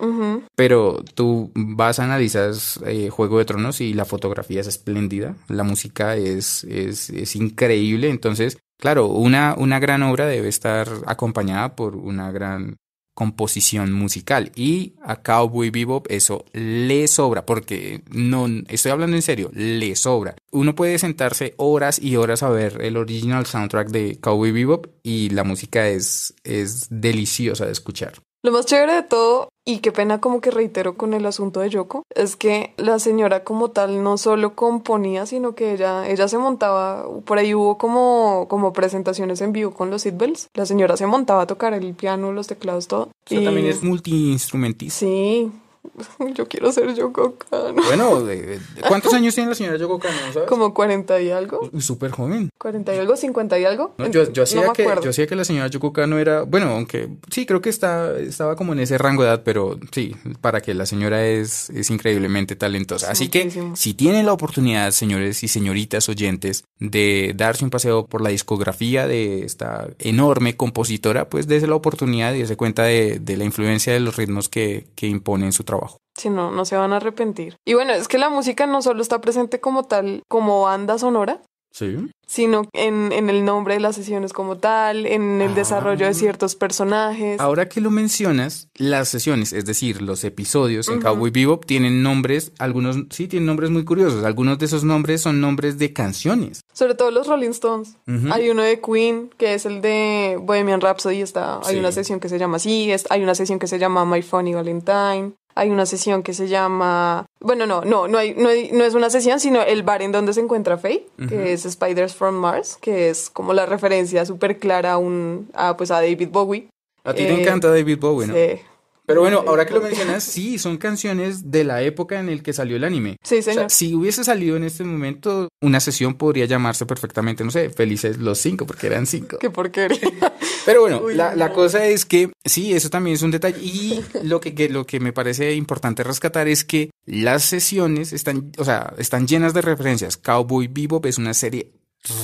pero 0.55 1.03
tú 1.13 1.51
vas 1.53 1.99
a 1.99 2.03
analizar 2.03 2.51
eh, 2.87 3.09
Juego 3.09 3.37
de 3.37 3.45
Tronos 3.45 3.79
y 3.79 3.93
la 3.93 4.05
fotografía 4.05 4.61
es 4.61 4.67
espléndida, 4.67 5.35
la 5.49 5.63
música 5.63 6.15
es, 6.15 6.63
es, 6.63 7.11
es 7.11 7.35
increíble, 7.35 8.09
entonces, 8.09 8.57
claro, 8.83 9.07
una, 9.07 9.55
una 9.57 9.79
gran 9.79 10.03
obra 10.03 10.25
debe 10.25 10.49
estar 10.49 10.89
acompañada 11.05 11.73
por 11.73 11.95
una 11.95 12.33
gran 12.33 12.75
composición 13.15 13.93
musical 13.93 14.51
y 14.57 14.95
a 15.01 15.21
Cowboy 15.21 15.69
Bebop 15.69 16.07
eso 16.09 16.43
le 16.51 17.07
sobra 17.07 17.45
porque 17.45 18.01
no 18.09 18.45
estoy 18.67 18.91
hablando 18.91 19.15
en 19.15 19.21
serio 19.21 19.51
le 19.53 19.95
sobra. 19.95 20.35
Uno 20.51 20.75
puede 20.75 20.99
sentarse 20.99 21.53
horas 21.55 21.97
y 21.97 22.17
horas 22.17 22.43
a 22.43 22.49
ver 22.49 22.81
el 22.81 22.97
original 22.97 23.45
soundtrack 23.45 23.87
de 23.87 24.19
Cowboy 24.19 24.51
Bebop 24.51 24.87
y 25.01 25.29
la 25.29 25.45
música 25.45 25.87
es 25.87 26.33
es 26.43 26.87
deliciosa 26.89 27.65
de 27.65 27.71
escuchar 27.71 28.15
Lo 28.45 28.51
más 28.51 28.65
chévere 28.65 28.93
de 28.95 29.03
todo, 29.03 29.47
y 29.63 29.77
qué 29.79 29.93
pena 29.93 30.19
como 30.19 30.41
que 30.41 30.51
reitero 30.51 30.95
con 30.97 31.13
el 31.13 31.25
asunto 31.25 31.61
de 31.61 31.69
Yoko, 31.69 32.03
es 32.13 32.35
que 32.35 32.73
la 32.75 32.99
señora 32.99 33.45
como 33.45 33.71
tal 33.71 34.03
no 34.03 34.17
solo 34.17 34.53
componía, 34.53 35.25
sino 35.25 35.55
que 35.55 35.71
ella, 35.73 36.09
ella 36.09 36.27
se 36.27 36.37
montaba, 36.37 37.05
por 37.23 37.37
ahí 37.37 37.55
hubo 37.55 37.77
como, 37.77 38.47
como 38.49 38.73
presentaciones 38.73 39.39
en 39.39 39.53
vivo 39.53 39.71
con 39.73 39.89
los 39.89 40.01
Seatbelts, 40.01 40.49
la 40.55 40.65
señora 40.65 40.97
se 40.97 41.07
montaba 41.07 41.43
a 41.43 41.47
tocar 41.47 41.73
el 41.73 41.93
piano, 41.93 42.33
los 42.33 42.47
teclados, 42.47 42.89
todo. 42.89 43.03
o 43.03 43.09
sea, 43.25 43.39
Y- 43.39 43.45
también 43.45 43.67
es 43.67 43.81
multiinstrumentista 43.81 44.99
Sí, 44.99 45.49
yo 46.35 46.47
quiero 46.47 46.71
ser 46.71 46.93
Yoko 46.93 47.35
Kano. 47.49 47.81
bueno 47.87 48.25
¿cuántos 48.87 49.13
años 49.13 49.35
tiene 49.35 49.49
la 49.49 49.55
señora 49.55 49.77
Yoko 49.77 49.99
Kano 49.99 50.17
sabes? 50.33 50.49
Como 50.49 50.73
40 50.73 51.21
y 51.21 51.31
algo, 51.31 51.69
súper 51.79 52.11
joven 52.11 52.49
40 52.63 52.95
y 52.95 52.97
algo, 52.99 53.17
50 53.17 53.59
y 53.59 53.65
algo. 53.65 53.93
No, 53.97 54.07
yo, 54.07 54.31
yo, 54.31 54.43
hacía 54.43 54.65
no 54.65 54.71
que, 54.71 54.85
yo 54.85 55.09
hacía 55.09 55.27
que 55.27 55.35
la 55.35 55.43
señora 55.43 55.67
Yoko 55.67 55.91
Kano 55.91 56.17
era, 56.17 56.43
bueno, 56.43 56.69
aunque 56.69 57.09
sí, 57.29 57.45
creo 57.45 57.61
que 57.61 57.69
está, 57.69 58.17
estaba 58.17 58.55
como 58.55 58.71
en 58.71 58.79
ese 58.79 58.97
rango 58.97 59.23
de 59.23 59.29
edad, 59.29 59.41
pero 59.43 59.77
sí, 59.91 60.15
para 60.39 60.61
que 60.61 60.73
la 60.73 60.85
señora 60.85 61.25
es, 61.25 61.69
es 61.71 61.89
increíblemente 61.89 62.55
talentosa. 62.55 63.11
Así 63.11 63.27
que 63.27 63.51
si 63.75 63.93
tienen 63.93 64.25
la 64.25 64.31
oportunidad, 64.31 64.91
señores 64.91 65.43
y 65.43 65.49
señoritas 65.49 66.07
oyentes, 66.07 66.63
de 66.79 67.33
darse 67.35 67.65
un 67.65 67.69
paseo 67.69 68.05
por 68.05 68.21
la 68.21 68.29
discografía 68.29 69.07
de 69.07 69.43
esta 69.43 69.89
enorme 69.99 70.55
compositora, 70.55 71.27
pues 71.27 71.47
dése 71.47 71.67
la 71.67 71.75
oportunidad 71.75 72.33
y 72.33 72.39
dése 72.39 72.55
cuenta 72.55 72.83
de, 72.83 73.19
de 73.19 73.35
la 73.35 73.43
influencia 73.43 73.91
de 73.91 73.99
los 73.99 74.15
ritmos 74.15 74.47
que, 74.47 74.87
que 74.95 75.07
impone 75.07 75.47
en 75.47 75.51
su 75.51 75.65
trabajo. 75.65 75.72
Si 76.15 76.29
no, 76.29 76.51
no 76.51 76.65
se 76.65 76.75
van 76.77 76.93
a 76.93 76.97
arrepentir. 76.97 77.55
Y 77.65 77.73
bueno, 77.73 77.93
es 77.93 78.07
que 78.07 78.17
la 78.17 78.29
música 78.29 78.67
no 78.67 78.81
solo 78.81 79.01
está 79.01 79.19
presente 79.21 79.59
como 79.59 79.83
tal, 79.83 80.21
como 80.29 80.61
banda 80.63 80.97
sonora, 80.99 81.41
Sí. 81.75 81.97
sino 82.27 82.69
en, 82.73 83.11
en 83.11 83.31
el 83.31 83.43
nombre 83.45 83.73
de 83.73 83.79
las 83.79 83.95
sesiones 83.95 84.31
como 84.31 84.57
tal, 84.59 85.07
en 85.07 85.41
el 85.41 85.53
Ah. 85.53 85.55
desarrollo 85.55 86.05
de 86.05 86.13
ciertos 86.13 86.55
personajes. 86.55 87.39
Ahora 87.41 87.67
que 87.67 87.81
lo 87.81 87.89
mencionas, 87.89 88.67
las 88.77 89.09
sesiones, 89.09 89.53
es 89.53 89.65
decir, 89.65 90.03
los 90.03 90.23
episodios 90.23 90.87
en 90.87 90.97
Ujú. 90.99 91.03
Cowboy 91.03 91.31
Bebop 91.31 91.65
tienen 91.65 92.03
nombres, 92.03 92.51
algunos 92.59 92.97
sí 93.09 93.27
tienen 93.27 93.47
nombres 93.47 93.71
muy 93.71 93.83
curiosos, 93.85 94.23
algunos 94.23 94.59
de 94.59 94.67
esos 94.67 94.83
nombres 94.83 95.21
son 95.21 95.41
nombres 95.41 95.79
de 95.79 95.93
canciones. 95.93 96.61
Sobre 96.73 96.93
todo 96.93 97.09
los 97.09 97.25
Rolling 97.27 97.49
Stones. 97.49 97.95
Hay 98.31 98.51
uno 98.51 98.61
de 98.61 98.79
Queen, 98.79 99.31
que 99.39 99.55
es 99.55 99.65
el 99.65 99.81
de 99.81 100.37
Bohemian 100.39 100.79
Rhapsody, 100.79 101.21
está, 101.21 101.57
hay 101.63 101.73
Sí. 101.73 101.79
una 101.79 101.91
sesión 101.91 102.19
que 102.19 102.29
se 102.29 102.37
llama 102.37 102.57
así, 102.57 102.91
hay 103.09 103.23
una 103.23 103.33
sesión 103.33 103.57
que 103.57 103.65
se 103.67 103.79
llama 103.79 104.05
My 104.05 104.21
Funny 104.21 104.53
Valentine. 104.53 105.33
Hay 105.55 105.69
una 105.69 105.85
sesión 105.85 106.23
que 106.23 106.33
se 106.33 106.47
llama. 106.47 107.25
Bueno, 107.39 107.65
no, 107.67 107.81
no, 107.85 108.07
no, 108.07 108.17
hay, 108.17 108.33
no, 108.35 108.49
hay- 108.49 108.71
no 108.71 108.83
es 108.83 108.93
una 108.95 109.09
sesión, 109.09 109.39
sino 109.39 109.61
el 109.61 109.83
bar 109.83 110.01
en 110.01 110.11
donde 110.11 110.33
se 110.33 110.39
encuentra 110.41 110.77
Faye, 110.77 111.05
que 111.29 111.53
es 111.53 111.61
Spiders 111.63 112.15
from 112.15 112.35
Mars, 112.35 112.77
que 112.81 113.09
es 113.09 113.29
como 113.29 113.53
la 113.53 113.65
referencia 113.65 114.25
súper 114.25 114.57
clara 114.57 114.93
a, 114.93 114.97
un, 114.97 115.49
a, 115.53 115.77
pues, 115.77 115.91
a 115.91 115.95
David 116.01 116.29
Bowie. 116.31 116.67
A 117.03 117.13
ti 117.13 117.23
te 117.23 117.29
Eh, 117.33 117.41
encanta 117.41 117.69
David 117.69 117.99
Bowie, 117.99 118.27
¿no? 118.27 118.33
Sí. 118.33 118.61
Pero 119.05 119.19
bueno, 119.21 119.43
ahora 119.47 119.65
que 119.65 119.73
lo 119.73 119.81
mencionas, 119.81 120.23
sí, 120.23 120.57
son 120.57 120.77
canciones 120.77 121.51
de 121.51 121.63
la 121.65 121.81
época 121.81 122.19
en 122.19 122.29
el 122.29 122.41
que 122.41 122.53
salió 122.53 122.77
el 122.77 122.83
anime. 122.85 123.17
Sí, 123.23 123.39
O 123.39 123.41
sea, 123.41 123.53
señor. 123.53 123.69
si 123.71 123.93
hubiese 123.93 124.23
salido 124.23 124.55
en 124.55 124.63
este 124.63 124.83
momento, 124.85 125.49
una 125.61 125.79
sesión 125.81 126.13
podría 126.15 126.45
llamarse 126.45 126.85
perfectamente, 126.85 127.43
no 127.43 127.51
sé, 127.51 127.69
Felices 127.69 128.17
los 128.17 128.37
cinco, 128.39 128.65
porque 128.65 128.87
eran 128.87 129.05
cinco. 129.05 129.37
Qué 129.39 129.49
porquería. 129.49 129.99
Pero 130.65 130.81
bueno, 130.81 131.01
Uy, 131.03 131.15
la, 131.15 131.35
la 131.35 131.51
cosa 131.51 131.85
es 131.85 132.05
que 132.05 132.31
sí, 132.45 132.73
eso 132.73 132.89
también 132.89 133.15
es 133.15 133.21
un 133.21 133.31
detalle. 133.31 133.59
Y 133.61 134.01
lo 134.23 134.39
que, 134.39 134.55
que- 134.55 134.69
lo 134.69 134.85
que 134.85 135.01
me 135.01 135.11
parece 135.11 135.53
importante 135.55 136.03
rescatar 136.03 136.47
es 136.47 136.63
que 136.63 136.89
las 137.05 137.43
sesiones 137.43 138.13
están, 138.13 138.51
o 138.57 138.63
sea, 138.63 138.93
están 138.97 139.27
llenas 139.27 139.53
de 139.53 139.61
referencias. 139.61 140.15
Cowboy 140.15 140.67
Bebop 140.67 141.05
es 141.05 141.17
una 141.17 141.33
serie 141.33 141.73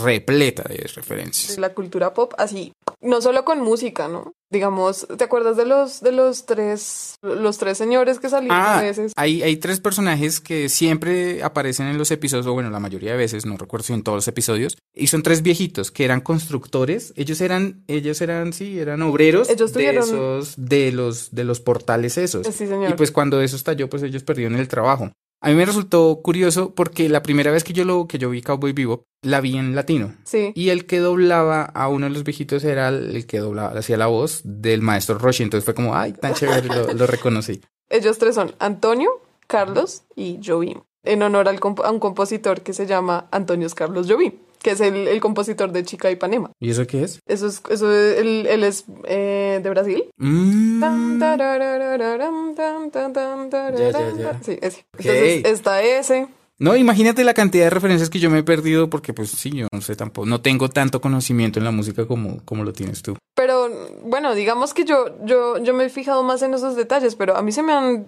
repleta 0.03 0.63
de 0.63 0.77
referencias. 0.93 1.57
la 1.57 1.73
cultura 1.73 2.13
pop, 2.13 2.33
así, 2.37 2.73
no 3.01 3.21
solo 3.21 3.45
con 3.45 3.61
música, 3.61 4.07
¿no? 4.07 4.33
Digamos, 4.51 5.07
¿te 5.17 5.23
acuerdas 5.23 5.57
de 5.57 5.65
los 5.65 6.01
de 6.01 6.11
los 6.11 6.45
tres 6.47 7.15
los 7.21 7.59
tres 7.59 7.77
señores 7.77 8.19
que 8.19 8.29
salían 8.29 8.51
Ah, 8.51 8.79
a 8.79 8.81
veces? 8.81 9.13
hay, 9.15 9.43
hay 9.43 9.57
tres 9.57 9.79
personajes 9.79 10.39
que 10.39 10.69
siempre 10.69 11.43
aparecen 11.43 11.85
en 11.87 11.97
los 11.99 12.09
episodios, 12.11 12.47
o 12.47 12.53
bueno, 12.53 12.69
la 12.71 12.79
mayoría 12.79 13.11
de 13.11 13.17
veces, 13.17 13.45
no 13.45 13.57
recuerdo 13.57 13.85
si 13.85 13.93
en 13.93 14.01
todos 14.03 14.17
los 14.17 14.27
episodios, 14.27 14.77
y 14.95 15.07
son 15.07 15.21
tres 15.23 15.43
viejitos 15.43 15.91
que 15.91 16.03
eran 16.03 16.21
constructores, 16.21 17.13
ellos 17.15 17.41
eran, 17.41 17.83
ellos 17.87 18.21
eran, 18.21 18.53
sí, 18.53 18.79
eran 18.79 19.01
obreros 19.03 19.49
Ellos 19.49 19.71
de 19.71 19.79
tuvieron- 19.79 20.03
esos, 20.03 20.53
de 20.57 20.91
los, 20.91 21.29
de 21.33 21.43
los 21.43 21.59
portales 21.61 22.17
esos. 22.17 22.47
Sí, 22.47 22.67
señor. 22.67 22.89
Y 22.89 22.93
pues 22.93 23.11
cuando 23.11 23.41
eso 23.41 23.55
estalló, 23.55 23.87
pues 23.89 24.01
ellos 24.03 24.23
perdieron 24.23 24.57
el 24.59 24.67
trabajo. 24.67 25.11
A 25.41 25.49
mí 25.49 25.55
me 25.55 25.65
resultó 25.65 26.19
curioso 26.21 26.73
porque 26.75 27.07
la 27.07 27.21
primera 27.23 27.49
vez 27.51 27.63
que 27.63 27.71
yo 27.73 27.85
lo 27.85 28.07
que 28.07 28.17
yo 28.17 28.29
vi 28.29 28.41
Cowboy 28.41 28.73
Bebop 28.73 29.03
la 29.21 29.39
vi 29.41 29.57
en 29.57 29.73
latino. 29.75 30.13
sí. 30.25 30.51
Y 30.55 30.69
el 30.69 30.85
que 30.85 30.99
doblaba 30.99 31.63
a 31.63 31.87
uno 31.87 32.07
de 32.07 32.11
los 32.11 32.23
viejitos 32.23 32.63
era 32.65 32.89
el 32.89 33.25
que 33.25 33.39
doblaba, 33.39 33.77
hacía 33.77 33.95
la 33.97 34.07
voz 34.07 34.41
del 34.43 34.81
maestro 34.81 35.17
Roshi. 35.17 35.43
Entonces 35.43 35.63
fue 35.65 35.73
como, 35.73 35.95
ay, 35.95 36.11
tan 36.13 36.33
chévere, 36.33 36.67
lo, 36.67 36.93
lo 36.93 37.07
reconocí. 37.07 37.61
Ellos 37.89 38.17
tres 38.17 38.35
son 38.35 38.53
Antonio, 38.59 39.09
Carlos 39.47 40.03
y 40.15 40.39
Jovim, 40.45 40.81
en 41.03 41.23
honor 41.23 41.47
al 41.47 41.59
comp- 41.59 41.83
a 41.85 41.91
un 41.91 41.99
compositor 41.99 42.61
que 42.61 42.73
se 42.73 42.85
llama 42.85 43.27
Antonio 43.31 43.67
Carlos 43.73 44.07
Jovim, 44.09 44.33
que 44.61 44.71
es 44.71 44.81
el, 44.81 45.07
el 45.07 45.19
compositor 45.19 45.71
de 45.71 45.83
Chica 45.83 46.11
Ipanema. 46.11 46.51
¿Y 46.59 46.69
eso 46.71 46.85
qué 46.85 47.03
es? 47.03 47.19
Eso 47.27 47.47
es, 47.47 47.61
eso 47.69 47.91
es- 47.91 48.17
él, 48.19 48.45
él 48.47 48.63
es 48.63 48.85
eh, 49.05 49.59
de 49.63 49.69
Brasil. 49.69 50.03
Mm, 50.17 50.79
Ya, 53.79 53.85
ya, 53.91 54.11
ya. 54.17 54.39
Sí, 54.43 54.57
ese. 54.61 54.85
Entonces 54.97 55.45
está 55.45 55.81
ese. 55.81 56.27
No, 56.61 56.75
imagínate 56.75 57.23
la 57.23 57.33
cantidad 57.33 57.63
de 57.65 57.69
referencias 57.69 58.09
que 58.09 58.19
yo 58.19 58.29
me 58.29 58.39
he 58.39 58.43
perdido 58.43 58.89
porque 58.89 59.13
pues 59.13 59.29
sí, 59.31 59.49
yo 59.51 59.67
no 59.71 59.79
sé 59.79 59.95
tampoco, 59.95 60.25
no 60.27 60.41
tengo 60.41 60.67
tanto 60.69 60.99
conocimiento 60.99 61.57
en 61.57 61.63
la 61.63 61.71
música 61.71 62.05
como, 62.05 62.43
como 62.43 62.65
lo 62.65 62.73
tienes 62.73 63.01
tú. 63.01 63.15
Pero 63.33 63.69
bueno, 64.03 64.35
digamos 64.35 64.73
que 64.73 64.83
yo, 64.83 65.15
yo, 65.23 65.57
yo 65.59 65.73
me 65.73 65.85
he 65.85 65.89
fijado 65.89 66.21
más 66.23 66.41
en 66.41 66.53
esos 66.53 66.75
detalles, 66.75 67.15
pero 67.15 67.37
a 67.37 67.41
mí 67.43 67.53
se 67.53 67.63
me 67.63 67.71
han, 67.71 68.05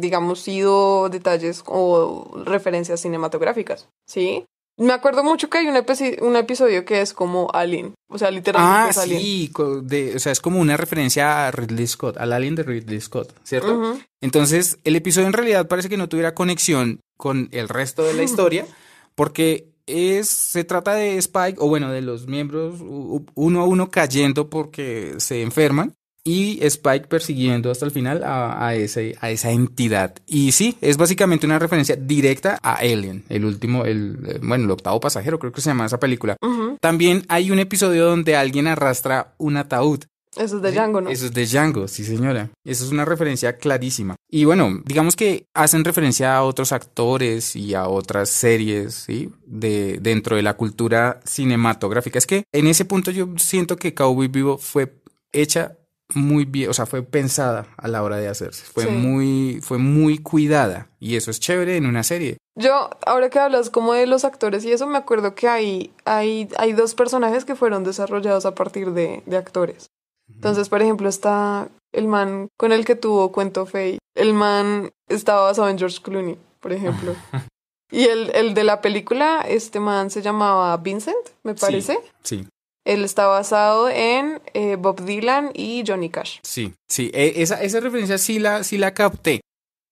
digamos, 0.00 0.40
sido 0.40 1.10
detalles 1.10 1.62
o 1.66 2.30
referencias 2.46 2.98
cinematográficas, 3.02 3.88
¿sí? 4.08 4.46
Me 4.78 4.92
acuerdo 4.94 5.22
mucho 5.22 5.50
que 5.50 5.58
hay 5.58 5.66
un, 5.68 5.76
epi- 5.76 6.20
un 6.22 6.34
episodio 6.36 6.84
que 6.84 7.00
es 7.02 7.12
como 7.12 7.50
Alien, 7.52 7.94
o 8.10 8.16
sea, 8.18 8.30
literalmente 8.30 8.78
Ah, 8.86 8.88
es 8.90 8.98
Alien. 8.98 9.20
sí, 9.20 9.52
de, 9.82 10.16
o 10.16 10.18
sea, 10.18 10.32
es 10.32 10.40
como 10.40 10.58
una 10.60 10.76
referencia 10.76 11.46
a 11.46 11.50
Ridley 11.50 11.86
Scott, 11.86 12.16
al 12.16 12.32
alien 12.32 12.54
de 12.54 12.62
Ridley 12.62 13.00
Scott, 13.00 13.32
¿cierto? 13.44 13.96
Entonces, 14.22 14.78
el 14.84 14.96
episodio 14.96 15.26
en 15.26 15.34
realidad 15.34 15.68
parece 15.68 15.88
que 15.88 15.96
no 15.98 16.08
tuviera 16.08 16.34
conexión 16.34 17.00
con 17.18 17.48
el 17.52 17.68
resto 17.68 18.02
de 18.02 18.14
la 18.14 18.22
historia, 18.24 18.66
porque 19.14 19.68
es, 19.86 20.28
se 20.28 20.64
trata 20.64 20.94
de 20.94 21.16
Spike, 21.18 21.58
o 21.60 21.68
bueno, 21.68 21.90
de 21.92 22.00
los 22.02 22.26
miembros 22.26 22.76
uno 22.80 23.60
a 23.60 23.64
uno 23.66 23.90
cayendo 23.90 24.48
porque 24.48 25.14
se 25.18 25.42
enferman 25.42 25.94
y 26.24 26.64
Spike 26.64 27.06
persiguiendo 27.08 27.70
hasta 27.70 27.84
el 27.84 27.90
final 27.90 28.22
a, 28.24 28.66
a 28.66 28.74
ese, 28.74 29.16
a 29.20 29.30
esa 29.30 29.50
entidad. 29.50 30.14
Y 30.26 30.52
sí, 30.52 30.76
es 30.80 30.96
básicamente 30.96 31.46
una 31.46 31.58
referencia 31.58 31.96
directa 31.96 32.58
a 32.62 32.74
Alien, 32.74 33.24
el 33.28 33.44
último, 33.44 33.84
el, 33.84 34.18
eh, 34.26 34.40
bueno, 34.42 34.64
el 34.64 34.70
octavo 34.70 35.00
pasajero, 35.00 35.38
creo 35.38 35.52
que 35.52 35.60
se 35.60 35.70
llama 35.70 35.86
esa 35.86 35.98
película. 36.00 36.36
También 36.80 37.24
hay 37.28 37.50
un 37.50 37.58
episodio 37.58 38.06
donde 38.06 38.36
alguien 38.36 38.66
arrastra 38.66 39.34
un 39.38 39.56
ataúd. 39.56 40.04
Eso 40.36 40.56
es 40.56 40.62
de 40.62 40.72
Django, 40.72 41.02
¿no? 41.02 41.10
Eso 41.10 41.26
es 41.26 41.34
de 41.34 41.44
Django, 41.44 41.86
sí 41.88 42.04
señora. 42.04 42.50
Eso 42.64 42.84
es 42.84 42.90
una 42.90 43.04
referencia 43.04 43.58
clarísima. 43.58 44.16
Y 44.30 44.46
bueno, 44.46 44.80
digamos 44.86 45.14
que 45.14 45.44
hacen 45.52 45.84
referencia 45.84 46.34
a 46.34 46.42
otros 46.42 46.72
actores 46.72 47.54
y 47.54 47.74
a 47.74 47.86
otras 47.86 48.30
series, 48.30 48.94
¿sí? 48.94 49.30
De, 49.44 49.98
dentro 50.00 50.36
de 50.36 50.42
la 50.42 50.56
cultura 50.56 51.20
cinematográfica. 51.24 52.18
Es 52.18 52.26
que 52.26 52.44
en 52.50 52.66
ese 52.66 52.86
punto 52.86 53.10
yo 53.10 53.28
siento 53.36 53.76
que 53.76 53.92
Cowboy 53.92 54.28
Vivo 54.28 54.56
fue 54.56 54.94
hecha 55.32 55.76
muy 56.14 56.44
bien, 56.44 56.70
o 56.70 56.74
sea, 56.74 56.86
fue 56.86 57.02
pensada 57.02 57.66
a 57.76 57.88
la 57.88 58.02
hora 58.02 58.16
de 58.16 58.28
hacerse. 58.28 58.64
Fue 58.64 58.84
Sí. 58.84 58.90
muy, 58.90 59.60
fue 59.62 59.78
muy 59.78 60.18
cuidada. 60.18 60.88
Y 61.00 61.16
eso 61.16 61.30
es 61.30 61.40
chévere 61.40 61.76
en 61.76 61.86
una 61.86 62.02
serie. 62.02 62.38
Yo, 62.54 62.90
ahora 63.06 63.30
que 63.30 63.38
hablas 63.38 63.70
como 63.70 63.94
de 63.94 64.06
los 64.06 64.24
actores 64.24 64.64
y 64.64 64.72
eso, 64.72 64.86
me 64.86 64.98
acuerdo 64.98 65.34
que 65.34 65.48
hay, 65.48 65.92
hay, 66.04 66.48
hay 66.58 66.72
dos 66.74 66.94
personajes 66.94 67.44
que 67.44 67.54
fueron 67.56 67.82
desarrollados 67.84 68.44
a 68.46 68.54
partir 68.54 68.92
de, 68.92 69.22
de 69.26 69.36
actores. 69.36 69.86
Entonces, 70.34 70.68
por 70.68 70.80
ejemplo, 70.82 71.08
está 71.08 71.68
el 71.92 72.08
man 72.08 72.48
con 72.58 72.72
el 72.72 72.84
que 72.84 72.94
tuvo 72.94 73.32
Cuento 73.32 73.66
Fey. 73.66 73.98
El 74.14 74.34
man 74.34 74.90
estaba 75.08 75.42
basado 75.42 75.68
en 75.68 75.78
George 75.78 75.98
Clooney, 76.02 76.38
por 76.60 76.72
ejemplo. 76.72 77.14
Y 77.94 78.04
el, 78.04 78.30
el 78.34 78.54
de 78.54 78.64
la 78.64 78.80
película, 78.80 79.42
este 79.46 79.78
man 79.78 80.08
se 80.10 80.22
llamaba 80.22 80.74
Vincent, 80.78 81.14
me 81.42 81.54
parece. 81.54 81.98
Sí. 82.22 82.48
Él 82.84 83.04
está 83.04 83.26
basado 83.26 83.88
en 83.88 84.40
eh, 84.54 84.76
Bob 84.76 85.04
Dylan 85.04 85.50
y 85.54 85.84
Johnny 85.86 86.10
Cash. 86.10 86.38
Sí, 86.42 86.72
sí, 86.88 87.10
e- 87.14 87.34
esa, 87.42 87.62
esa 87.62 87.80
referencia 87.80 88.18
sí 88.18 88.38
la, 88.38 88.64
sí 88.64 88.78
la 88.78 88.94
capté. 88.94 89.40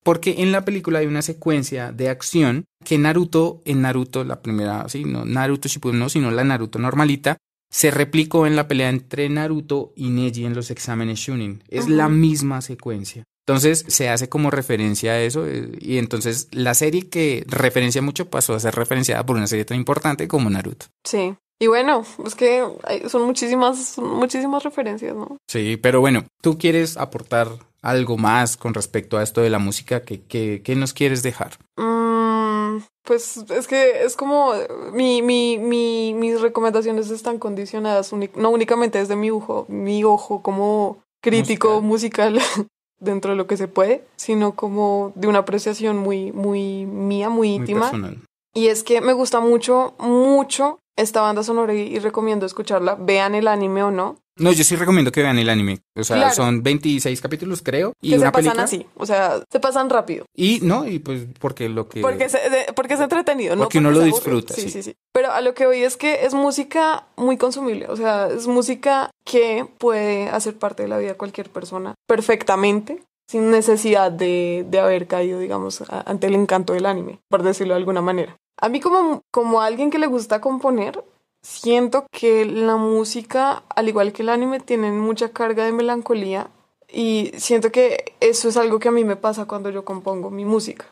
Porque 0.03 0.37
en 0.38 0.50
la 0.50 0.64
película 0.64 1.00
hay 1.00 1.07
una 1.07 1.20
secuencia 1.22 1.92
de 1.92 2.09
acción 2.09 2.64
que 2.85 2.96
Naruto, 2.96 3.61
en 3.66 3.83
Naruto, 3.83 4.24
la 4.24 4.40
primera, 4.40 4.88
sí, 4.88 5.05
no 5.05 5.26
Naruto 5.26 5.68
Shippuden, 5.68 5.98
no, 5.98 6.09
sino 6.09 6.31
la 6.31 6.42
Naruto 6.42 6.79
normalita, 6.79 7.37
se 7.70 7.90
replicó 7.90 8.46
en 8.46 8.57
la 8.57 8.66
pelea 8.66 8.88
entre 8.88 9.29
Naruto 9.29 9.92
y 9.94 10.09
Neji 10.09 10.46
en 10.46 10.55
los 10.55 10.70
exámenes 10.70 11.18
Shunin. 11.18 11.62
Es 11.68 11.88
la 11.88 12.09
misma 12.09 12.62
secuencia. 12.62 13.24
Entonces 13.46 13.85
se 13.88 14.09
hace 14.09 14.29
como 14.29 14.50
referencia 14.50 15.12
a 15.12 15.20
eso 15.20 15.46
eh, 15.46 15.70
y 15.81 15.98
entonces 15.98 16.48
la 16.53 16.72
serie 16.74 17.09
que 17.09 17.44
referencia 17.46 18.00
mucho 18.00 18.31
pasó 18.31 18.55
a 18.55 18.61
ser 18.61 18.74
referenciada 18.74 19.24
por 19.26 19.37
una 19.37 19.46
serie 19.46 19.64
tan 19.64 19.76
importante 19.76 20.29
como 20.29 20.48
Naruto. 20.50 20.87
Sí. 21.05 21.35
Y 21.62 21.66
bueno, 21.66 22.04
es 22.24 22.34
que 22.34 22.64
hay- 22.84 23.08
son 23.08 23.22
muchísimas, 23.22 23.78
son 23.78 24.08
muchísimas 24.14 24.62
referencias, 24.62 25.14
¿no? 25.14 25.36
Sí, 25.46 25.76
pero 25.76 26.00
bueno, 26.00 26.24
¿tú 26.42 26.56
quieres 26.56 26.96
aportar 26.96 27.48
algo 27.82 28.16
más 28.16 28.56
con 28.56 28.72
respecto 28.74 29.18
a 29.18 29.22
esto 29.22 29.42
de 29.42 29.50
la 29.50 29.58
música? 29.58 30.02
¿Qué, 30.02 30.22
qué, 30.22 30.62
qué 30.64 30.74
nos 30.74 30.92
quieres 30.94 31.22
dejar? 31.22 31.58
Mm, 31.76 32.78
pues 33.02 33.36
es 33.50 33.66
que 33.66 34.04
es 34.04 34.16
como 34.16 34.52
mi, 34.92 35.20
mi, 35.22 35.58
mi, 35.58 36.14
mis 36.14 36.40
recomendaciones 36.40 37.10
están 37.10 37.38
condicionadas 37.38 38.12
no 38.36 38.50
únicamente 38.50 38.98
desde 38.98 39.16
mi 39.16 39.30
ojo, 39.30 39.66
mi 39.68 40.02
ojo 40.04 40.42
como 40.42 40.98
crítico 41.22 41.80
musical. 41.82 42.38
dentro 43.02 43.30
de 43.30 43.36
lo 43.38 43.46
que 43.46 43.56
se 43.56 43.66
puede, 43.66 44.04
sino 44.16 44.54
como 44.54 45.12
de 45.14 45.26
una 45.26 45.38
apreciación 45.38 45.96
muy, 45.96 46.32
muy 46.32 46.84
mía, 46.84 47.30
muy 47.30 47.48
Muy 47.48 47.56
íntima. 47.56 47.80
personal. 47.90 48.18
Y 48.52 48.66
es 48.66 48.82
que 48.84 49.00
me 49.00 49.14
gusta 49.14 49.40
mucho, 49.40 49.94
mucho 49.98 50.79
esta 50.96 51.20
banda 51.22 51.42
sonora 51.42 51.74
y, 51.74 51.81
y 51.81 51.98
recomiendo 51.98 52.46
escucharla. 52.46 52.96
Vean 52.98 53.35
el 53.35 53.48
anime 53.48 53.83
o 53.83 53.90
no. 53.90 54.18
No, 54.37 54.53
yo 54.53 54.64
sí 54.64 54.74
recomiendo 54.74 55.12
que 55.12 55.20
vean 55.20 55.38
el 55.38 55.50
anime. 55.50 55.81
O 55.94 56.03
sea, 56.03 56.16
Claro. 56.16 56.35
son 56.35 56.62
26 56.62 57.20
capítulos, 57.20 57.61
creo, 57.62 57.92
y 58.00 58.09
que 58.11 58.14
se 58.16 58.20
una 58.22 58.33
pasan 58.33 58.44
película. 58.55 58.64
así. 58.64 58.87
O 58.96 59.05
sea, 59.05 59.38
se 59.50 59.61
pasan 59.61 59.90
rápido. 59.90 60.24
Y 60.35 60.61
no, 60.62 60.87
y 60.88 60.98
pues 60.98 61.26
porque 61.38 61.68
lo 61.68 61.88
que 61.90 62.00
Porque, 62.00 62.29
se- 62.31 62.48
de- 62.48 62.72
porque 62.74 62.94
es 62.94 63.00
entretenido, 63.00 63.55
¿no? 63.55 63.64
Porque 63.64 63.79
uno 63.79 63.90
lo 63.90 64.00
disfruta, 64.00 64.55
Sí, 64.55 64.62
sí. 64.62 64.70
sí, 64.70 64.83
sí. 64.83 64.94
Pero 65.12 65.31
a 65.33 65.42
lo 65.42 65.53
que 65.53 65.66
voy 65.66 65.83
es 65.83 65.98
que 65.98 66.24
es 66.24 66.33
música 66.33 67.05
muy 67.16 67.37
consumible. 67.37 67.87
O 67.88 67.96
sea, 67.96 68.29
es 68.29 68.46
música 68.46 69.11
que 69.26 69.66
puede 69.76 70.31
hacer 70.31 70.57
parte 70.57 70.85
de 70.85 70.88
la 70.88 70.96
vida 70.96 71.11
de 71.11 71.16
cualquier 71.18 71.50
persona 71.50 71.94
perfectamente, 72.07 73.03
sin 73.29 73.50
necesidad 73.50 74.11
de, 74.11 74.64
de 74.68 74.79
haber 74.81 75.07
caído, 75.07 75.38
digamos, 75.38 75.83
ante 75.90 76.29
el 76.29 76.35
encanto 76.35 76.72
del 76.72 76.87
anime, 76.87 77.18
por 77.29 77.42
decirlo 77.42 77.74
de 77.74 77.79
alguna 77.79 78.00
manera. 78.00 78.37
A 78.60 78.68
mí 78.68 78.80
como, 78.80 79.22
como 79.30 79.60
alguien 79.60 79.90
que 79.90 79.98
le 79.98 80.06
gusta 80.06 80.40
componer, 80.40 81.02
siento 81.42 82.06
que 82.10 82.44
la 82.44 82.76
música, 82.76 83.62
al 83.68 83.88
igual 83.88 84.12
que 84.12 84.22
el 84.22 84.28
anime, 84.28 84.60
tienen 84.60 84.98
mucha 84.98 85.30
carga 85.30 85.64
de 85.64 85.72
melancolía 85.72 86.50
y 86.88 87.32
siento 87.36 87.72
que 87.72 88.14
eso 88.20 88.48
es 88.48 88.56
algo 88.56 88.78
que 88.78 88.88
a 88.88 88.92
mí 88.92 89.04
me 89.04 89.16
pasa 89.16 89.46
cuando 89.46 89.70
yo 89.70 89.84
compongo 89.84 90.30
mi 90.30 90.44
música. 90.44 90.86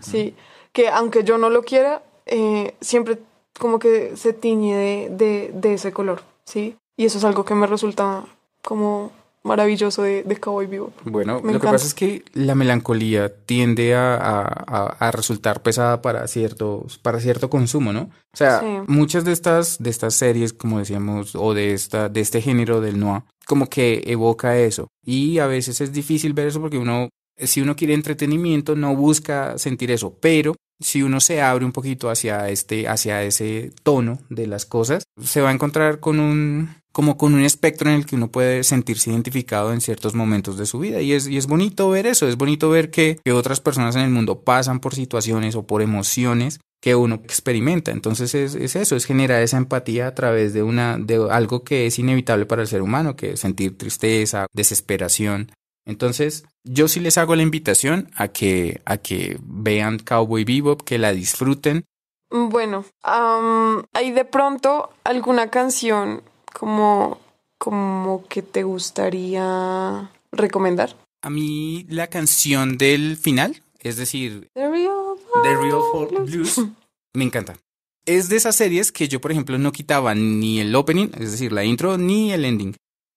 Sí, 0.00 0.34
que 0.72 0.88
aunque 0.88 1.24
yo 1.24 1.36
no 1.36 1.50
lo 1.50 1.62
quiera, 1.62 2.02
eh, 2.24 2.74
siempre 2.80 3.18
como 3.58 3.78
que 3.78 4.16
se 4.16 4.32
tiñe 4.32 4.74
de, 4.74 5.08
de, 5.10 5.50
de 5.52 5.74
ese 5.74 5.92
color, 5.92 6.22
¿sí? 6.44 6.76
Y 6.96 7.04
eso 7.04 7.18
es 7.18 7.24
algo 7.24 7.44
que 7.44 7.54
me 7.54 7.66
resulta 7.66 8.24
como 8.62 9.12
maravilloso 9.44 10.02
de, 10.02 10.22
de 10.22 10.36
Cowboy 10.36 10.66
Vivo. 10.66 10.92
Bueno, 11.04 11.40
Me 11.42 11.52
lo 11.52 11.60
que 11.60 11.66
pasa 11.66 11.86
es 11.86 11.94
que 11.94 12.24
la 12.32 12.54
melancolía 12.54 13.32
tiende 13.44 13.94
a, 13.94 14.14
a- 14.16 14.64
a- 14.66 14.96
a 14.98 15.10
resultar 15.10 15.62
pesada 15.62 16.00
para 16.02 16.26
ciertos, 16.26 16.98
para 16.98 17.20
cierto 17.20 17.50
consumo, 17.50 17.92
¿no? 17.92 18.10
O 18.32 18.36
sea, 18.36 18.60
Sí. 18.60 18.66
muchas 18.86 19.24
de 19.24 19.32
estas, 19.32 19.76
de 19.82 19.90
estas 19.90 20.14
series, 20.14 20.52
como 20.52 20.78
decíamos, 20.78 21.34
o 21.36 21.54
de 21.54 21.74
esta, 21.74 22.08
de 22.08 22.20
este 22.20 22.40
género 22.40 22.80
del 22.80 22.98
noir, 22.98 23.22
como 23.46 23.68
que 23.68 24.02
evoca 24.06 24.58
eso. 24.58 24.88
Y 25.04 25.38
a 25.38 25.46
veces 25.46 25.80
es 25.80 25.92
difícil 25.92 26.32
ver 26.32 26.48
eso 26.48 26.60
porque 26.60 26.78
uno, 26.78 27.10
si 27.36 27.60
uno 27.60 27.76
quiere 27.76 27.94
entretenimiento, 27.94 28.74
no 28.74 28.96
busca 28.96 29.58
sentir 29.58 29.90
eso. 29.90 30.16
Pero 30.20 30.54
si 30.80 31.02
uno 31.02 31.20
se 31.20 31.40
abre 31.42 31.64
un 31.64 31.72
poquito 31.72 32.08
hacia 32.10 32.48
este, 32.48 32.88
hacia 32.88 33.22
ese 33.22 33.72
tono 33.82 34.18
de 34.30 34.46
las 34.46 34.64
cosas, 34.66 35.04
se 35.22 35.40
va 35.40 35.50
a 35.50 35.52
encontrar 35.52 36.00
con 36.00 36.18
un, 36.18 36.74
como 36.94 37.16
con 37.16 37.34
un 37.34 37.42
espectro 37.42 37.90
en 37.90 37.96
el 37.96 38.06
que 38.06 38.14
uno 38.14 38.28
puede 38.28 38.62
sentirse 38.62 39.10
identificado 39.10 39.72
en 39.72 39.80
ciertos 39.80 40.14
momentos 40.14 40.56
de 40.56 40.64
su 40.64 40.78
vida. 40.78 41.02
Y 41.02 41.12
es, 41.12 41.26
y 41.26 41.36
es 41.36 41.48
bonito 41.48 41.90
ver 41.90 42.06
eso, 42.06 42.28
es 42.28 42.36
bonito 42.36 42.70
ver 42.70 42.92
que, 42.92 43.18
que 43.24 43.32
otras 43.32 43.60
personas 43.60 43.96
en 43.96 44.02
el 44.02 44.10
mundo 44.10 44.42
pasan 44.42 44.78
por 44.78 44.94
situaciones 44.94 45.56
o 45.56 45.64
por 45.64 45.82
emociones 45.82 46.60
que 46.80 46.94
uno 46.94 47.16
experimenta. 47.16 47.90
Entonces 47.90 48.36
es, 48.36 48.54
es 48.54 48.76
eso, 48.76 48.94
es 48.94 49.06
generar 49.06 49.42
esa 49.42 49.56
empatía 49.56 50.06
a 50.06 50.14
través 50.14 50.54
de 50.54 50.62
una, 50.62 50.96
de 50.96 51.26
algo 51.32 51.64
que 51.64 51.86
es 51.86 51.98
inevitable 51.98 52.46
para 52.46 52.62
el 52.62 52.68
ser 52.68 52.80
humano, 52.80 53.16
que 53.16 53.32
es 53.32 53.40
sentir 53.40 53.76
tristeza, 53.76 54.46
desesperación. 54.54 55.50
Entonces, 55.86 56.44
yo 56.62 56.86
sí 56.86 57.00
les 57.00 57.18
hago 57.18 57.34
la 57.34 57.42
invitación 57.42 58.08
a 58.14 58.28
que, 58.28 58.82
a 58.84 58.98
que 58.98 59.36
vean 59.42 59.98
Cowboy 59.98 60.44
Bebop, 60.44 60.82
que 60.82 60.98
la 60.98 61.12
disfruten. 61.12 61.86
Bueno, 62.30 62.84
am, 63.02 63.82
hay 63.92 64.12
de 64.12 64.24
pronto 64.24 64.90
alguna 65.02 65.50
canción 65.50 66.22
como, 66.54 67.20
como 67.58 68.24
que 68.28 68.40
te 68.40 68.62
gustaría 68.62 70.10
recomendar. 70.32 70.96
A 71.22 71.28
mí 71.28 71.84
la 71.90 72.06
canción 72.06 72.78
del 72.78 73.16
final, 73.16 73.62
es 73.80 73.96
decir, 73.96 74.48
The 74.54 74.68
Real 74.68 75.16
The 75.42 75.56
Real 75.56 75.80
Folk 75.92 76.24
Blues. 76.24 76.60
Me 77.14 77.24
encanta. 77.24 77.56
Es 78.06 78.28
de 78.28 78.36
esas 78.36 78.56
series 78.56 78.92
que 78.92 79.08
yo, 79.08 79.20
por 79.20 79.32
ejemplo, 79.32 79.58
no 79.58 79.72
quitaba 79.72 80.14
ni 80.14 80.60
el 80.60 80.74
opening, 80.74 81.08
es 81.18 81.32
decir, 81.32 81.52
la 81.52 81.64
intro, 81.64 81.96
ni 81.96 82.32
el 82.32 82.44
ending. 82.44 82.74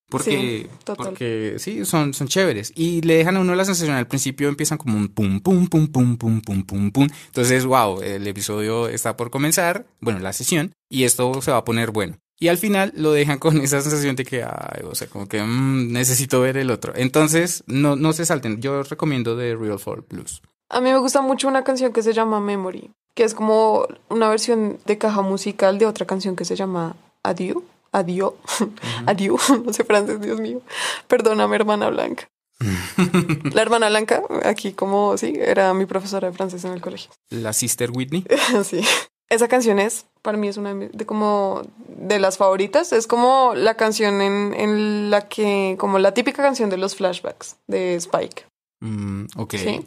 Porque, 0.09 0.69
Sí, 0.69 0.93
porque 0.95 1.55
sí, 1.57 1.83
son, 1.83 2.13
son 2.13 2.29
chéveres. 2.29 2.71
Y 2.75 3.01
le 3.01 3.17
dejan 3.17 3.35
a 3.35 3.41
uno 3.41 3.53
la 3.55 3.65
sensación. 3.65 3.97
Al 3.97 4.07
principio 4.07 4.47
empiezan 4.47 4.77
como 4.77 4.95
un 4.95 5.09
pum, 5.09 5.41
pum, 5.41 5.67
pum, 5.67 5.87
pum, 5.87 6.15
pum, 6.15 6.39
pum, 6.39 6.63
pum, 6.63 6.91
pum. 6.91 7.07
Entonces, 7.25 7.65
wow, 7.65 8.01
el 8.01 8.25
episodio 8.25 8.87
está 8.87 9.17
por 9.17 9.29
comenzar, 9.29 9.85
bueno, 9.99 10.19
la 10.19 10.31
sesión, 10.31 10.71
y 10.89 11.03
esto 11.03 11.41
se 11.41 11.51
va 11.51 11.57
a 11.57 11.65
poner 11.65 11.91
bueno. 11.91 12.17
Y 12.39 12.49
al 12.49 12.57
final 12.57 12.93
lo 12.95 13.11
dejan 13.11 13.39
con 13.39 13.57
esa 13.61 13.81
sensación 13.81 14.15
de 14.15 14.23
que, 14.23 14.43
ay, 14.43 14.83
o 14.83 14.93
sea, 14.93 15.07
como 15.07 15.27
que 15.27 15.41
mm, 15.41 15.91
necesito 15.91 16.39
ver 16.41 16.57
el 16.57 16.69
otro. 16.69 16.93
Entonces, 16.95 17.63
no, 17.65 17.95
no 17.95 18.13
se 18.13 18.25
salten. 18.25 18.61
Yo 18.61 18.83
recomiendo 18.83 19.35
The 19.37 19.55
Real 19.55 19.79
Folk 19.79 20.07
Blues. 20.09 20.41
A 20.69 20.81
mí 20.81 20.91
me 20.91 20.99
gusta 20.99 21.21
mucho 21.21 21.47
una 21.47 21.63
canción 21.63 21.93
que 21.93 22.03
se 22.03 22.13
llama 22.13 22.39
Memory, 22.39 22.91
que 23.15 23.23
es 23.23 23.33
como 23.33 23.87
una 24.09 24.29
versión 24.29 24.79
de 24.85 24.97
caja 24.97 25.21
musical 25.21 25.79
de 25.79 25.85
otra 25.85 26.05
canción 26.05 26.35
que 26.35 26.45
se 26.45 26.55
llama 26.55 26.95
Adieu. 27.23 27.63
Adieu. 27.91 28.35
Adieu. 29.05 29.37
No 29.65 29.73
sé 29.73 29.83
francés, 29.83 30.21
Dios 30.21 30.39
mío. 30.39 30.61
Perdóname, 31.07 31.55
hermana 31.55 31.89
Blanca. 31.89 32.27
La 33.53 33.61
hermana 33.61 33.89
Blanca, 33.89 34.23
aquí 34.43 34.73
como, 34.73 35.17
sí, 35.17 35.33
era 35.37 35.73
mi 35.73 35.85
profesora 35.85 36.29
de 36.29 36.35
francés 36.35 36.65
en 36.65 36.73
el 36.73 36.81
colegio. 36.81 37.11
La 37.29 37.53
Sister 37.53 37.91
Whitney. 37.91 38.25
sí. 38.63 38.81
Esa 39.29 39.47
canción 39.47 39.79
es, 39.79 40.05
para 40.27 40.37
mí 40.37 40.49
es 40.49 40.57
una 40.57 40.75
de, 40.75 41.05
como 41.05 41.61
de 41.87 42.19
las 42.19 42.37
favoritas. 42.37 42.91
Es 42.91 43.07
como 43.07 43.53
la 43.55 43.75
canción 43.75 44.19
en, 44.19 44.53
en 44.53 45.09
la 45.09 45.29
que, 45.29 45.77
como 45.79 45.99
la 45.99 46.13
típica 46.13 46.43
canción 46.43 46.69
de 46.69 46.75
los 46.75 46.97
flashbacks 46.97 47.55
de 47.65 47.95
Spike. 47.95 48.45
Mm, 48.81 49.27
ok. 49.37 49.53
Sí. 49.53 49.85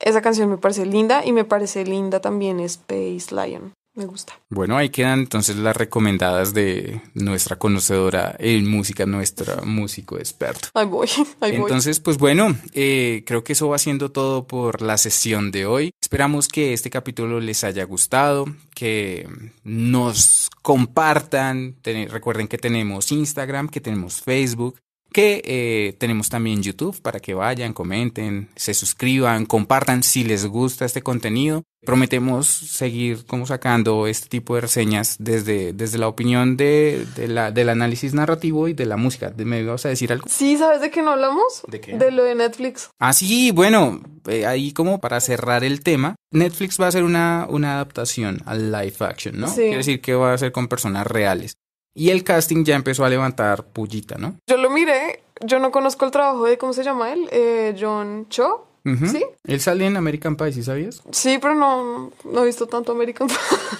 Esa 0.00 0.20
canción 0.20 0.50
me 0.50 0.58
parece 0.58 0.84
linda 0.84 1.24
y 1.24 1.32
me 1.32 1.46
parece 1.46 1.86
linda 1.86 2.20
también 2.20 2.60
Space 2.60 3.34
Lion. 3.34 3.72
Me 3.94 4.06
gusta. 4.06 4.32
Bueno, 4.50 4.76
ahí 4.76 4.88
quedan 4.90 5.20
entonces 5.20 5.56
las 5.56 5.76
recomendadas 5.76 6.52
de 6.54 7.00
nuestra 7.14 7.56
conocedora 7.56 8.34
en 8.38 8.68
música, 8.68 9.06
nuestra 9.06 9.62
músico 9.62 10.18
experto. 10.18 10.68
Ahí 10.74 10.86
voy, 10.86 11.08
ahí 11.40 11.52
voy. 11.52 11.62
Entonces, 11.62 12.00
pues 12.00 12.18
bueno, 12.18 12.56
eh, 12.72 13.22
creo 13.26 13.44
que 13.44 13.52
eso 13.52 13.68
va 13.68 13.78
siendo 13.78 14.10
todo 14.10 14.46
por 14.46 14.82
la 14.82 14.98
sesión 14.98 15.50
de 15.50 15.66
hoy. 15.66 15.90
Esperamos 16.02 16.48
que 16.48 16.72
este 16.72 16.90
capítulo 16.90 17.40
les 17.40 17.64
haya 17.64 17.84
gustado, 17.84 18.46
que 18.74 19.28
nos 19.62 20.48
compartan. 20.62 21.74
Ten- 21.82 22.08
recuerden 22.10 22.48
que 22.48 22.58
tenemos 22.58 23.10
Instagram, 23.12 23.68
que 23.68 23.80
tenemos 23.80 24.20
Facebook, 24.20 24.78
que 25.14 25.40
eh, 25.44 25.94
tenemos 25.98 26.28
también 26.28 26.60
YouTube 26.60 27.00
para 27.00 27.20
que 27.20 27.34
vayan, 27.34 27.72
comenten, 27.72 28.48
se 28.56 28.74
suscriban, 28.74 29.46
compartan 29.46 30.02
si 30.02 30.24
les 30.24 30.44
gusta 30.44 30.84
este 30.84 31.02
contenido. 31.02 31.62
Prometemos 31.86 32.48
seguir 32.48 33.24
como 33.26 33.46
sacando 33.46 34.06
este 34.08 34.28
tipo 34.28 34.56
de 34.56 34.62
reseñas 34.62 35.16
desde, 35.20 35.72
desde 35.72 35.98
la 35.98 36.08
opinión 36.08 36.56
de, 36.56 37.06
de 37.14 37.28
la, 37.28 37.52
del 37.52 37.68
análisis 37.68 38.12
narrativo 38.12 38.66
y 38.68 38.72
de 38.72 38.86
la 38.86 38.96
música. 38.96 39.32
¿Me 39.36 39.62
vas 39.62 39.86
a 39.86 39.90
decir 39.90 40.10
algo? 40.10 40.26
Sí, 40.28 40.56
¿sabes 40.56 40.80
de 40.80 40.90
qué 40.90 41.02
no 41.02 41.12
hablamos? 41.12 41.62
¿De 41.68 41.80
qué? 41.80 41.96
De 41.96 42.10
lo 42.10 42.24
de 42.24 42.34
Netflix. 42.34 42.90
Ah, 42.98 43.12
sí, 43.12 43.52
bueno, 43.52 44.02
eh, 44.26 44.46
ahí 44.46 44.72
como 44.72 44.98
para 44.98 45.20
cerrar 45.20 45.62
el 45.62 45.82
tema, 45.82 46.16
Netflix 46.32 46.80
va 46.80 46.86
a 46.86 46.88
hacer 46.88 47.04
una, 47.04 47.46
una 47.48 47.74
adaptación 47.74 48.42
al 48.46 48.72
live 48.72 48.96
action, 49.00 49.38
¿no? 49.38 49.46
Sí. 49.46 49.60
Quiere 49.60 49.76
decir 49.76 50.00
que 50.00 50.14
va 50.14 50.32
a 50.32 50.38
ser 50.38 50.50
con 50.50 50.66
personas 50.66 51.06
reales. 51.06 51.54
Y 51.94 52.10
el 52.10 52.24
casting 52.24 52.64
ya 52.64 52.74
empezó 52.76 53.04
a 53.04 53.08
levantar 53.08 53.64
pullita, 53.66 54.16
¿no? 54.18 54.36
Yo 54.48 54.56
lo 54.56 54.70
miré, 54.70 55.22
yo 55.44 55.58
no 55.60 55.70
conozco 55.70 56.04
el 56.04 56.10
trabajo 56.10 56.44
de, 56.46 56.58
¿cómo 56.58 56.72
se 56.72 56.82
llama 56.84 57.12
él? 57.12 57.28
Eh, 57.30 57.76
John 57.78 58.26
Cho. 58.28 58.68
¿Sí? 59.10 59.24
Él 59.46 59.60
sale 59.62 59.86
en 59.86 59.96
American 59.96 60.36
Pie, 60.36 60.52
¿sí 60.52 60.62
sabías? 60.62 61.02
Sí, 61.10 61.38
pero 61.40 61.54
no, 61.54 62.12
no 62.24 62.42
he 62.42 62.44
visto 62.44 62.66
tanto 62.66 62.92
American 62.92 63.28
Pie. 63.28 63.36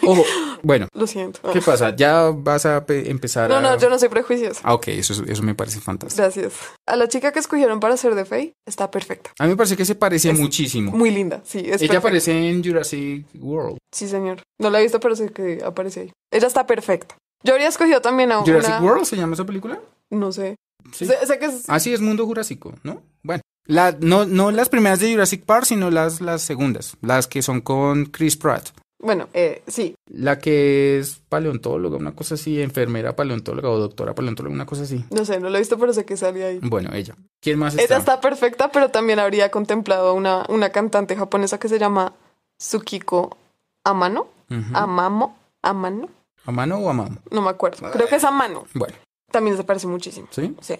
Ojo, 0.08 0.24
bueno, 0.62 0.88
Lo 0.94 1.06
siento. 1.06 1.40
¿qué 1.52 1.60
pasa? 1.60 1.94
¿Ya 1.94 2.30
vas 2.34 2.64
a 2.64 2.86
pe- 2.86 3.10
empezar 3.10 3.50
No, 3.50 3.56
a...? 3.56 3.60
no, 3.60 3.78
yo 3.78 3.90
no 3.90 3.98
soy 3.98 4.08
prejuiciosa. 4.08 4.62
Ah, 4.64 4.72
ok, 4.72 4.88
eso, 4.88 5.22
eso 5.26 5.42
me 5.42 5.54
parece 5.54 5.78
fantástico. 5.80 6.22
Gracias. 6.22 6.54
A 6.86 6.96
la 6.96 7.06
chica 7.06 7.32
que 7.32 7.38
escogieron 7.38 7.80
para 7.80 7.98
ser 7.98 8.14
de 8.14 8.24
Faye 8.24 8.54
está 8.66 8.90
perfecta. 8.90 9.30
A 9.38 9.44
mí 9.44 9.50
me 9.50 9.56
parece 9.58 9.76
que 9.76 9.84
se 9.84 9.94
parece 9.94 10.30
Es 10.30 10.38
muchísimo. 10.38 10.92
Muy 10.92 11.10
linda, 11.10 11.42
sí, 11.44 11.58
es 11.58 11.64
Ella 11.66 11.76
perfecta. 11.76 11.98
aparece 11.98 12.48
en 12.48 12.64
Jurassic 12.64 13.26
World. 13.38 13.76
Sí, 13.94 14.08
señor. 14.08 14.40
No 14.58 14.70
la 14.70 14.80
he 14.80 14.84
visto, 14.84 15.00
pero 15.00 15.14
sé 15.16 15.28
que 15.28 15.60
aparece 15.62 16.00
ahí. 16.00 16.12
Ella 16.32 16.46
está 16.46 16.66
perfecta. 16.66 17.14
Yo 17.44 17.52
habría 17.52 17.68
escogido 17.68 18.00
también 18.00 18.32
a 18.32 18.38
¿Jurassic 18.38 18.80
una... 18.80 18.80
World 18.80 19.04
se 19.04 19.16
llama 19.16 19.34
esa 19.34 19.44
película? 19.44 19.78
No 20.10 20.32
sé. 20.32 20.56
Sí. 20.92 21.06
Sé, 21.06 21.26
sé 21.26 21.38
que 21.38 21.46
es... 21.46 21.68
Así 21.68 21.92
es 21.92 22.00
Mundo 22.00 22.26
Jurásico, 22.26 22.74
¿no? 22.82 23.02
Bueno, 23.22 23.42
la, 23.66 23.96
no, 24.00 24.24
no 24.24 24.50
las 24.50 24.68
primeras 24.68 25.00
de 25.00 25.12
Jurassic 25.12 25.44
Park, 25.44 25.66
sino 25.66 25.90
las, 25.90 26.20
las 26.20 26.42
segundas, 26.42 26.96
las 27.00 27.26
que 27.26 27.42
son 27.42 27.60
con 27.60 28.06
Chris 28.06 28.36
Pratt. 28.36 28.70
Bueno, 28.98 29.28
eh, 29.34 29.62
sí. 29.66 29.94
La 30.06 30.38
que 30.38 30.98
es 30.98 31.20
paleontóloga, 31.28 31.98
una 31.98 32.14
cosa 32.14 32.36
así, 32.36 32.62
enfermera 32.62 33.14
paleontóloga 33.14 33.68
o 33.68 33.78
doctora 33.78 34.14
paleontóloga, 34.14 34.54
una 34.54 34.64
cosa 34.64 34.84
así. 34.84 35.04
No 35.10 35.26
sé, 35.26 35.40
no 35.40 35.50
la 35.50 35.58
he 35.58 35.60
visto, 35.60 35.78
pero 35.78 35.92
sé 35.92 36.06
que 36.06 36.16
salía 36.16 36.46
ahí. 36.46 36.58
Bueno, 36.62 36.90
ella. 36.94 37.14
¿Quién 37.42 37.58
más 37.58 37.74
está? 37.74 37.84
Ella 37.84 37.98
está 37.98 38.20
perfecta, 38.22 38.72
pero 38.72 38.90
también 38.90 39.18
habría 39.18 39.50
contemplado 39.50 40.08
a 40.08 40.12
una, 40.14 40.46
una 40.48 40.70
cantante 40.70 41.16
japonesa 41.16 41.58
que 41.58 41.68
se 41.68 41.78
llama 41.78 42.14
Tsukiko 42.58 43.36
Amano. 43.84 44.28
Amamo. 44.72 45.36
Amano. 45.60 46.08
¿A 46.46 46.52
mano 46.52 46.78
o 46.78 46.88
a 46.90 46.92
mano? 46.92 47.18
No 47.30 47.42
me 47.42 47.50
acuerdo. 47.50 47.90
Creo 47.90 48.06
que 48.06 48.16
es 48.16 48.24
Amano. 48.24 48.66
Bueno, 48.74 48.94
También 49.30 49.56
se 49.56 49.64
parece 49.64 49.86
muchísimo. 49.86 50.28
¿sí? 50.30 50.54
Sí. 50.60 50.74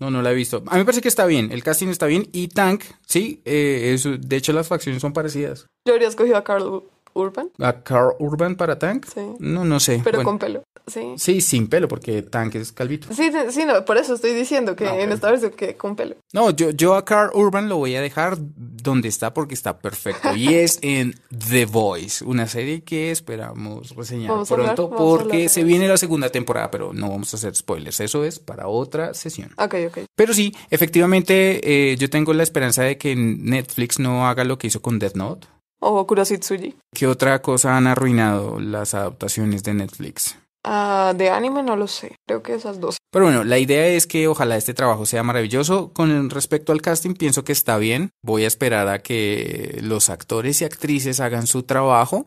No, 0.00 0.10
no 0.10 0.22
la 0.22 0.32
he 0.32 0.34
visto. 0.34 0.58
A 0.66 0.72
mí 0.72 0.78
me 0.78 0.84
parece 0.84 1.02
que 1.02 1.08
está 1.08 1.24
bien, 1.26 1.52
el 1.52 1.62
casting 1.62 1.88
está 1.88 2.06
bien 2.06 2.28
y 2.32 2.48
Tank, 2.48 2.82
sí, 3.06 3.40
eh, 3.44 3.92
es- 3.94 4.02
de 4.28 4.36
hecho 4.36 4.52
las 4.52 4.66
facciones 4.66 5.00
son 5.00 5.12
parecidas. 5.12 5.66
Yo 5.86 5.92
habría 5.94 6.08
escogido 6.08 6.36
a 6.36 6.42
Carl 6.44 6.82
Urban. 7.14 7.50
¿A 7.60 7.82
Carl 7.82 8.14
Urban 8.18 8.56
para 8.56 8.78
Tank? 8.78 9.06
Sí. 9.06 9.20
No, 9.38 9.64
no 9.64 9.80
sé. 9.80 10.00
Pero 10.04 10.18
Bueno, 10.18 10.30
con 10.30 10.38
pelo. 10.38 10.62
Sí. 10.86 11.14
Sí, 11.16 11.40
sin 11.40 11.68
pelo, 11.68 11.88
porque 11.88 12.20
Tank 12.22 12.56
es 12.56 12.70
calvito. 12.72 13.08
Sí, 13.14 13.30
sí, 13.50 13.64
no, 13.64 13.84
por 13.86 13.96
eso 13.96 14.14
estoy 14.14 14.34
diciendo 14.34 14.76
que 14.76 14.86
Ah, 14.86 15.00
en 15.00 15.12
esta 15.12 15.30
versión 15.30 15.52
que 15.52 15.76
con 15.76 15.96
pelo. 15.96 16.16
No, 16.34 16.50
yo, 16.50 16.70
yo 16.70 16.94
a 16.94 17.04
Carl 17.06 17.30
Urban 17.32 17.70
lo 17.70 17.78
voy 17.78 17.96
a 17.96 18.02
dejar 18.02 18.36
donde 18.38 19.08
está 19.08 19.32
porque 19.32 19.54
está 19.54 19.78
perfecto. 19.78 20.36
Y 20.36 20.54
es 20.54 20.78
en 20.82 21.14
The 21.48 21.64
Voice, 21.64 22.22
una 22.24 22.46
serie 22.48 22.82
que 22.82 23.10
esperamos 23.10 23.96
reseñar 23.96 24.30
Vamos 24.30 24.48
pronto 24.48 24.84
hablar 24.84 24.98
porque 24.98 25.48
se 25.48 25.64
viene 25.64 25.88
la 25.88 25.96
segunda 25.96 26.28
temporada, 26.28 26.70
pero 26.70 26.92
no 26.92 27.08
vamos 27.08 27.32
a 27.32 27.38
hacer 27.38 27.54
spoilers. 27.54 28.00
Eso 28.00 28.24
es 28.24 28.38
para 28.38 28.68
otra 28.68 29.14
sesión. 29.14 29.52
Ok, 29.56 29.74
ok. 29.88 29.98
Pero 30.14 30.34
sí, 30.34 30.54
efectivamente, 30.70 31.92
eh, 31.92 31.96
yo 31.96 32.10
tengo 32.10 32.34
la 32.34 32.42
esperanza 32.42 32.82
de 32.82 32.98
que 32.98 33.16
Netflix 33.16 33.98
no 33.98 34.26
haga 34.28 34.44
lo 34.44 34.58
que 34.58 34.66
hizo 34.66 34.82
con 34.82 34.98
Death 34.98 35.14
Note. 35.14 35.46
O 35.86 36.06
Kurositsuji. 36.06 36.76
¿Qué 36.94 37.06
otra 37.06 37.42
cosa 37.42 37.76
han 37.76 37.86
arruinado 37.86 38.58
las 38.58 38.94
adaptaciones 38.94 39.62
de 39.64 39.74
Netflix? 39.74 40.36
Ah, 40.64 41.12
de 41.14 41.28
anime 41.28 41.62
no 41.62 41.76
lo 41.76 41.86
sé. 41.86 42.16
Creo 42.26 42.42
que 42.42 42.54
esas 42.54 42.80
dos. 42.80 42.96
Pero 43.12 43.26
bueno, 43.26 43.44
la 43.44 43.58
idea 43.58 43.86
es 43.88 44.06
que 44.06 44.26
ojalá 44.26 44.56
este 44.56 44.72
trabajo 44.72 45.04
sea 45.04 45.22
maravilloso. 45.22 45.92
Con 45.92 46.30
respecto 46.30 46.72
al 46.72 46.80
casting, 46.80 47.12
pienso 47.14 47.44
que 47.44 47.52
está 47.52 47.76
bien. 47.76 48.10
Voy 48.22 48.44
a 48.44 48.46
esperar 48.46 48.88
a 48.88 49.00
que 49.00 49.78
los 49.82 50.08
actores 50.08 50.62
y 50.62 50.64
actrices 50.64 51.20
hagan 51.20 51.46
su 51.46 51.64
trabajo. 51.64 52.26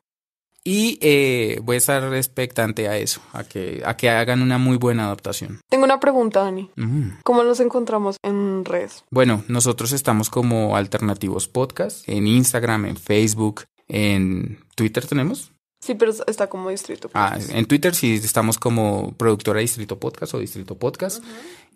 Y 0.63 0.99
eh, 1.01 1.59
voy 1.63 1.75
a 1.75 1.77
estar 1.77 2.13
expectante 2.13 2.89
a 2.89 2.97
eso, 2.97 3.21
a 3.31 3.43
que, 3.43 3.81
a 3.85 3.95
que 3.95 4.09
hagan 4.09 4.41
una 4.41 4.57
muy 4.57 4.77
buena 4.77 5.05
adaptación. 5.05 5.61
Tengo 5.69 5.85
una 5.85 5.99
pregunta, 5.99 6.41
Dani. 6.41 6.69
Ujú. 6.77 7.13
¿Cómo 7.23 7.43
nos 7.43 7.59
encontramos 7.61 8.17
en 8.21 8.65
redes? 8.65 9.05
Bueno, 9.09 9.43
nosotros 9.47 9.93
estamos 9.93 10.29
como 10.29 10.75
Alternativos 10.75 11.47
Podcast 11.47 12.07
en 12.09 12.27
Instagram, 12.27 12.85
en 12.85 12.97
Facebook, 12.97 13.63
en 13.87 14.59
Twitter 14.75 15.05
tenemos. 15.05 15.51
Sí, 15.79 15.95
pero 15.95 16.11
está 16.27 16.47
como 16.47 16.69
distrito. 16.69 17.09
Ah, 17.13 17.37
en 17.49 17.65
Twitter 17.65 17.95
sí 17.95 18.15
estamos 18.15 18.57
como 18.57 19.13
productora 19.13 19.61
Distrito 19.61 19.99
Podcast 19.99 20.33
o 20.33 20.39
Distrito 20.39 20.75
Podcast. 20.75 21.23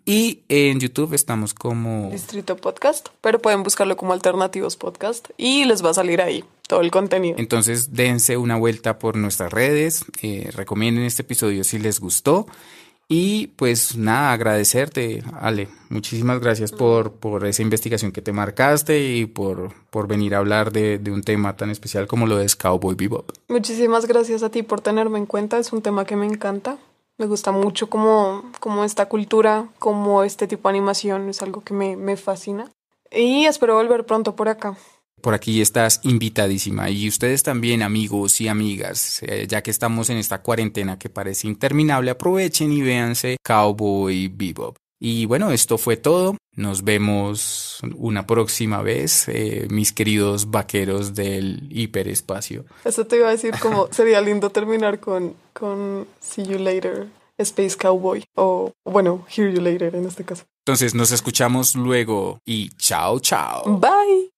Y 0.04 0.42
en 0.48 0.80
YouTube 0.80 1.14
estamos 1.14 1.54
como... 1.54 2.10
Distrito 2.10 2.56
Podcast, 2.56 3.08
pero 3.20 3.40
pueden 3.40 3.62
buscarlo 3.62 3.96
como 3.96 4.12
Alternativos 4.12 4.76
Podcast 4.76 5.30
y 5.36 5.64
les 5.64 5.84
va 5.84 5.90
a 5.90 5.94
salir 5.94 6.20
ahí 6.20 6.44
todo 6.72 6.80
el 6.80 6.90
contenido. 6.90 7.36
Entonces 7.38 7.92
dense 7.92 8.38
una 8.38 8.56
vuelta 8.56 8.98
por 8.98 9.14
nuestras 9.14 9.52
redes, 9.52 10.06
eh, 10.22 10.48
recomienden 10.54 11.04
este 11.04 11.20
episodio 11.20 11.64
si 11.64 11.78
les 11.78 12.00
gustó 12.00 12.46
y 13.08 13.48
pues 13.56 13.94
nada, 13.98 14.32
agradecerte 14.32 15.22
Ale, 15.38 15.68
muchísimas 15.90 16.40
gracias 16.40 16.72
por, 16.72 17.12
por 17.12 17.44
esa 17.44 17.60
investigación 17.60 18.10
que 18.10 18.22
te 18.22 18.32
marcaste 18.32 19.04
y 19.06 19.26
por, 19.26 19.74
por 19.90 20.08
venir 20.08 20.34
a 20.34 20.38
hablar 20.38 20.72
de, 20.72 20.96
de 20.96 21.10
un 21.10 21.22
tema 21.22 21.58
tan 21.58 21.68
especial 21.68 22.06
como 22.06 22.26
lo 22.26 22.40
es 22.40 22.56
Cowboy 22.56 22.94
Bebop. 22.94 23.32
Muchísimas 23.48 24.06
gracias 24.06 24.42
a 24.42 24.48
ti 24.48 24.62
por 24.62 24.80
tenerme 24.80 25.18
en 25.18 25.26
cuenta. 25.26 25.58
Es 25.58 25.74
un 25.74 25.82
tema 25.82 26.06
que 26.06 26.16
me 26.16 26.24
encanta. 26.24 26.78
Me 27.18 27.26
gusta 27.26 27.52
mucho 27.52 27.90
como, 27.90 28.50
como 28.60 28.82
esta 28.82 29.10
cultura, 29.10 29.68
como 29.78 30.24
este 30.24 30.46
tipo 30.46 30.70
de 30.70 30.78
animación. 30.78 31.28
Es 31.28 31.42
algo 31.42 31.60
que 31.60 31.74
me, 31.74 31.98
me 31.98 32.16
fascina. 32.16 32.70
Y 33.10 33.44
espero 33.44 33.74
volver 33.74 34.06
pronto 34.06 34.34
por 34.34 34.48
acá. 34.48 34.74
Por 35.22 35.34
aquí 35.34 35.60
estás 35.60 36.00
invitadísima 36.02 36.90
y 36.90 37.08
ustedes 37.08 37.44
también 37.44 37.82
amigos 37.82 38.40
y 38.40 38.48
amigas, 38.48 39.22
eh, 39.22 39.46
ya 39.48 39.62
que 39.62 39.70
estamos 39.70 40.10
en 40.10 40.16
esta 40.16 40.42
cuarentena 40.42 40.98
que 40.98 41.08
parece 41.08 41.46
interminable, 41.46 42.10
aprovechen 42.10 42.72
y 42.72 42.82
véanse 42.82 43.36
Cowboy 43.44 44.26
Bebop. 44.26 44.76
Y 44.98 45.26
bueno, 45.26 45.52
esto 45.52 45.78
fue 45.78 45.96
todo. 45.96 46.36
Nos 46.56 46.82
vemos 46.82 47.80
una 47.96 48.26
próxima 48.26 48.82
vez, 48.82 49.28
eh, 49.28 49.68
mis 49.70 49.92
queridos 49.92 50.50
vaqueros 50.50 51.14
del 51.14 51.68
hiperespacio. 51.70 52.64
Eso 52.84 53.06
te 53.06 53.16
iba 53.16 53.28
a 53.28 53.30
decir 53.30 53.54
como 53.60 53.88
sería 53.92 54.20
lindo 54.20 54.50
terminar 54.50 54.98
con, 54.98 55.34
con 55.52 56.06
See 56.20 56.44
You 56.44 56.58
Later, 56.58 57.08
Space 57.38 57.76
Cowboy. 57.76 58.24
O 58.36 58.72
bueno, 58.84 59.24
Hear 59.28 59.52
You 59.52 59.60
Later 59.60 59.94
en 59.94 60.06
este 60.06 60.24
caso. 60.24 60.44
Entonces 60.66 60.94
nos 60.94 61.12
escuchamos 61.12 61.76
luego 61.76 62.38
y 62.44 62.70
chao, 62.70 63.20
chao. 63.20 63.78
Bye. 63.78 64.32